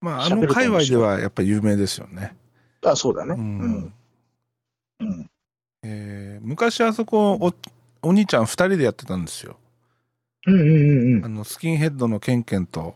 [0.00, 2.36] まあ、あの界隈ではやっぱ有名ですよね。
[2.84, 3.34] あ、そうだね。
[3.34, 3.94] ううんん。
[5.00, 5.30] うん。
[5.82, 7.52] えー昔あそこお、
[8.08, 9.56] お兄ちゃん二人でやってたんですよ。
[10.46, 11.24] うんうんうんうん。
[11.24, 12.94] あの、スキンヘッドのケンケンと、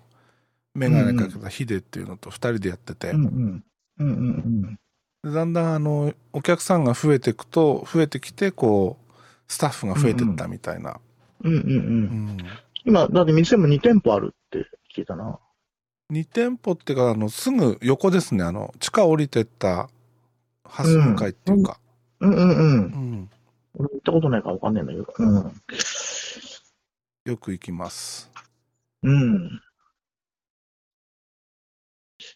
[0.75, 3.65] メガネかけたヒデっていうのと二人でやってて、うんうん。
[3.99, 4.79] うんうん
[5.23, 9.13] でだんだんあの、お客さんが増えていくと、増えてきて、こう、
[9.49, 10.99] スタッフが増えてったみたいな。
[11.45, 11.53] うん。
[11.53, 12.39] うんうん。
[12.87, 14.67] 今、だって店も2店舗あるって
[14.97, 15.39] 聞いたな。
[16.11, 18.45] 2店舗っていうか、あの、すぐ横ですね。
[18.45, 19.91] あの、地下降りてった、
[20.65, 21.79] ハス向かいっていうか。
[22.21, 22.57] うんうんうん。
[22.57, 23.31] うん。
[23.75, 25.07] 俺行ったことないからわかんないんだけど。
[25.19, 25.53] うん。
[27.27, 28.31] よく行きます。
[29.03, 29.61] うん。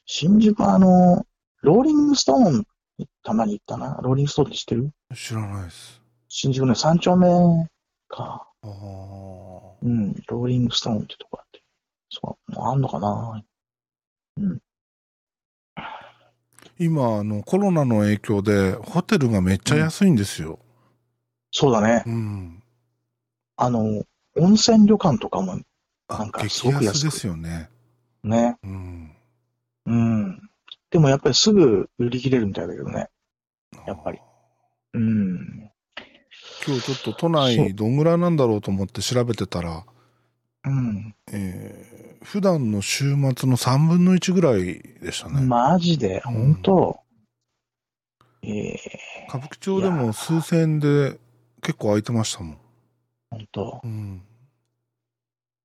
[0.07, 1.27] 新宿はあの、
[1.63, 2.65] ローリングストーン、
[3.23, 4.01] たまに行ったな。
[4.03, 4.91] ローリングストーンって知ってる？
[5.15, 6.01] 知らないです。
[6.29, 7.29] 新宿の三丁目
[8.09, 8.47] か。
[8.63, 8.71] ああ。
[9.83, 10.15] うん。
[10.29, 11.63] ローリングストーンってとこあって。
[12.11, 13.43] そう、あんのかな
[16.79, 20.59] 今、あの、コロナの影響で、ホテルがめっちゃ安いんですよ。
[21.51, 22.03] そうだね。
[22.07, 22.63] うん。
[23.57, 24.05] あの、
[24.37, 25.63] 温泉旅館とかもな
[26.09, 27.71] あん、かす激ごく安く安ですよね。
[28.25, 28.57] ね。
[28.65, 29.17] うん。
[29.87, 30.41] うん。
[30.91, 33.09] でもやっぱりすぐ売り切れるみたいだけどね。
[33.87, 34.19] やっぱり。
[34.95, 35.71] うん。
[36.67, 39.85] 今日ちょっと都内どんぐらいなんだろうと思って調べてたら、
[40.65, 41.15] うん。
[41.33, 43.17] えー普段の週末
[43.51, 45.43] の3分の1ぐらいでしたね。
[45.43, 47.01] マジで、うん本当
[48.43, 48.81] ええ
[49.29, 51.19] 歌舞伎町でも数千円で
[51.61, 52.59] 結構空いてましたもん。
[53.31, 53.81] 本当？
[53.85, 54.23] うん。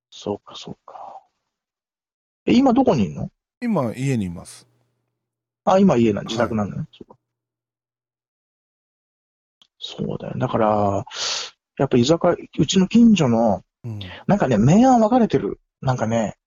[0.10, 1.22] そうか、そうか。
[2.46, 3.30] え、今どこにいんの？
[3.62, 4.68] 今、家にいます。
[5.66, 6.88] あ、今家な、自宅なんだね。
[6.92, 7.20] そうか
[9.80, 10.34] そうだよ。
[10.38, 11.06] だから、
[11.78, 14.00] やっぱ居酒屋、うちの近所の、うん。
[14.28, 15.60] なんかね、明暗分かれてる。
[15.82, 16.38] なんかね、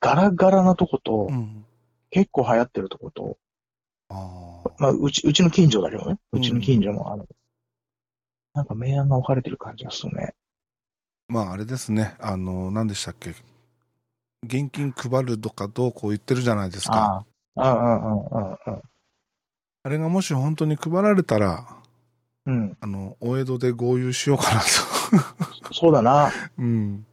[0.00, 1.64] ガラガラなとこと、うん。
[2.10, 3.36] 結構流行ってるとこと、
[4.08, 4.70] ああ。
[4.78, 6.18] まあ、うち、うちの近所だけどね。
[6.32, 7.26] うんうちの近所の、あの、
[8.54, 10.34] なんか明暗が分かれてる感じがするね。
[11.28, 12.16] まあ、あれですね。
[12.18, 13.34] あの、何でしたっけ？
[14.44, 17.24] 現金配るとかどうこう言ってるじゃないですか。
[17.56, 18.82] ああ、うんうんうんうんうん。
[19.82, 21.66] あれがもし本当に配られたら、
[22.46, 25.74] うん、あの、お江戸で合流しようかなと。
[25.74, 26.30] そうだな。
[26.56, 27.06] うん。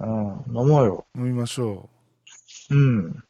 [0.00, 0.08] うん、
[0.48, 1.06] 飲もうよ。
[1.16, 1.90] 飲みましょ
[2.70, 3.06] うん。
[3.06, 3.24] う。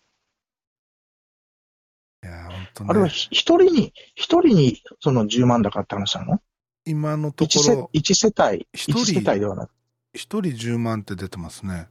[2.23, 6.41] いやー、本当あれは一人に、一人にその10万だかって話なの？
[6.87, 9.71] 今のところ、一世帯、一人一世帯ではなく、
[10.13, 11.89] 一人10万って出てますね。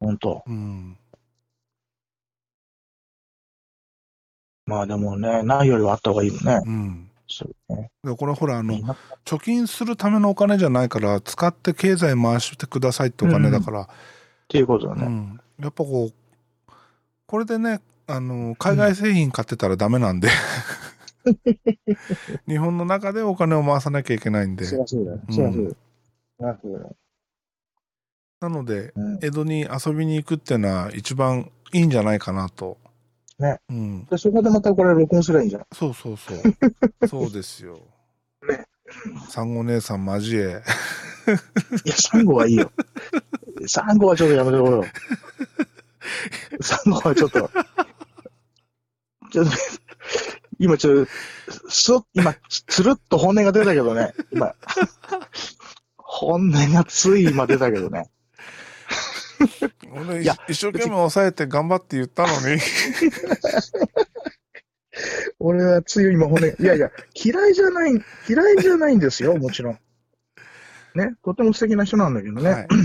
[0.00, 0.42] 本当。
[0.46, 0.96] うん。
[4.66, 6.60] まあでもね、ないよりはあった方がいいもんね。
[6.64, 7.10] うん。
[7.28, 7.90] そうね。
[8.02, 8.74] でこれほら、あの
[9.24, 13.86] 貯金するためのお金じゃないから、使って経済回してくださいってお金だから、っ
[14.48, 15.06] ていうことだね。
[15.06, 15.40] うん。
[15.60, 16.72] やっぱこう、
[17.26, 20.28] これでね、あの、海外製品買ってたらダメなんで、
[22.48, 25.20] 日本の中でお金を回さなきゃいけないんでそ、うだよ。
[25.28, 26.58] うんそうだよ。
[26.62, 26.96] そうだよ。
[28.40, 29.18] なので、うん。
[29.22, 32.78] 江戸に遊びに行くっていうのは一番いいんじゃないかなと。
[33.38, 33.60] ね。
[33.68, 34.04] うん。
[34.06, 35.66] で、そこでまたこれ録音すればいいんじゃん。
[35.72, 36.38] そうそうそう。
[37.06, 37.80] そうですよ。
[38.48, 38.66] ね。
[39.28, 40.62] 産後姉さん交え。
[41.84, 42.72] いや、サンゴはいいよ。
[43.66, 44.84] サンゴはちょっとやめてこよう。
[46.90, 47.50] ごめん、ちょっと。
[49.30, 49.50] ちょっと、
[50.58, 54.14] 今ちょっと、すっ、今、つるっと本音が出たけどね。
[54.32, 54.54] 今。
[55.96, 58.10] 本音がつい今出たけどね。
[59.90, 62.60] 俺いや一生懸命抑えて頑張って言ったのに。
[65.38, 67.92] 俺はつい今本音、いやいや、嫌いじゃない、
[68.28, 69.78] 嫌いじゃないんですよ、もちろん。
[70.94, 72.50] ね、とても素敵な人なんだけどね。
[72.50, 72.68] はい。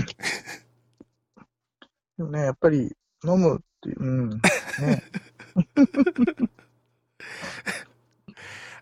[2.16, 4.30] でもね、やっぱり飲むっていう、うん。
[4.30, 4.40] ね。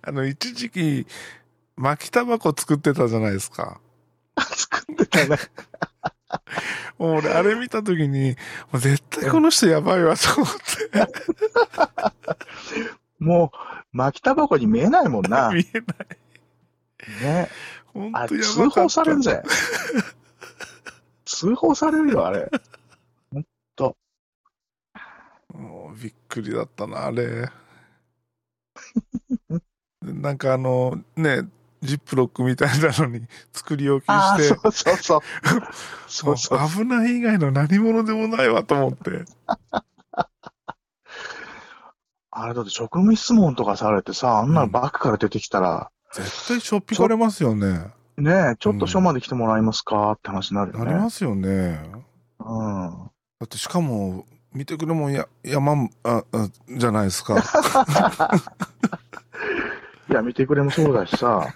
[0.02, 1.06] あの、一時期、
[1.76, 3.80] 巻きタバコ作ってたじゃないですか。
[4.38, 5.38] 作ってたね。
[6.98, 8.36] もう俺、あれ見たときに、も
[8.74, 11.08] う絶対この人やばいわと思って。
[13.18, 13.52] も
[13.92, 15.50] う、巻きタバコに見えないもんな。
[15.54, 15.94] 見えな
[17.20, 17.22] い。
[17.22, 17.48] ね。
[17.86, 18.46] ほんあれ、とやば。
[18.46, 19.42] 通報されるぜ。
[21.24, 22.50] 通報されるよ、あれ。
[25.54, 27.48] もうびっくりだったな、あれ。
[30.02, 31.42] なんかあの、ね、
[31.84, 35.20] ジップロックみたいなのに作り置きして、そうそうそう。
[36.08, 36.58] そうそう。
[36.58, 39.24] もう危ない以外の何者でもないわと思って。
[42.36, 47.92] あれだって職務質問とかされてさ、あんなのバッグから出てきたら、絶対しょっぴかれますよね。
[48.16, 50.84] ねえ、ちょっと署まで来てもらえますかって話になるよね。
[50.84, 51.80] なりますよね。
[52.40, 53.10] うん。
[53.40, 57.36] だってしかも、見てくれもや山ああじゃないですか。
[60.08, 61.52] いや、見てくれもそうだしさ。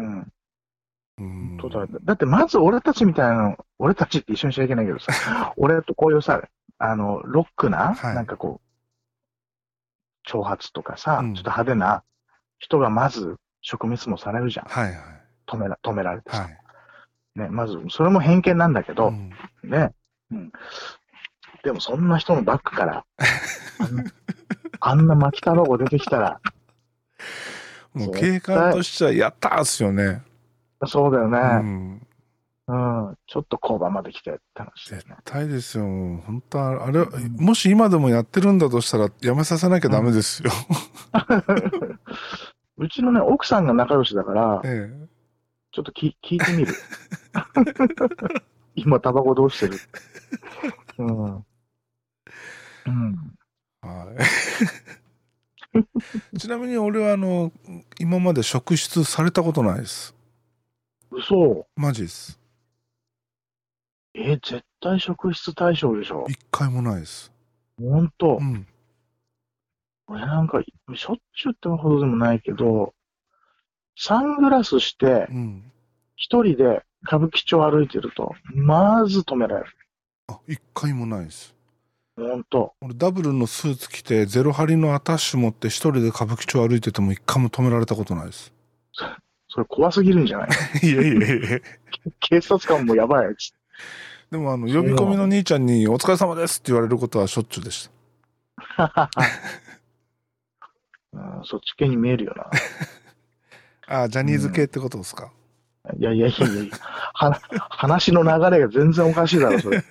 [0.00, 1.56] うん。
[1.62, 1.86] うだ。
[2.02, 6.42] だってまず俺たちみたいなの、俺たちって一緒にしちゃいけないけどさ、 俺とこういうさ、
[6.78, 12.02] あの、ロックな、はいなんかこう、挑発とかさ、うんちょっと派手な
[12.58, 14.66] 人がまず職務質問されるじゃん。
[14.66, 14.96] はいはい。
[15.46, 16.42] 止めら、止められてさ。
[16.42, 16.58] はい。
[17.36, 19.30] ね、まず、それも偏見なんだけど、うん
[19.64, 19.92] ね。
[20.30, 20.52] うん。
[21.62, 23.04] でもそんな人のバッグから、
[24.80, 26.40] あんな巻きタバコ出てきたら、
[27.94, 30.22] もう警官としてはやったーっすよね。
[30.86, 31.38] そうだようね。
[31.38, 32.06] ん。
[32.68, 33.18] うん。
[33.26, 35.16] ちょっと交番まで来てって話だよ絶ね。
[35.24, 35.84] 対ですよ。
[35.84, 37.04] 本当ああれ、
[37.36, 40.50] もし今でもやってるんだとしたらやめさせなきゃダメですよ。
[42.78, 45.08] うちのね、奥さんが仲良しだから、ええ。
[45.72, 46.74] ちょっとき聞いてみる。
[48.74, 49.78] 今、タバコどうしてる？
[50.98, 51.34] うん。
[51.34, 53.34] うん。
[53.82, 54.99] はい。
[56.38, 57.52] ちなみに俺はあの、
[57.98, 60.14] 今まで職質されたことないです。
[61.10, 61.66] 嘘。
[61.76, 62.38] マジです。
[64.14, 66.26] え、絶対職質対象でしょ。
[66.28, 67.32] 一回もないです。
[67.78, 68.44] ほんとう。
[68.44, 68.66] ん。
[70.08, 70.60] 俺なんか、
[70.94, 72.94] しょっちゅうってほどでもないけど、
[73.96, 75.72] サングラスして、うん。
[76.16, 79.70] 一人で歌舞伎町歩いてると、まず止められる。
[80.28, 81.54] あ、一回もないです。
[82.28, 82.74] ほんと。
[82.80, 88.52] 俺ダブルのスーツ着てゼロハリのアタッシュ持って一人で歌舞伎町歩いてても一回も止められたことないです。
[89.48, 90.48] それ怖すぎるんじゃない？
[90.86, 91.60] いやいやいや
[92.20, 93.52] 警察官もやばいやつ。
[94.30, 97.90] でもあの、呼び込みの兄ちゃんにお疲れ様ですって言われることはしょっちゅうでし
[98.76, 99.10] た。
[101.12, 102.48] うん、そっち系に見えるよな。
[104.02, 105.32] あジャニーズ系ってことですか、
[105.98, 106.76] いやいやいやいや
[107.14, 107.40] は
[107.70, 109.82] 話の流れが全然おかしいだろ、それ。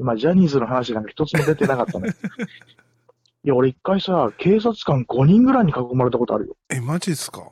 [0.00, 2.08] 今、ジャニーズの話なんか一つも出てなかったね。
[3.44, 6.56] いや、俺一回さ、警察官5人ぐらいに囲まれたことあるよ。
[6.70, 7.50] え、マジですか？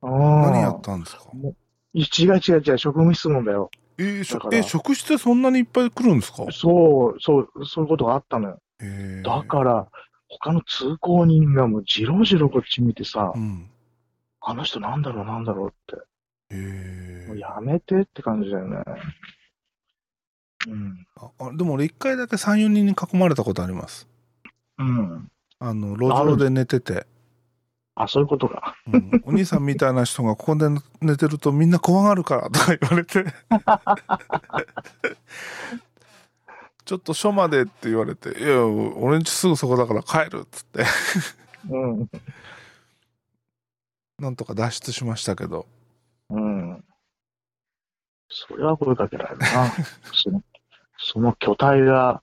[0.00, 0.12] 何
[0.42, 1.24] 何やったんですか？
[1.34, 3.70] 違う違う違う、職務質問だよ。
[3.98, 6.44] えーえ、職質ってそんなにいっぱい来るんですか？
[6.52, 8.60] そう、そう、そういうことがあったのよ。
[8.80, 9.88] えーだから、
[10.28, 13.68] 他の通行人がもうじろじろこっち見てさ、うん。
[14.40, 16.02] あの人なんだろうなんだろうって。
[16.50, 18.78] えーもうやめてって感じだよね。
[20.66, 21.06] うん。
[21.16, 24.08] ああでも俺一回だけ3、4人に囲まれたことあります。
[24.78, 25.30] うん。
[25.60, 27.06] あの、路上で寝てて。
[27.94, 28.76] あ、そういうことか。
[28.92, 30.68] うん、お兄さんみたいな人がここで
[31.00, 33.24] 寝てるとみんな怖がるからとか言われて
[36.84, 40.84] ちょっと署までって言われて「いや俺んちすぐそこだから帰る」っつって
[41.68, 42.08] うん。
[44.20, 45.66] なんとか脱出しましたけど
[46.30, 46.84] うん。
[48.28, 49.72] それは声かけられるな。
[50.12, 50.42] その、
[50.98, 52.20] その巨体が、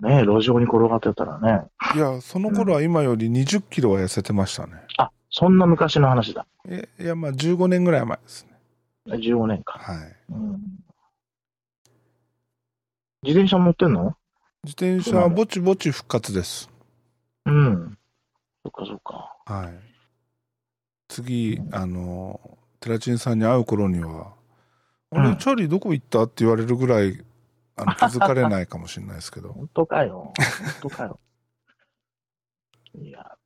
[0.00, 1.66] ね、路上に転がってたらね。
[1.94, 6.46] いやその頃は今より2 0キロは痩せてましたねあ、そんな昔の話だ。
[6.68, 8.52] えいやまあ15年ぐらい前ですね
[9.06, 9.78] 15年か。
[9.78, 10.60] はいうん。
[13.22, 14.14] 自転車乗ってんの？
[14.64, 16.70] 自転車はぼちぼち復活です
[17.46, 17.98] うん。
[18.64, 19.34] そっかそっか。
[19.46, 19.74] はい
[21.08, 24.34] 次あのテラチンさんに会う頃には
[25.10, 27.24] 「あれうんチャーリーどこ行った?」って言われるぐらい
[27.76, 29.52] あの気づかれないかもしれないですけど。
[29.54, 30.32] 本当かよ。
[30.36, 30.36] 本
[30.82, 31.20] 当かよ。
[32.94, 33.38] いや、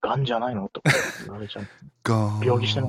[0.00, 0.90] ガンじゃないのとか
[1.24, 1.66] 言われちゃう。
[2.04, 2.46] ガーン。
[2.46, 2.86] 病気してる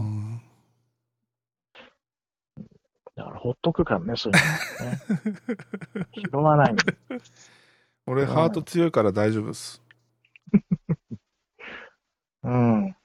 [3.15, 6.07] だからほっとくからね、そういうのね。
[6.29, 6.79] 拾わないの。
[8.05, 9.81] 俺、ハート強いから大丈夫です。
[12.43, 12.95] うん。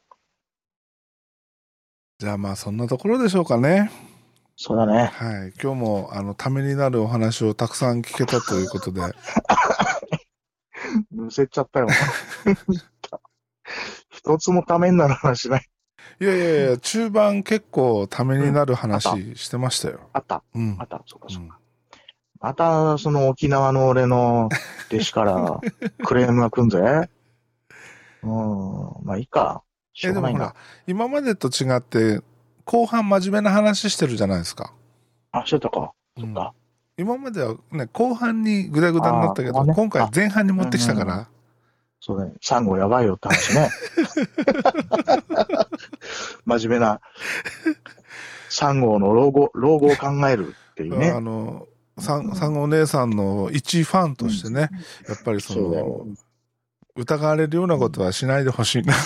[2.18, 3.90] じゃあまあそんなところでしょうかね。
[4.62, 5.10] そうだね。
[5.14, 5.54] はい。
[5.58, 9.00] 今日もあのためになるお話をたくさん聞けたということで。
[11.10, 11.86] むせちゃったよ。
[14.10, 15.70] 一つもためになる話ない。
[16.20, 20.10] いやいやいや、中盤結構ためになる話してましたよ。
[20.12, 20.42] あった。
[20.54, 20.84] うんあ。
[20.84, 21.02] った。
[21.06, 21.58] そうか、そううんか。
[22.38, 24.50] また、その沖縄の俺の
[24.92, 25.58] 弟子から
[26.04, 27.08] クレームが来んぜ。
[28.22, 29.06] うん。
[29.06, 29.62] まあいいか。
[29.94, 30.54] しょうがないんだ
[30.86, 32.20] えでもほら。、今までと違って、
[32.70, 34.72] 後半真面目な話してるじゃないですか。
[35.32, 35.90] あ、してたか。
[36.16, 36.55] うんそっか。
[36.97, 41.28] 今まではね、後半にグダグダになったけど、ね今回前半に持ってきたかうんら、
[41.98, 42.32] そうね。
[42.40, 43.70] サンゴやばいよって話ね。
[46.47, 47.01] 真面目な。
[48.48, 51.20] サンゴの老後、老後を考えるっていうあね。
[51.20, 51.66] の、
[51.98, 54.68] 産産後お姉さんの一ファンとしてね、
[55.09, 56.06] やっぱりその、
[56.94, 59.01] 疑われるようなことはしないでほしいなと。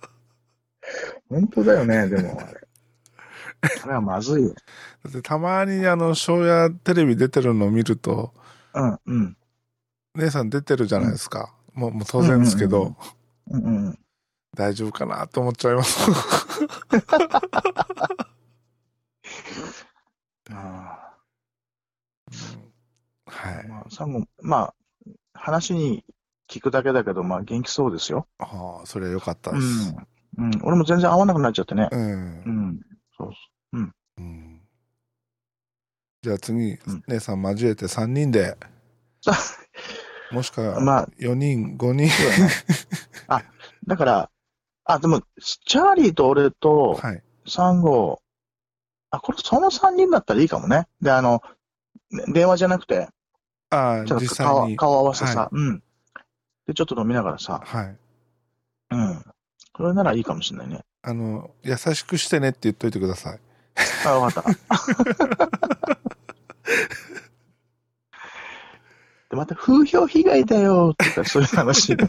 [1.28, 2.68] 本当だよね、 でもあれ。
[3.82, 4.54] あれはまずいよ。
[5.04, 8.32] だってたまにあの、ショーやテレビ出てるのを見ると、
[8.74, 9.36] うん、うん。
[10.16, 11.54] 姉さん出てるじゃないですか。
[11.74, 12.96] もうもう当然ですけど、
[13.50, 13.98] うんうんうん。
[14.54, 16.10] 大丈夫かなと思っちゃいます。
[20.50, 21.16] あ
[23.26, 23.64] はい。
[23.66, 24.74] あまあ、サンゴ、まあ、
[25.34, 26.04] 話に
[26.48, 28.26] 聞くだけだけど、まあ、元気そうですよ。
[28.38, 29.92] ああ、それは良かったうです。
[29.92, 30.06] ん。
[30.38, 30.50] うん。
[30.62, 31.88] 俺も全然合わなくなっちゃってね。
[31.90, 32.50] うんう。
[32.50, 32.80] ん。
[33.16, 33.30] そう
[33.72, 34.60] うん
[36.26, 38.56] じゃあ次、うん姉さん交えて3人で、
[40.32, 42.10] もしくはまあ、4人、5人。
[43.28, 43.44] あ、
[43.86, 44.30] だから、
[44.84, 45.22] あ、でも、
[45.66, 47.22] チャーリーと俺とはい。
[47.46, 48.20] サンゴ、
[49.10, 50.88] あ、これその3人だったらいいかもね。
[51.00, 51.42] で、あの、
[52.10, 53.08] ね電話じゃなくて、
[53.70, 55.82] ああ、ちょっ実際と顔合わせさ、はうん。
[56.66, 57.96] で、ちょっと飲みながらさ、はい。
[58.90, 59.24] うん。
[59.76, 60.80] これならいいかもしれないね。
[61.02, 63.40] あの、優しくしてねって言っといてください。
[64.06, 64.50] あ、わかった。
[69.28, 71.94] で、また風評被害だよって言ったらそういう話。
[71.94, 72.04] で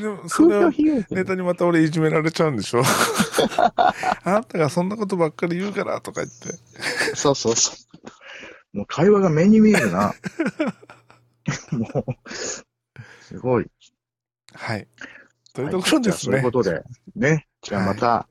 [0.00, 1.06] も、それを風評被害だよ。
[1.12, 2.82] ネタにまた俺いじめられちゃうんでしょ
[4.24, 6.58] あんたがそんなことばっかり言うからとか言って。
[7.14, 7.74] そうそうそ
[8.74, 8.78] う。
[8.78, 10.14] もう会話が目に見えるな。
[11.70, 13.70] もう、すごい。
[14.52, 14.88] はい。
[15.52, 16.36] というところですね。
[16.36, 16.82] はいういうことで、
[17.14, 17.46] ね。
[17.60, 18.26] じゃあまた、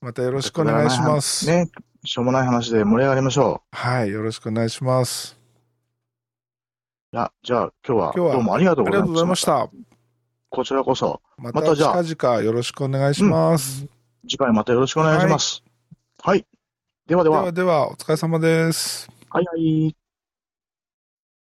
[0.00, 1.46] またよろしくお願いします。
[1.46, 1.70] ね。
[2.04, 4.10] しょうもない話で盛り上がりましょはい。
[4.10, 5.36] よろしくお願いします。
[7.12, 7.16] う。
[7.16, 9.40] いや、じゃあ今日は今日はどうもありがとうございまし。
[9.42, 9.70] たた。
[10.50, 13.86] こちらこそ、またじゃあ近々よろしくお願いします。
[14.28, 15.62] 次回またよろしくお願いします。
[16.22, 16.46] はい。
[17.06, 19.08] ではでは、ではでは、お疲れ様です。
[19.30, 19.97] はいはい。